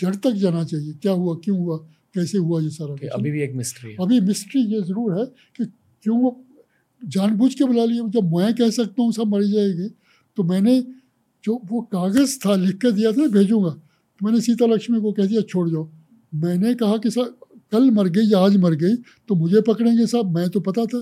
जड़ 0.00 0.14
तक 0.16 0.32
जाना 0.36 0.64
चाहिए। 0.64 0.92
क्या 0.94 1.12
हुआ 1.12 1.34
क्यों 1.44 1.58
हुआ 1.58 1.76
कैसे 2.14 2.38
हुआ 2.38 2.60
ये 2.60 2.70
सारा 2.70 2.94
अभी 3.14 3.30
भी 3.30 3.42
एक 3.42 3.54
मिस्ट्री 3.56 3.90
है। 3.90 3.96
अभी 4.00 4.20
मिस्ट्री 4.22 4.62
ये 4.64 4.80
ज़रूर 4.82 5.18
है 5.18 5.24
कि 5.56 5.64
क्यों 5.64 6.18
वो 6.20 6.30
जानबूझ 7.02 7.54
के 7.54 7.64
बुला 7.64 7.84
लिया। 7.84 8.06
जब 8.08 8.34
मैं 8.34 8.54
कह 8.54 8.70
सकता 8.70 9.02
हूँ 9.02 9.12
सब 9.12 9.26
मर 9.28 9.42
जाएगी। 9.44 9.88
तो 10.36 10.42
मैंने 10.44 10.80
जो 11.44 11.60
वो 11.64 11.80
कागज़ 11.92 12.38
था 12.38 12.54
लिख 12.56 12.76
कर 12.82 12.90
दिया 12.92 13.12
था 13.12 13.26
भेजूँगा। 13.30 13.70
तो 13.70 14.26
मैंने 14.26 14.40
सीता 14.40 14.66
लक्ष्मी 14.66 15.00
को 15.00 15.12
कह 15.12 15.26
दिया 15.26 15.40
छोड़ 15.42 15.68
जाओ। 15.70 15.88
मैंने 16.32 16.74
कहा 16.74 16.96
कि 16.96 17.10
सर 17.10 17.24
कल 17.72 17.90
मर 17.90 18.08
गई 18.08 18.30
या 18.30 18.38
आज 18.40 18.56
मर 18.58 18.74
गई 18.76 18.94
तो 19.28 19.34
मुझे 19.34 19.60
पकड़ेंगे 19.62 20.06
साहब 20.06 20.36
मैं 20.36 20.48
तो 20.50 20.60
पता 20.60 20.84
था। 20.86 21.00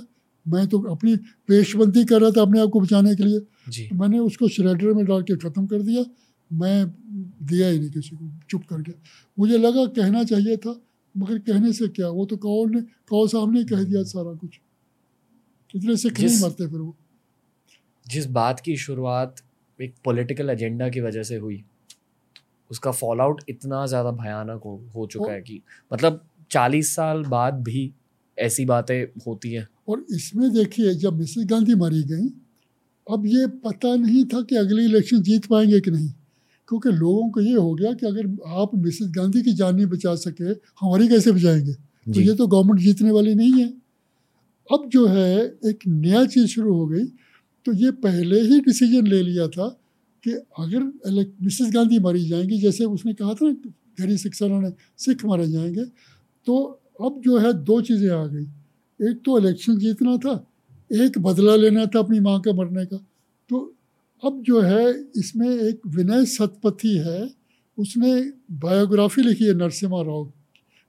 मैं 0.50 0.66
तो 0.66 0.78
अपनी 0.78 1.16
पेशबंदी 1.16 2.04
कर 2.04 2.20
रहा 2.20 2.30
था 2.30 2.42
अपने 2.42 2.60
आप 2.60 2.68
को 2.68 2.80
बचाने 2.80 3.16
के 3.16 3.22
लिए। 3.22 3.40
तो 3.88 3.96
मैंने 3.96 4.18
उसको 4.18 4.48
श्रेडर 4.48 4.92
में 4.92 5.04
डाल 5.04 5.22
के 5.22 5.36
ख़त्म 5.36 5.66
कर 5.66 5.82
दिया। 5.82 6.04
मैं 6.52 6.86
दिया 7.46 7.68
ही 7.68 7.78
नहीं 7.78 7.90
किसी 7.90 8.16
को 8.16 8.40
चुप 8.50 8.62
कर 8.64 8.82
गया। 8.82 9.00
मुझे 9.38 9.58
लगा 9.58 9.86
कहना 9.86 10.24
चाहिए 10.24 10.56
था 10.56 10.80
मगर 11.16 11.38
कहने 11.38 11.72
से 11.72 11.88
क्या? 11.88 12.08
वो 12.08 12.24
तो 12.24 12.36
कौल 12.36 12.70
ने 12.70 12.82
कौल 12.82 13.28
साहब 13.28 13.52
ने 13.52 13.64
कह 13.64 13.84
दिया 13.84 14.02
सारा 14.02 14.34
कुछ? 14.34 14.60
इतने 15.76 15.96
सिख 15.96 16.20
नहीं 16.20 16.40
मरते 16.40 16.66
फिर 16.66 16.78
वो। 16.78 16.96
जिस 18.08 18.26
बात 18.26 18.60
की 18.60 18.76
शुरुआत 18.76 19.36
एक 19.82 19.94
पॉलिटिकल 20.04 20.50
एजेंडा 20.50 20.88
की 20.88 21.00
वजह 21.00 21.22
से 21.22 21.36
हुई 21.36 21.64
उसका 22.70 22.90
फॉल 22.90 23.20
आउट 23.20 23.42
इतना 23.48 23.86
ज़्यादा 23.86 24.10
भयानक 24.10 24.60
हो, 24.64 24.84
हो 24.96 25.06
चुका 25.06 25.24
और- 25.24 25.34
है 25.34 25.42
कि 25.42 25.62
मतलब 25.92 26.28
चालीस 26.50 26.94
साल 26.94 27.22
बाद 27.22 27.54
भी 27.54 27.92
ऐसी 28.38 28.64
बातें 28.64 29.20
होती 29.26 29.52
हैं। 29.52 29.68
और 29.90 30.04
इसमें 30.10 30.50
देखिए 30.52 30.94
जब 30.94 31.18
मिसेस 31.18 31.44
गांधी 31.50 31.74
मारी 31.74 32.02
गई 32.04 32.28
अब 33.06 33.26
ये 33.26 33.46
पता 33.64 33.94
नहीं 33.96 34.24
था 34.24 34.40
कि 34.42 34.56
अगले 34.56 34.84
इलेक्शन 34.84 35.22
जीत 35.22 35.46
पाएँगे 35.46 35.80
कि 35.80 35.90
नहीं। 35.90 36.08
क्योंकि 36.68 36.90
लोगों 36.90 37.30
को 37.30 37.40
ये 37.40 37.54
हो 37.54 37.74
गया 37.74 37.92
कि 37.92 38.06
अगर 38.06 38.26
आप 38.60 38.74
मिसेस 38.76 39.08
गांधी 39.10 39.42
की 39.42 39.52
जान 39.52 39.74
नहीं 39.76 39.86
बचा 39.86 40.14
सके 40.16 40.50
हमारी 40.80 41.08
कैसे 41.08 41.32
बचाएँगे? 41.32 41.72
तो 41.72 42.20
ये 42.20 42.34
तो 42.34 42.46
गवर्नमेंट 42.46 42.80
जीतने 42.80 43.10
वाली 43.10 43.34
नहीं 43.34 43.52
है। 43.52 43.68
अब 44.70 44.88
जो 44.88 45.06
है 45.06 45.40
एक 45.66 45.86
नया 45.88 46.24
चीज़ 46.26 46.46
शुरू 46.46 46.74
हो 46.74 46.86
गई। 46.86 47.04
तो 47.66 47.72
ये 47.74 47.90
पहले 48.04 48.40
ही 48.40 48.60
डिसीज़न 48.60 49.06
ले 49.06 49.22
लिया 49.22 49.46
था 49.48 49.68
कि 50.24 50.30
अगर 50.58 50.82
मिसेस 51.42 51.70
गांधी 51.74 51.98
मारी 51.98 52.24
जाएँगी 52.28 52.58
जैसे 52.60 52.84
उसने 52.84 53.12
कहा 53.14 53.34
था 53.34 53.46
ना 53.46 53.52
गरी 54.00 54.12
ने 54.12 54.70
सिख 54.98 55.24
मारे 55.24 55.48
जाएँगे 55.48 55.84
तो 56.46 56.56
अब 57.02 57.20
जो 57.24 57.38
है 57.38 57.52
दो 57.64 57.80
चीज़ें 57.80 58.10
आ 58.10 58.24
गई। 58.26 58.46
एक 59.00 59.20
तो 59.24 59.38
इलेक्शन 59.38 59.78
जीतना 59.78 60.16
था 60.16 60.34
एक 60.90 61.18
बदला 61.18 61.54
लेना 61.56 61.84
था 61.86 61.98
अपनी 61.98 62.20
माँ 62.20 62.40
के 62.40 62.52
मरने 62.52 62.84
का। 62.86 62.96
तो 63.50 63.58
अब 64.22 64.42
जो 64.42 64.60
है 64.60 64.90
इसमें 65.16 65.48
एक 65.48 65.80
विनय 65.86 66.24
सतपथी 66.26 66.96
है 66.98 67.30
उसने 67.78 68.20
बायोग्राफी 68.60 69.22
लिखी 69.22 69.44
है 69.44 69.54
नरसिम्हा 69.54 70.02
राव 70.02 70.32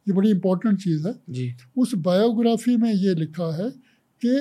ये 0.08 0.14
बड़ी 0.14 0.30
इंपॉर्टेंट 0.30 0.80
चीज़ 0.80 1.08
है। 1.08 1.14
जी। 1.30 1.54
उस 1.78 1.94
बायोग्राफी 1.96 2.76
में 2.78 2.94
ये 2.94 3.16
लिखा 3.16 3.56
है 3.56 3.70
कि 4.22 4.34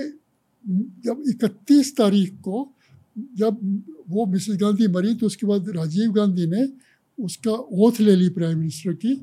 जब 1.05 1.23
31 1.29 1.97
तारीख 1.97 2.35
को 2.41 2.69
जब 3.37 3.59
वो 4.09 4.27
मिसेस 4.27 4.57
गांधी 4.61 4.87
मरी 4.89 5.15
तो 5.15 5.27
उसके 5.27 5.47
बाद 5.47 5.69
राजीव 5.77 6.13
गांधी 6.13 6.47
ने 6.47 6.67
उसका 7.19 7.53
ओथ 7.53 8.01
ले 8.01 8.17
ली 8.17 8.29
प्राइम 8.29 8.59
मिनिस्टर 8.59 8.93
की। 8.93 9.15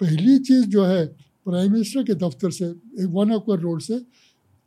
पहली 0.00 0.38
चीज़ 0.38 0.66
जो 0.66 0.84
है 0.84 1.04
प्राइम 1.50 1.72
मिनिस्टर 1.72 2.02
के 2.02 2.14
दफ्तर 2.16 2.50
से, 2.50 2.64
एक 2.64 3.08
वन 3.10 3.30
अक्वर 3.30 3.58
रोड 3.58 3.80
से 3.80 3.98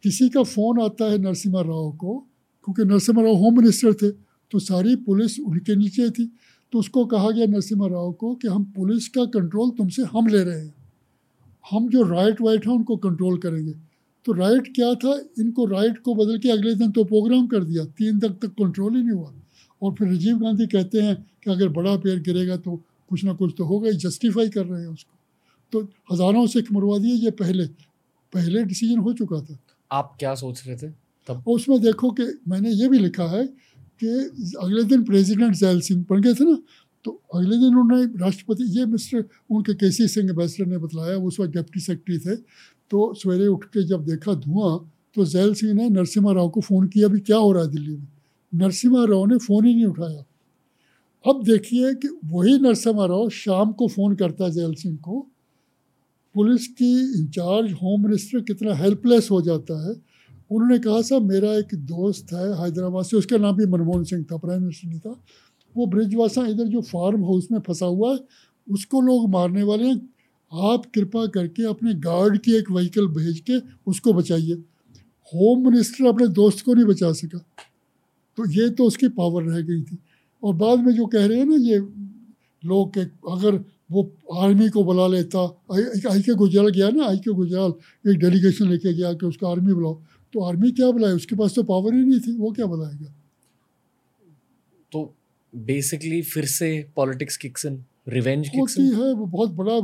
किसी 0.04 0.30
का 0.30 0.43
फ़ोन 0.43 0.82
आता 0.82 1.06
है 1.06 1.17
नरसिम्हा 1.17 1.62
राव 1.62 1.91
को, 1.91 2.17
क्योंकि 2.65 2.86
नरसिम्हा 2.86 3.24
राव 3.24 3.36
होम 3.36 3.58
मिनिस्टर 3.58 3.93
थे 3.93 4.10
तो 4.52 4.60
सारी 4.60 4.96
पुलिस 5.06 5.39
उनके 5.39 5.76
नीचे 5.76 6.10
थी। 6.10 6.26
तो 6.74 6.80
उसको 6.80 7.06
कहा 7.06 7.30
गया 7.32 7.46
नरसिम्हा 7.46 7.88
राव 7.88 8.12
को 8.13 8.34
कि 8.36 8.48
हम 8.48 8.63
पुलिस 8.76 9.08
का 9.08 9.26
कंट्रोल 9.26 9.69
तुमसे 9.69 10.04
हम 10.13 10.28
ले 10.28 10.43
रहे 10.43 10.60
हैं। 10.60 10.74
हम 11.65 11.88
जो 11.89 12.04
राइट 12.04 12.41
वाइट 12.41 12.67
है, 12.67 12.74
उनको 12.74 12.98
कंट्रोल 12.98 13.38
करेंगे। 13.38 13.74
तो 14.26 14.34
राइट 14.34 14.67
क्या 14.76 14.93
था? 14.96 15.13
इनको 15.39 15.65
राइट 15.65 15.98
को 15.98 16.15
बदल 16.15 16.38
के 16.38 16.50
अगले 16.50 16.74
दिन 16.76 16.91
तो 16.91 17.04
प्रोग्राम 17.04 17.48
कर 17.48 17.63
दिया। 17.63 17.86
तीन 17.98 18.19
तक 18.19 18.38
तक 18.41 18.54
कंट्रोल 18.60 18.96
ही 18.96 19.04
नहीं 19.04 19.17
हुआ। 19.17 19.34
और 19.82 19.93
फिर 19.93 20.08
राजीव 20.08 20.38
गांधी 20.38 20.67
कहते 20.67 21.02
हैं 21.02 21.15
कि 21.43 21.52
अगर 21.52 21.69
बड़ा 21.69 21.96
पेड़ 21.98 22.19
गिरेगा 22.19 22.58
तो 22.58 22.76
कुछ 23.10 23.24
ना 23.24 23.34
कुछ 23.34 23.54
तो 23.58 23.65
होगा 23.65 23.89
ही 23.89 23.98
जस्टिफाई 23.98 24.50
कर 24.50 24.65
रहे 24.65 24.82
हैं 24.82 24.89
उसको। 24.89 25.12
तो 25.74 25.82
हज़ारों 26.12 26.46
सिख 26.48 26.72
मरवा 26.74 26.98
दिए 26.98 27.14
ये 27.16 27.32
पहले 27.34 27.66
पहले 28.34 28.64
डिसीज़न 28.64 29.00
हो 29.00 29.14
चुका 29.14 29.40
था। 29.42 29.58
आप 29.92 30.16
क्या 30.20 30.34
सोच 30.36 30.62
रहे 30.68 30.76
थे 30.78 30.90
तब? 31.30 31.44
उसमें 31.48 31.82
देखो 31.82 32.12
कि 32.12 32.24
मैंने 32.48 32.72
ये 32.72 32.88
भी 32.90 33.00
लिखा 33.00 33.28
है 33.30 33.46
कि 33.46 34.08
अगले 34.62 34.84
दिन 34.86 35.04
प्रेसिडेंट 35.04 35.56
जैल 35.56 35.82
सिंह 35.82 36.06
बन 36.10 36.22
गए 36.22 36.34
थे 36.34 36.46
ना 36.46 36.58
तो 37.06 37.12
अगले 37.36 37.58
दिन 37.58 37.76
उन्होंने 37.76 38.06
राष्ट्रपति 38.20 38.64
ये 38.78 38.86
मिस्टर 38.86 39.24
उनके 39.50 39.74
के 39.74 39.92
सी 39.92 40.08
सिंह 40.08 40.30
एम्बेसडर 40.30 40.66
ने 40.66 40.78
बतलाया 40.78 41.18
वो 41.18 41.28
उस 41.28 41.40
वक्त 41.40 41.54
डेप्टी 41.54 41.80
सेक्रेटरी 41.80 42.18
थे 42.20 42.36
तो 42.92 43.14
सवेरे 43.14 43.48
उठ 43.48 43.66
के 43.66 43.84
जब 43.88 44.06
देखा 44.06 44.34
धुआँ 44.36 44.74
तो 45.16 45.26
जैल 45.26 45.54
सिंह 45.54 45.74
ने 45.74 45.90
नरसिम्हा 45.90 46.34
राव 46.34 46.50
को 46.50 46.62
फ़ोन 46.62 46.88
किया 46.88 47.08
भी 47.08 47.20
क्या 47.20 47.38
हो 47.38 47.52
रहा 47.52 47.64
है 47.64 47.70
दिल्ली 47.72 47.96
में? 47.96 48.08
नरसिम्हा 48.54 49.04
राव 49.06 49.26
ने 49.26 49.38
फ़ोन 49.38 49.66
ही 49.66 49.74
नहीं 49.76 49.86
उठाया। 49.86 50.24
अब 51.26 51.44
देखिए 51.44 51.94
कि 51.96 52.08
वही 52.26 52.58
नरसिम्हा 52.60 53.06
राव 53.06 53.30
शाम 53.30 53.72
को 53.72 53.88
फ़ोन 53.88 54.16
करता 54.16 54.46
है 54.46 54.52
जैल 54.52 54.74
सिंह 54.74 54.98
को 54.98 55.28
पुलिस 56.34 56.67
की 56.67 57.19
इंचार्ज 57.19 57.72
होम 57.72 58.04
मिनिस्टर 58.04 58.39
कितना 58.39 58.74
हेल्पलेस 58.74 59.28
हो 59.32 59.41
जाता 59.41 59.89
है। 59.89 59.96
उन्होंने 60.52 60.80
कहा 60.80 61.02
साहब 61.02 61.22
मेरा 61.22 61.54
एक 61.54 61.76
दोस्त 61.76 62.34
है 62.34 62.63
हैदराबाद 62.63 63.06
से, 63.06 63.17
उसका 63.17 63.38
नाम 63.38 63.56
भी 63.56 63.65
मनमोहन 63.65 64.04
सिंह 64.04 64.24
था 64.24 64.38
प्राइम 64.38 64.62
मिनिस्टर 64.62 64.88
नहीं 64.88 65.00
था। 65.00 65.24
वो 65.78 65.86
ब्रिजवासा 65.86 66.46
इधर 66.46 66.63
जो 66.63 66.82
फार्म 66.82 67.24
हाउस 67.24 67.48
में 67.52 67.60
फंसा 67.60 67.86
हुआ 67.86 68.13
है, 68.13 68.19
उसको 68.72 69.02
लोग 69.02 69.30
मारने 69.30 69.63
वाले 69.63 69.84
हैं। 69.84 70.10
आप 70.54 70.84
कृपा 70.96 71.26
करके 71.26 71.65
अपने 71.65 71.93
गार्ड 71.93 72.38
की 72.38 72.56
एक 72.56 72.72
व्हीकल 72.72 73.08
भेज 73.08 73.39
के 73.39 73.54
उसको 73.88 74.13
बचाइए। 74.13 74.54
होम 75.36 75.69
मिनिस्टर 75.69 76.06
अपने 76.06 76.28
दोस्त 76.28 76.65
को 76.65 76.74
नहीं 76.74 76.86
बचा 76.86 77.12
सका। 77.12 77.38
तो 78.38 78.52
ये 78.52 78.69
तो 78.69 78.84
उसकी 78.84 79.08
पावर 79.08 79.43
रह 79.43 79.62
गई 79.62 79.82
थी। 79.82 79.98
और 80.43 80.56
बाद 80.56 80.80
में 80.80 80.93
जो 80.93 81.06
कह 81.06 81.26
रहे 81.26 81.38
हैं 81.38 81.46
ना, 81.46 81.56
ये 81.56 81.78
लोग 82.65 82.93
के, 82.93 83.02
अगर 83.32 83.65
वो 83.94 84.02
आर्मी 84.38 84.70
को 84.70 84.84
बुला 84.84 85.08
लेता। 85.08 85.40
आई 85.74 86.22
के 86.22 86.34
गुजराल 86.36 86.70
गया 86.70 86.90
ना 86.92 87.06
आई 87.08 87.18
के 87.20 87.34
गुजराल 87.34 87.74
एक 88.06 88.18
डेलीगेशन 88.20 88.70
लेके 88.70 88.94
गया 88.94 89.14
कि 89.14 89.26
उसका 89.26 89.48
आर्मी 89.50 89.74
बुलाओ। 89.74 89.94
तो 90.34 90.44
आर्मी 90.44 90.72
क्या 90.72 90.90
बुलाए? 90.92 91.12
उसके 91.14 91.36
पास 91.36 91.56
तो 91.56 91.64
पावर 91.64 91.94
ही 91.94 92.04
नहीं 92.04 92.20
थी 92.20 92.36
वो 92.38 92.52
क्या 92.52 92.66
बुलाएगा? 92.68 93.14
तो 94.92 95.14
बेसिकली 95.54 96.22
फिर 96.24 96.46
से 96.48 96.70
पॉलिटिक्स 96.96 97.38
किक्स 97.38 97.66
इन 97.66 97.84
रिवेंज 98.10 98.48
होती 98.56 98.88
है 98.92 99.12
वो 99.14 99.26
बहुत 99.28 99.52
बड़ा 99.54 99.76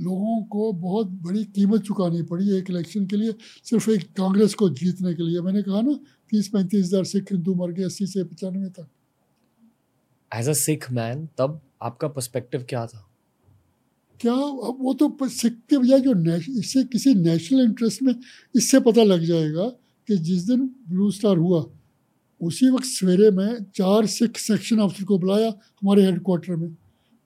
लोगों 0.00 0.42
को 0.44 0.72
बहुत 0.74 1.06
बड़ी 1.24 1.44
कीमत 1.54 1.82
चुकानी 1.82 2.22
पड़ी 2.22 2.56
एक 2.56 2.70
इलेक्शन 2.70 3.06
के 3.06 3.16
लिए 3.16 3.32
सिर्फ़ 3.64 3.90
एक 3.90 4.02
कांग्रेस 4.16 4.54
को 4.54 4.68
जीतने 4.70 5.14
के 5.14 5.22
लिए। 5.22 5.40
मैंने 5.40 5.62
कहा 5.62 5.80
ना 5.80 5.94
तीस 6.32 6.48
पैंतीस 6.48 6.84
हज़ार 6.86 7.04
सिख 7.04 7.32
हिंदू 7.32 7.54
मर 7.54 7.72
गए 7.72 7.84
अस्सी 7.84 8.06
से 8.06 8.24
पचानवे 8.24 8.68
तक। 8.70 8.88
एज 10.32 10.48
अ 10.48 10.52
सिख 10.54 10.90
मैन 10.92 11.26
तब 11.38 11.60
आपका 11.82 12.08
पर्सपेक्टिव 12.08 12.64
क्या 12.68 12.86
था? 12.86 13.06
क्या 14.20 14.32
अब 14.32 14.76
वो 14.80 14.94
तो 14.94 15.16
सिख 15.28 15.52
के 15.52 15.78
बजाय 15.78 16.00
जो 16.00 16.36
इससे 16.58 16.84
किसी 16.84 17.14
नेशनल 17.14 17.60
इंटरेस्ट 17.60 18.02
में 18.02 18.14
इससे 18.56 18.80
पता 18.80 19.02
लग 19.02 19.20
जाएगा 19.20 19.64
कि 20.08 20.16
जिस 20.16 20.42
दिन 20.42 20.70
ब्लू 20.88 21.10
स्टार 21.10 21.36
हुआ, 21.36 21.66
उसी 22.40 22.70
वक्त 22.70 22.84
सवेरे 22.84 23.30
में 23.30 23.64
चार 23.74 24.06
सिख 24.06 24.38
सेक्शन 24.38 24.80
ऑफिसर 24.80 25.04
को 25.04 25.18
बुलाया 25.18 25.48
हमारे 25.48 26.04
हेडक्वार्टर 26.04 26.56
में। 26.56 26.76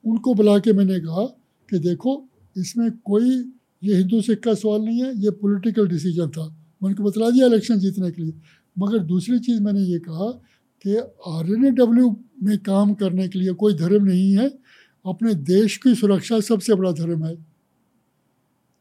उनको 0.04 0.34
बुला 0.34 0.58
के 0.58 0.72
मैंने 0.72 1.00
कहा 1.00 1.24
कि 1.70 1.78
देखो, 1.78 2.28
इसमें 2.56 2.90
कोई, 2.90 3.30
ये 3.84 3.96
हिंदू 3.96 4.20
सिख 4.20 4.38
का 4.38 4.54
सवाल 4.54 4.82
नहीं 4.82 5.02
है, 5.02 5.18
ये 5.18 5.30
पॉलिटिकल 5.30 5.88
डिसीज़न 5.88 6.28
था। 6.28 6.56
मैंने 6.82 7.04
बतला 7.04 7.30
दिया 7.30 7.46
इलेक्शन 7.46 7.78
जीतने 7.78 8.10
के 8.10 8.22
लिए। 8.22 8.32
मगर 8.78 8.98
दूसरी 8.98 9.38
चीज़ 9.38 9.60
मैंने 9.60 9.80
ये 9.80 9.98
कहा 9.98 10.30
कि 10.86 10.96
आर 11.26 11.46
में 12.42 12.58
काम 12.58 12.94
करने 12.94 13.28
के 13.28 13.38
लिए 13.38 13.52
कोई 13.52 13.74
धर्म 13.74 14.04
नहीं 14.04 14.36
है 14.36 14.63
अपने 15.04 15.34
देश 15.34 15.76
की 15.76 15.94
सुरक्षा 15.94 16.40
सबसे 16.40 16.74
बड़ा 16.74 16.92
धर्म 16.92 17.24
है। 17.24 17.34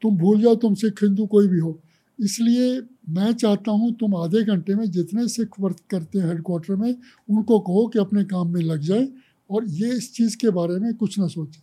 तुम 0.01 0.17
भूल 0.17 0.41
जाओ 0.41 0.55
तुम 0.55 0.73
सिख 0.75 1.03
हिंदू 1.03 1.25
कोई 1.27 1.47
भी 1.47 1.59
हो। 1.59 1.79
इसलिए 2.19 2.81
मैं 3.09 3.31
चाहता 3.33 3.71
हूँ 3.71 3.91
तुम 3.93 4.15
आधे 4.15 4.43
घंटे 4.43 4.75
में 4.75 4.85
जितने 4.91 5.27
सिख 5.27 5.59
वर्क 5.59 5.77
करते 5.91 6.19
हैं 6.19 6.27
हेडक्वार्टर 6.27 6.75
में 6.75 6.91
उनको 7.29 7.59
कहो 7.59 7.85
कि 7.87 7.99
अपने 7.99 8.23
काम 8.23 8.53
में 8.53 8.61
लग 8.61 8.81
जाए 8.81 9.07
और 9.49 9.65
ये 9.69 9.89
इस 9.89 10.13
चीज़ 10.13 10.37
के 10.37 10.49
बारे 10.49 10.79
में 10.79 10.93
कुछ 10.93 11.19
ना 11.19 11.27
सोचें। 11.27 11.61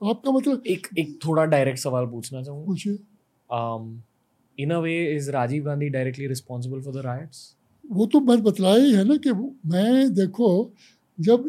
आपका 0.00 0.30
मतलब 0.30 0.62
एक 0.66 0.86
एक 0.98 1.18
थोड़ा 1.26 1.44
डायरेक्ट 1.44 1.78
सवाल 1.78 2.06
पूछना 2.06 2.42
चाहूँगा। 2.42 2.66
पूछिए। 2.66 2.98
In 4.58 4.72
a 4.72 4.78
way 4.80 4.96
is 5.10 5.28
Rajiv 5.34 5.64
Gandhi 5.64 5.88
directly 5.90 6.26
responsible 6.30 6.80
for 6.86 6.92
the 6.92 7.02
riots? 7.04 7.38
वो 7.84 8.06
तो 8.06 8.20
मैं 8.20 8.42
बतलाया 8.42 8.82
ही 8.84 8.92
है 8.94 9.04
ना 9.04 9.16
कि 9.16 9.32
मैं 9.66 10.14
देखो 10.14 10.48
जब 11.18 11.44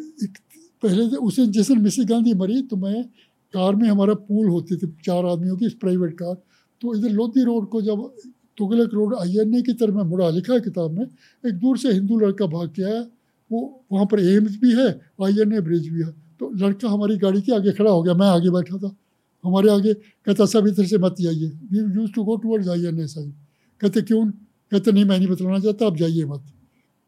पहले 0.81 1.09
से- 1.09 1.19
उसे 1.19 1.47
जिस 1.47 1.67
दिन 1.67 1.81
मिसी 1.81 2.05
गांधी 2.05 2.33
मरी 2.33 2.61
तो 2.61 2.75
मैं 2.75 3.03
कार 3.53 3.75
में 3.75 3.89
हमारा 3.89 4.13
पूल 4.13 4.49
होती 4.49 4.77
थी, 4.77 4.97
चार 5.05 5.25
आदमियों 5.25 5.57
की 5.57 5.69
प्राइवेट 5.69 6.13
कार। 6.13 6.35
तो 6.81 6.95
इधर 6.95 7.09
लोधी 7.09 7.43
रोड 7.43 7.69
को 7.69 7.81
जब 7.81 8.13
तुगलक 8.57 8.93
रोड 8.93 9.15
आईएनए 9.15 9.61
की 9.61 9.73
तरफ़ 9.73 9.95
मैं 9.95 10.03
मुड़ा, 10.03 10.29
लिखा 10.29 10.53
है 10.53 10.59
किताब 10.59 10.91
में, 10.91 11.05
एक 11.47 11.53
दूर 11.53 11.77
से 11.77 11.91
हिंदू 11.91 12.19
लड़का 12.19 12.45
भाग 12.45 12.69
के 12.69 12.83
आया, 12.83 13.05
वो 13.51 13.85
वहाँ 13.91 14.05
पर 14.05 14.19
एम्स 14.19 14.59
भी 14.61 14.71
है 14.71 15.01
आईएनए 15.23 15.59
ब्रिज 15.59 15.89
भी 15.89 15.99
है। 15.99 16.09
तो 16.09 16.51
लड़का 16.55 16.89
हमारी 16.89 17.17
गाड़ी 17.17 17.41
के 17.41 17.55
आगे 17.55 17.71
खड़ा 17.71 17.91
हो 17.91 18.03
गया, 18.03 18.13
मैं 18.13 18.27
आगे 18.27 18.49
बैठा 18.49 18.77
था। 18.77 18.95
हमारे 19.45 19.69
आगे 19.69 19.93
कहता, 19.93 20.45
सब 20.45 20.67
इधर 20.67 20.85
से 20.85 20.97
मत 20.97 21.15
जाइए। 21.21 21.47
We 21.47 21.77
use 21.77 22.11
to 22.11 22.23
go 22.23 22.35
towards 22.35 22.67
I 22.67 22.85
N 22.85 22.99
S 22.99 23.15
I 23.17 23.33
कहते, 23.81 24.01
क्यों? 24.01 24.31
कहते, 24.71 24.91
नहीं, 24.91 25.05
मैं 25.05 25.17
नहीं 25.17 25.27
बतलाना 25.27 25.59
चाहता, 25.59 25.85
आप 25.85 25.97
जाइए 25.97 26.25
मत। 26.25 26.43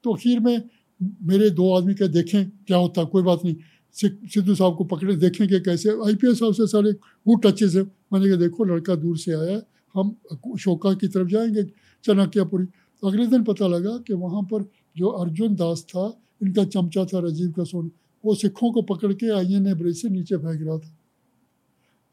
तो 0.04 0.14
आखिर 0.14 0.40
में 0.40 0.62
मेरे 1.04 1.50
दो 1.50 1.74
आदमी 1.74 1.94
कह, 1.94 2.08
देखें, 2.08 2.50
क्या 2.50 2.78
होता, 2.78 3.04
कोई 3.04 3.24
बात 3.24 3.40
नहीं। 3.46 3.56
सिद्धू 3.96 4.56
साहब 4.56 4.76
को 4.78 4.84
पकड़े, 4.84 5.16
देखें 5.16 5.48
कि 5.48 5.60
कैसे। 5.60 5.90
आई 6.06 6.16
पी 6.16 6.34
से 6.36 6.68
सारे 6.68 6.92
वो 7.26 7.36
टचे 7.36 7.66
है 7.68 7.84
मैंने 8.14 8.28
कहा, 8.28 8.38
देखो, 8.38 8.64
लड़का 8.64 8.96
दूर 8.96 9.18
से 9.18 9.34
आया 9.34 9.62
हम 9.96 10.16
शोका 10.60 10.94
की 10.94 11.08
तरफ़ 11.08 11.28
जाएँगे, 11.28 11.64
चनाक्यापुरी। 12.04 12.66
अगले 13.04 13.28
दिन 13.28 13.44
पता 13.44 13.68
लगा 13.68 13.98
कि 13.98 14.14
वहाँ 14.14 14.42
पर 14.44 14.66
जो 14.98 15.08
अर्जुन 15.08 15.56
दास 15.56 15.84
था, 15.90 16.06
इनका 16.42 16.64
चमचा 16.66 17.06
था 17.06 17.20
राजीव 17.20 17.52
का 17.52 17.64
सोन, 17.64 17.92
वो 18.24 18.36
सिखों 18.36 18.72
को 18.72 18.82
पकड़ 18.82 19.14
के 19.14 19.32
आई 19.32 19.54
एन 19.54 19.74
ब्रिज 19.74 20.02
से 20.02 20.10
नीचे 20.10 20.38
फेंक 20.38 20.62
रहा 20.62 20.78
था। 20.78 20.96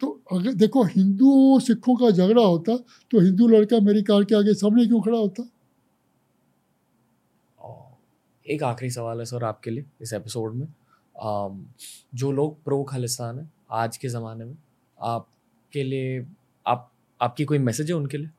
तो 0.00 0.08
अगर, 0.32 0.52
देखो 0.52 0.82
हिंदुओं 0.84 1.58
सिखों 1.58 1.96
का 1.96 2.10
झगड़ा 2.10 2.42
होता 2.42 2.76
तो 3.10 3.20
हिंदू 3.20 3.48
लड़का 3.48 3.80
मेरी 3.80 4.02
कार 4.02 4.24
के 4.24 4.34
आगे 4.34 4.54
सामने 4.54 4.86
क्यों 4.86 5.00
खड़ा 5.00 5.18
होता? 5.18 5.48
एक 8.46 8.62
आखिरी 8.62 8.90
सवाल 8.90 9.18
है 9.18 9.24
सर 9.24 9.44
आपके 9.44 9.70
लिए, 9.70 9.84
इस 10.02 10.12
एपिसोड 10.12 10.54
में। 10.54 10.66
जो 11.14 12.30
लोग 12.32 12.62
प्रो 12.64 12.82
खालिस्तान 12.84 13.38
है 13.38 13.48
आज 13.74 13.96
के 13.96 14.08
ज़माने 14.08 14.44
में 14.44 14.54
आपके 14.98 15.82
लिए 15.84 16.26
आप 16.66 16.90
आपकी 17.20 17.44
कोई 17.44 17.58
मैसेज 17.60 17.90
है 17.90 17.96
उनके 17.96 18.18
लिए 18.18 18.30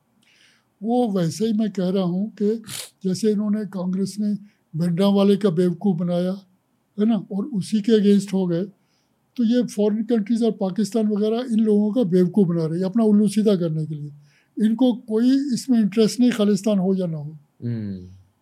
वो 0.82 1.08
वैसे 1.12 1.46
ही 1.46 1.54
मैं 1.54 1.70
कह 1.72 1.90
रहा 1.90 2.04
हूँ 2.04 2.30
कि 2.32 2.56
जैसे 3.04 3.32
इन्होंने 3.32 3.66
कांग्रेस 3.70 4.16
ने 4.20 4.34
भिंडरा 4.74 5.08
वाले 5.10 5.36
का 5.38 5.50
बेवकूफ़ 5.52 5.98
बनाया 5.98 6.32
है 6.98 7.06
ना 7.06 7.16
और 7.32 7.46
उसी 7.54 7.82
के 7.82 7.92
अगेंस्ट 7.92 8.34
हो 8.34 8.46
गए 8.48 8.64
तो 9.38 9.44
ये 9.46 9.62
फॉरेन 9.66 10.04
कंट्रीज़ 10.06 10.44
और 10.46 10.52
पाकिस्तान 10.60 11.08
वगैरह 11.08 11.54
इन 11.54 11.60
लोगों 11.62 11.92
का 11.94 12.04
बेवकूफ़ 12.10 12.48
बना 12.48 12.66
रही 12.66 12.80
है 12.80 12.86
अपना 12.86 13.04
उल्लू 13.04 13.28
सीधा 13.30 13.56
करने 13.56 13.86
के 13.86 13.96
लिए 13.96 14.12
इनको 14.58 14.94
कोई 15.08 15.30
इसमें 15.54 15.80
इंटरेस्ट 15.80 16.20
नहीं 16.20 16.32
खालिस्तान 16.32 16.80
हो 16.80 16.94
या 16.96 17.06
ना 17.06 17.18
हो 17.18 17.38
हम्म। 17.64 18.00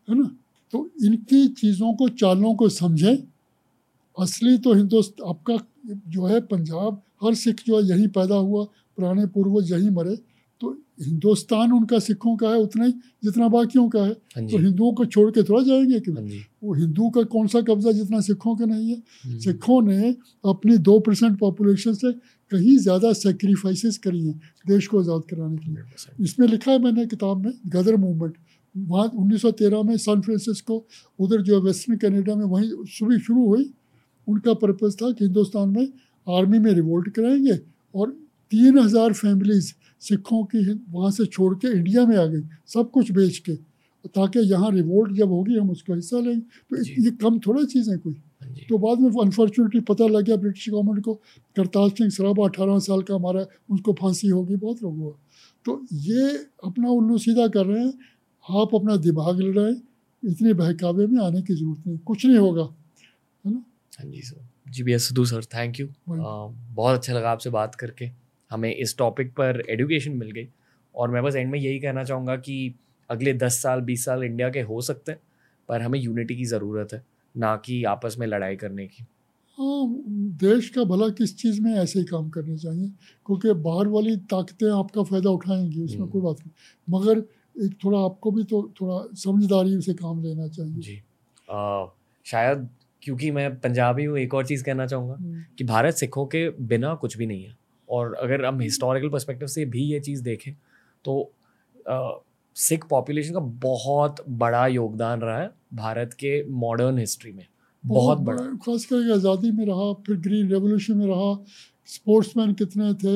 है 0.07 0.19
ना 0.19 0.29
तो 0.73 0.89
इनकी 1.03 1.47
चीज़ों 1.53 1.93
को 1.93 2.07
चालों 2.15 2.53
को 2.55 2.69
समझें 2.71 3.15
असली 4.19 4.57
तो 4.57 4.73
हिंदुस्तान 4.73 5.29
आपका 5.29 5.57
जो 6.07 6.25
है 6.25 6.39
पंजाब 6.47 7.01
हर 7.23 7.33
सिख 7.35 7.63
जो 7.67 7.79
है 7.79 7.87
यहीं 7.89 8.07
पैदा 8.09 8.35
हुआ 8.37 8.63
पुराने 8.97 9.25
पूर्वज 9.27 9.71
यहीं 9.71 9.89
मरे। 9.91 10.15
तो 10.61 10.69
हिंदुस्तान 11.01 11.71
उनका 11.73 11.99
सिखों 11.99 12.35
का 12.37 12.49
है 12.49 12.57
उतना 12.59 12.85
ही 12.85 12.91
जितना 13.23 13.47
बाकियों 13.47 13.87
का 13.89 13.99
है। 13.99 14.11
हाँ 14.35 14.45
तो 14.47 14.57
हिंदुओं 14.57 14.91
को 14.93 15.05
छोड़ 15.05 15.29
के 15.31 15.43
थोड़ा 15.43 15.61
जाएँगे 15.63 15.99
कि 15.99 16.11
हाँ 16.11 16.23
वो 16.63 16.73
हिंदू 16.75 17.09
का 17.09 17.23
कौन 17.33 17.47
सा 17.47 17.61
कब्जा 17.61 17.91
जितना 17.91 18.19
सिखों 18.21 18.55
का 18.55 18.65
नहीं 18.65 18.89
है? 18.89 18.97
हम्म। 19.23 19.37
सिखों 19.39 19.81
ने 19.81 20.11
अपनी 20.43 20.77
दो 20.79 20.99
परसेंट 20.99 21.39
पॉपुलेशन 21.39 21.93
से 21.93 22.11
कहीं 22.51 22.77
ज़्यादा 22.77 23.13
सेक्रीफाइसेस 23.13 23.97
करी 23.97 24.25
हैं 24.25 24.39
देश 24.67 24.87
को 24.87 24.99
आज़ाद 24.99 25.21
कराने 25.29 25.57
के 25.57 25.71
लिए। 25.71 26.23
इसमें 26.23 26.47
लिखा 26.47 26.71
है 26.71 26.79
मैंने 26.79 27.05
किताब 27.07 27.45
में 27.45 27.51
गदर 27.67 27.95
मूवमेंट। 27.95 28.37
वहाँ 28.75 29.09
1913 29.09 29.83
में 29.83 29.95
सैन 29.97 30.21
फ्रांसिस्को 30.21 30.85
उधर 31.19 31.41
जो 31.41 31.61
वेस्टर्न 31.61 31.97
कनाडा 31.97 32.35
में 32.35 32.45
वहीं 32.45 32.69
शुरू 32.87 33.17
शुरू 33.19 33.45
हुई 33.47 33.63
उनका 34.29 34.53
पर्पज़ 34.55 34.95
था 34.95 35.11
कि 35.11 35.23
हिंदुस्तान 35.25 35.69
में 35.69 35.87
आर्मी 36.27 36.59
में 36.59 36.71
रिवोल्ट 36.73 37.09
कराएँगे 37.15 37.59
और 37.95 38.11
तीन 38.51 38.77
हज़ार 38.79 39.13
फैमिलीज़ 39.13 39.73
सिखों 40.01 40.43
की 40.45 40.59
वहाँ 40.89 41.11
से 41.11 41.25
छोड़ 41.27 41.53
के 41.55 41.67
इंडिया 41.77 42.05
में 42.05 42.15
आ 42.17 42.25
गई 42.25 42.41
सब 42.67 42.89
कुछ 42.91 43.11
बेच 43.11 43.37
के। 43.39 43.55
ताकि 44.07 44.39
यहाँ 44.51 44.71
रिवोल्ट 44.71 45.11
जब 45.13 45.29
होगी 45.29 45.55
हम 45.57 45.69
उसका 45.69 45.95
हिस्सा 45.95 46.19
लेंगे। 46.19 46.41
तो 46.41 47.01
ये 47.01 47.11
कम 47.21 47.39
थोड़ा 47.39 47.63
चीज़ 47.63 47.89
है 47.91 47.97
कोई। 47.97 48.13
हाँ 48.13 48.53
तो 48.69 48.77
बाद 48.77 48.99
में 48.99 49.09
अनफॉर्चुनेटली 49.21 49.81
पता 49.83 50.07
लग 50.07 50.25
गया 50.25 50.35
ब्रिटिश 50.37 50.69
गवर्नमेंट 50.69 51.03
को 51.05 51.13
करतार 51.55 51.89
सिंह 51.89 52.09
सराबा 52.09 52.45
अठारह 52.45 52.79
साल 52.79 53.01
का 53.01 53.15
हमारा 53.15 53.45
उसको 53.71 53.93
फांसी 53.93 54.27
होगी 54.27 54.55
बहुत 54.55 54.83
लोग 54.83 54.97
हुआ। 54.97 55.11
तो 55.65 55.85
ये 55.93 56.27
अपना 56.65 56.89
उल्लू 56.89 57.17
सीधा 57.17 57.47
कर 57.47 57.65
रहे 57.65 57.83
हैं 57.83 57.93
आप 58.45 58.75
अपना 58.75 58.95
दिमाग 58.97 59.39
लड़ाएँ 59.41 59.75
इतने 60.23 60.53
बहकावे 60.53 61.07
में 61.07 61.19
आने 61.23 61.41
की 61.41 61.55
ज़रूरत 61.55 61.87
नहीं 61.87 61.97
कुछ 61.97 62.25
नहीं 62.25 62.37
होगा। 62.37 62.63
है 63.99 64.09
जी 64.11 64.21
sir 64.21 64.47
G 64.71 64.91
S 64.93 65.07
Sidhu 65.07 65.25
sir 65.25 65.45
thank 65.53 65.79
you 65.79 65.87
बहुत 66.09 66.97
अच्छा 66.97 67.13
लगा 67.13 67.31
आपसे 67.31 67.49
बात 67.49 67.75
करके. 67.75 68.09
हमें 68.51 68.73
इस 68.73 68.97
टॉपिक 68.97 69.31
पर 69.33 69.63
एडुकेशन 69.69 70.11
मिल 70.17 70.31
गई. 70.31 70.47
और 70.95 71.11
मैं 71.11 71.23
बस 71.23 71.35
एंड 71.35 71.51
में 71.51 71.59
यही 71.59 71.79
कहना 71.79 72.03
चाहूँगा 72.03 72.35
कि 72.37 72.73
अगले 73.09 73.33
दस 73.35 73.61
साल 73.61 73.81
बीस 73.81 74.05
साल 74.05 74.23
इंडिया 74.23 74.49
के 74.49 74.61
हो 74.61 74.81
सकते 74.81 75.11
हैं 75.11 75.19
पर 75.69 75.81
हमें 75.81 75.99
यूनिटी 75.99 76.35
की 76.35 76.45
ज़रूरत 76.45 76.93
है 76.93 77.03
ना 77.35 77.55
कि 77.65 77.83
आपस 77.83 78.15
में 78.19 78.25
लड़ाई 78.27 78.55
करने 78.55 78.85
की. 78.87 79.03
हाँ 79.57 79.85
देश 80.41 80.69
का 80.69 80.83
भला 80.83 81.07
किस 81.09 81.35
चीज़ 81.37 81.61
में 81.61 81.71
ऐसे 81.73 81.99
ही 81.99 82.05
काम 82.05 82.29
करने 82.29 82.57
चाहिए? 82.57 82.87
क्योंकि 83.25 83.53
बाहर 83.61 83.87
वाली 83.87 84.15
ताकतें 84.31 84.69
आपका 84.69 85.03
फ़ायदा 85.03 85.29
उठाएँगी 85.29 85.83
उसमें 85.83 85.99
हम्म। 85.99 86.09
कोई 86.11 86.21
बात 86.21 86.37
नहीं. 86.39 86.51
मगर 86.87 87.23
एक 87.55 87.77
थोड़ा 87.83 87.99
आपको 87.99 88.31
भी 88.31 88.43
तो 88.43 88.61
थोड़ा 88.81 89.03
समझदारी 89.15 89.79
से 89.81 89.93
काम 89.93 90.21
लेना 90.23 90.47
चाहिए। 90.47 90.79
जी। 90.79 91.01
आ, 91.49 91.85
शायद 92.25 92.67
क्योंकि 93.03 93.31
मैं 93.31 93.49
पंजाबी 93.59 94.05
हूँ 94.05 94.17
एक 94.19 94.33
और 94.33 94.45
चीज़ 94.45 94.63
कहना 94.63 94.85
चाहूँगा 94.85 95.15
हम्म। 95.15 95.43
कि 95.57 95.63
भारत 95.65 95.95
सिखों 95.95 96.25
के 96.25 96.49
बिना 96.67 96.93
कुछ 96.95 97.17
भी 97.17 97.25
नहीं 97.25 97.43
है। 97.43 97.57
और 97.89 98.13
अगर 98.15 98.45
हम 98.45 98.59
हिस्टोरिकल 98.61 99.09
पर्सपेक्टिव 99.09 99.47
से 99.47 99.65
भी 99.67 99.83
ये 99.83 99.99
चीज़ 99.99 100.23
देखें 100.23 100.53
तो 101.05 101.21
आ, 101.85 102.11
सिख 102.55 102.85
पॉपुलेशन 102.89 103.33
का 103.33 103.39
बहुत 103.63 104.23
बड़ा 104.29 104.65
योगदान 104.67 105.21
रहा 105.21 105.39
है 105.39 105.49
भारत 105.75 106.13
के 106.13 106.43
मॉडर्न 106.55 106.97
हिस्ट्री 106.97 107.31
में। 107.31 107.45
बहुत, 107.83 108.17
बहुत 108.17 108.37
बड़ा। 108.37 108.55
खास 108.65 108.85
करके 108.85 109.13
आज़ादी 109.13 109.51
में 109.51 109.65
रहा 109.65 109.91
फिर 110.03 110.15
ग्रीन 110.19 110.49
रेवोल्यूशन 110.49 110.97
में 110.97 111.05
रहा 111.07 111.33
स्पोर्ट्समैन 111.89 112.53
कितने 112.53 112.93
थे 112.95 113.15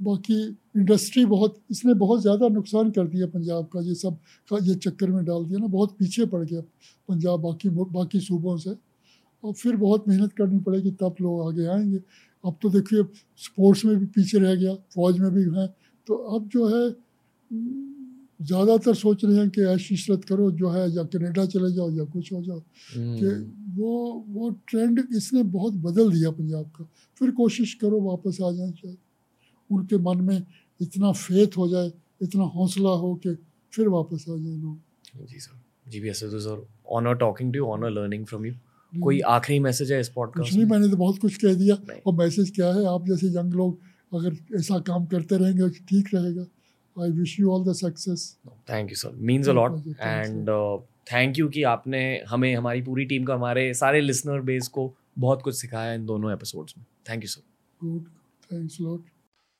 बाकी 0.00 0.42
इंडस्ट्री 0.76 1.24
बहुत 1.26 1.60
इसने 1.70 1.94
बहुत 1.96 2.20
ज़्यादा 2.22 2.48
नुकसान 2.48 2.90
कर 2.90 3.06
दिया 3.06 3.26
पंजाब 3.28 3.64
का 3.72 3.80
ये 3.80 3.94
सब 3.94 4.18
का 4.50 4.58
ये 4.64 4.74
चक्कर 4.76 5.10
में 5.10 5.24
डाल 5.24 5.44
दिया 5.44 5.58
ना 5.60 5.66
बहुत 5.68 5.96
पीछे 5.98 6.26
पड़ 6.26 6.42
गया 6.42 6.60
पंजाब 7.08 7.40
बाकी 7.40 7.68
बाकी 7.70 8.20
सूबों 8.20 8.56
से। 8.56 8.74
और 9.48 9.52
फिर 9.54 9.76
बहुत 9.76 10.08
मेहनत 10.08 10.32
करनी 10.32 10.58
पड़ेगी 10.60 10.90
तब 10.90 11.16
लोग 11.20 11.46
आगे 11.48 11.66
आएँगे। 11.66 12.00
अब 12.44 12.56
तो 12.62 12.70
देखिए 12.70 13.02
स्पोर्ट्स 13.36 13.84
में 13.84 13.96
भी 13.96 14.06
पीछे 14.06 14.38
रह 14.38 14.54
गया 14.54 14.74
फौज 14.94 15.18
में 15.18 15.30
भी 15.34 15.42
हैं। 15.58 15.68
तो 16.08 16.14
अब 16.14 16.48
जो 16.48 16.66
है 16.68 16.90
ज़्यादातर 18.40 18.94
सोच 18.94 19.24
रहे 19.24 19.36
हैं 19.36 19.48
कि 19.50 19.62
ऐश 19.62 19.92
इशरत 19.92 20.24
करो 20.24 20.50
जो 20.50 20.70
है 20.70 20.90
या 20.90 21.02
कनेडा 21.04 21.46
चले 21.46 21.72
जाओ 21.72 21.90
या 21.90 22.04
कुछ 22.04 22.32
हो 22.32 22.42
जाओ। 22.42 22.60
कि 22.60 23.26
हम्म। 23.26 23.80
वो 23.80 24.24
वो 24.28 24.50
ट्रेंड 24.68 25.02
इसने 25.16 25.42
बहुत 25.42 25.74
बदल 25.74 26.12
दिया 26.12 26.30
पंजाब 26.30 26.70
का। 26.76 26.84
फिर 27.20 27.30
कोशिश 27.30 27.74
करो 27.74 28.00
वापस 28.00 28.38
आ 28.42 28.52
जाए 28.52 28.70
शायद 28.72 28.96
उनके 29.70 29.98
मन 29.98 30.20
में 30.20 30.42
इतना 30.80 31.12
फेथ 31.12 31.56
हो 31.56 31.68
जाए 31.68 31.92
इतना 32.22 32.44
हौसला 32.44 32.90
हो 32.90 33.14
कि 33.14 33.34
फिर 33.72 33.88
वापस 33.88 34.24
आ 34.30 34.36
जाए 34.36 34.56
लोग। 34.56 35.26
जी 35.26 35.40
सर। 35.40 35.60
जी 35.90 36.00
भी 36.00 36.10
तो 36.10 36.68
honour 36.88 37.14
talking 37.14 37.52
to 37.54 37.64
honour 37.64 37.90
learning 37.90 38.26
from 38.26 38.46
you 38.46 38.52
कोई 38.92 39.20
आखिरी 39.20 39.58
मैसेज 39.60 39.92
है 39.92 40.00
इस 40.00 40.08
पॉडकास्ट 40.08 40.52
नहीं 40.54 40.64
मैंने 40.64 40.88
तो 40.88 40.96
बहुत 40.96 41.18
कुछ 41.18 41.36
कह 41.36 41.54
दिया। 41.54 41.74
और 42.06 42.14
मैसेज 42.14 42.50
क्या 42.50 42.66
है? 42.66 42.84
आप 42.86 43.06
जैसे 43.06 43.26
यंग 43.28 43.54
लोग 43.54 43.80
अगर 44.14 44.56
ऐसा 44.58 44.78
काम 44.78 45.06
करते 45.06 45.36
रहेंगे 45.36 45.62
तो 45.62 45.84
ठीक 45.88 46.08
रहेगा। 46.14 46.46
I 46.96 47.10
wish 47.10 47.40
you 47.40 47.50
all 47.50 47.64
the 47.64 47.72
success 47.72 48.36
thank 48.70 48.90
you 48.90 48.96
sir 48.96 49.10
means 49.14 49.48
a 49.48 49.52
lot 49.52 49.88
and 50.00 50.48
thank 51.12 51.38
you 51.38 51.48
कि 51.48 51.62
आपने 51.62 52.22
हमें 52.28 52.54
हमारी 52.54 52.82
पूरी 52.82 53.04
टीम 53.04 53.24
को 53.24 53.32
हमारे 53.32 53.74
सारे 53.74 54.00
लिसनर 54.00 54.40
बेस 54.40 54.68
को 54.68 54.94
बहुत 55.18 55.42
कुछ 55.42 55.60
सिखाया 55.60 55.92
इन 55.92 56.06
दोनों 56.06 56.32
एपिसोड्स 56.32 56.74
में। 56.78 56.84
Thank 57.10 57.22
you 57.24 57.28
sir 57.28 57.42
good 57.86 58.04
thanks 58.52 58.80
lot 58.80 59.04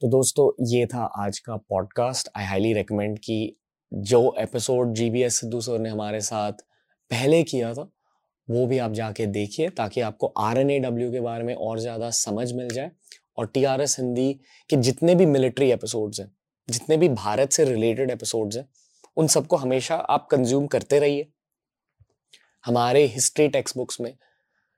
तो 0.00 0.08
दोस्तों 0.08 0.64
ये 0.66 0.86
था 0.86 1.04
आज 1.04 1.38
का 1.38 1.56
पॉडकास्ट 1.56 2.28
आई 2.36 2.44
हाईली 2.44 2.72
रिकमेंड 2.72 3.18
कि 3.18 3.56
जो 3.94 4.34
episode 4.38 4.94
G 4.94 5.10
B 5.10 5.22
S 5.22 5.40
Sidhu 5.40 5.60
sir 5.60 5.78
ने 5.78 5.88
हमारे 5.88 6.20
साथ 6.20 6.52
पहले 7.10 7.42
किया 7.42 7.74
था 7.74 7.90
वो 8.48 8.66
भी 8.66 8.78
आप 8.78 8.92
जाके 8.92 9.26
देखिए 9.26 9.68
ताकि 9.70 10.00
आपको 10.00 10.32
आर 10.38 10.58
एन 10.58 10.70
ए 10.70 10.78
डब्ल्यू 10.80 11.10
के 11.12 11.20
बारे 11.20 11.44
में 11.44 11.54
और 11.54 11.78
ज़्यादा 11.78 12.10
समझ 12.10 12.52
मिल 12.52 12.68
जाए 12.68 12.90
और 13.38 13.46
टी 13.46 13.64
आर 13.64 13.80
एस 13.80 13.98
हिंदी 13.98 14.32
के 14.70 14.76
जितने 14.78 15.14
भी 15.14 15.26
मिलिट्री 15.26 15.70
एपिसोड्स 15.70 16.20
हैं, 16.20 16.30
जितने 16.68 16.96
भी 16.96 17.08
भारत 17.08 17.52
से 17.52 17.64
रिलेटेड 17.64 18.10
एपिसोड्स 18.10 18.56
हैं, 18.56 18.68
उन 19.16 19.26
सबको 19.26 19.56
हमेशा 19.56 19.96
आप 19.96 20.26
कंज्यूम 20.30 20.66
करते 20.66 20.98
रहिए। 20.98 21.28
हमारे 22.64 23.04
हिस्ट्री 23.06 23.48
टेक्स्ट 23.48 23.76
बुक्स 23.76 24.00
में, 24.00 24.14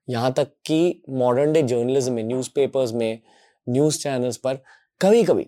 यहाँ 0.08 0.32
तक 0.32 0.52
कि 0.66 1.02
मॉडर्न 1.10 1.52
डे 1.52 1.62
जर्नलिज्म 1.62 2.12
में 2.12 2.22
न्यूज़पेपर्स 2.24 2.92
में 2.92 3.20
न्यूज़ 3.66 3.98
चैनल्स 3.98 4.36
पर 4.36 4.62
कभी 5.00 5.22
कभी 5.24 5.46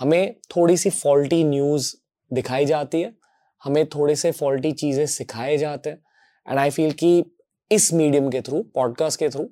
हमें 0.00 0.34
थोड़ी 0.56 0.76
सी 0.76 0.90
फॉल्टी 0.90 1.42
न्यूज़ 1.44 1.94
दिखाई 2.30 2.64
जाती 2.66 3.00
है, 3.00 3.14
हमें 3.62 3.86
थोड़े 3.86 4.16
से 4.16 4.30
फॉल्टी 4.32 4.72
चीज़ें 4.72 5.06
सिखाए 5.08 5.56
जाते 5.58 5.90
हैं 5.90 6.02
एंड 6.46 6.58
आई 6.58 6.70
फील 6.70 6.92
कि 6.92 7.22
इस 7.72 7.92
मीडियम 7.92 8.28
के 8.30 8.40
थ्रू 8.40 8.62
पॉडकास्ट 8.74 9.18
के 9.20 9.28
थ्रू 9.28 9.48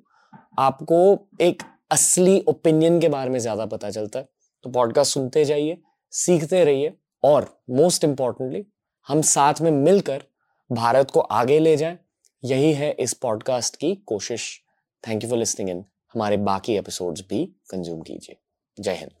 आपको 0.59 0.97
एक 1.41 1.63
असली 1.91 2.39
ओपिनियन 2.47 2.99
के 3.01 3.09
बारे 3.09 3.29
में 3.29 3.39
ज़्यादा 3.39 3.65
पता 3.65 3.89
चलता 3.89 4.19
है। 4.19 4.27
तो 4.63 4.69
पॉडकास्ट 4.69 5.13
सुनते 5.13 5.45
जाइए, 5.45 5.77
सीखते 6.13 6.63
रहिए 6.63 6.93
और 7.23 7.47
मोस्ट 7.69 8.03
इंपॉर्टेंटली 8.03 8.65
हम 9.07 9.21
साथ 9.21 9.61
में 9.61 9.71
मिलकर 9.71 10.23
भारत 10.69 11.11
को 11.11 11.19
आगे 11.19 11.59
ले 11.59 11.75
जाएँ। 11.77 11.97
यही 12.43 12.71
है 12.73 12.91
इस 12.91 13.13
पॉडकास्ट 13.13 13.75
की 13.75 13.93
कोशिश। 13.95 14.47
थैंक 15.03 15.23
यू 15.23 15.29
फॉर 15.29 15.39
लिसनिंग 15.39 15.69
इन 15.69 15.83
हमारे 16.13 16.37
बाकी 16.37 16.75
एपिसोड्स 16.75 17.23
भी 17.29 17.45
कंज्यूम 17.71 18.01
कीजिए। 18.01 18.37
जय 18.77 18.93
हिंद। 18.93 19.20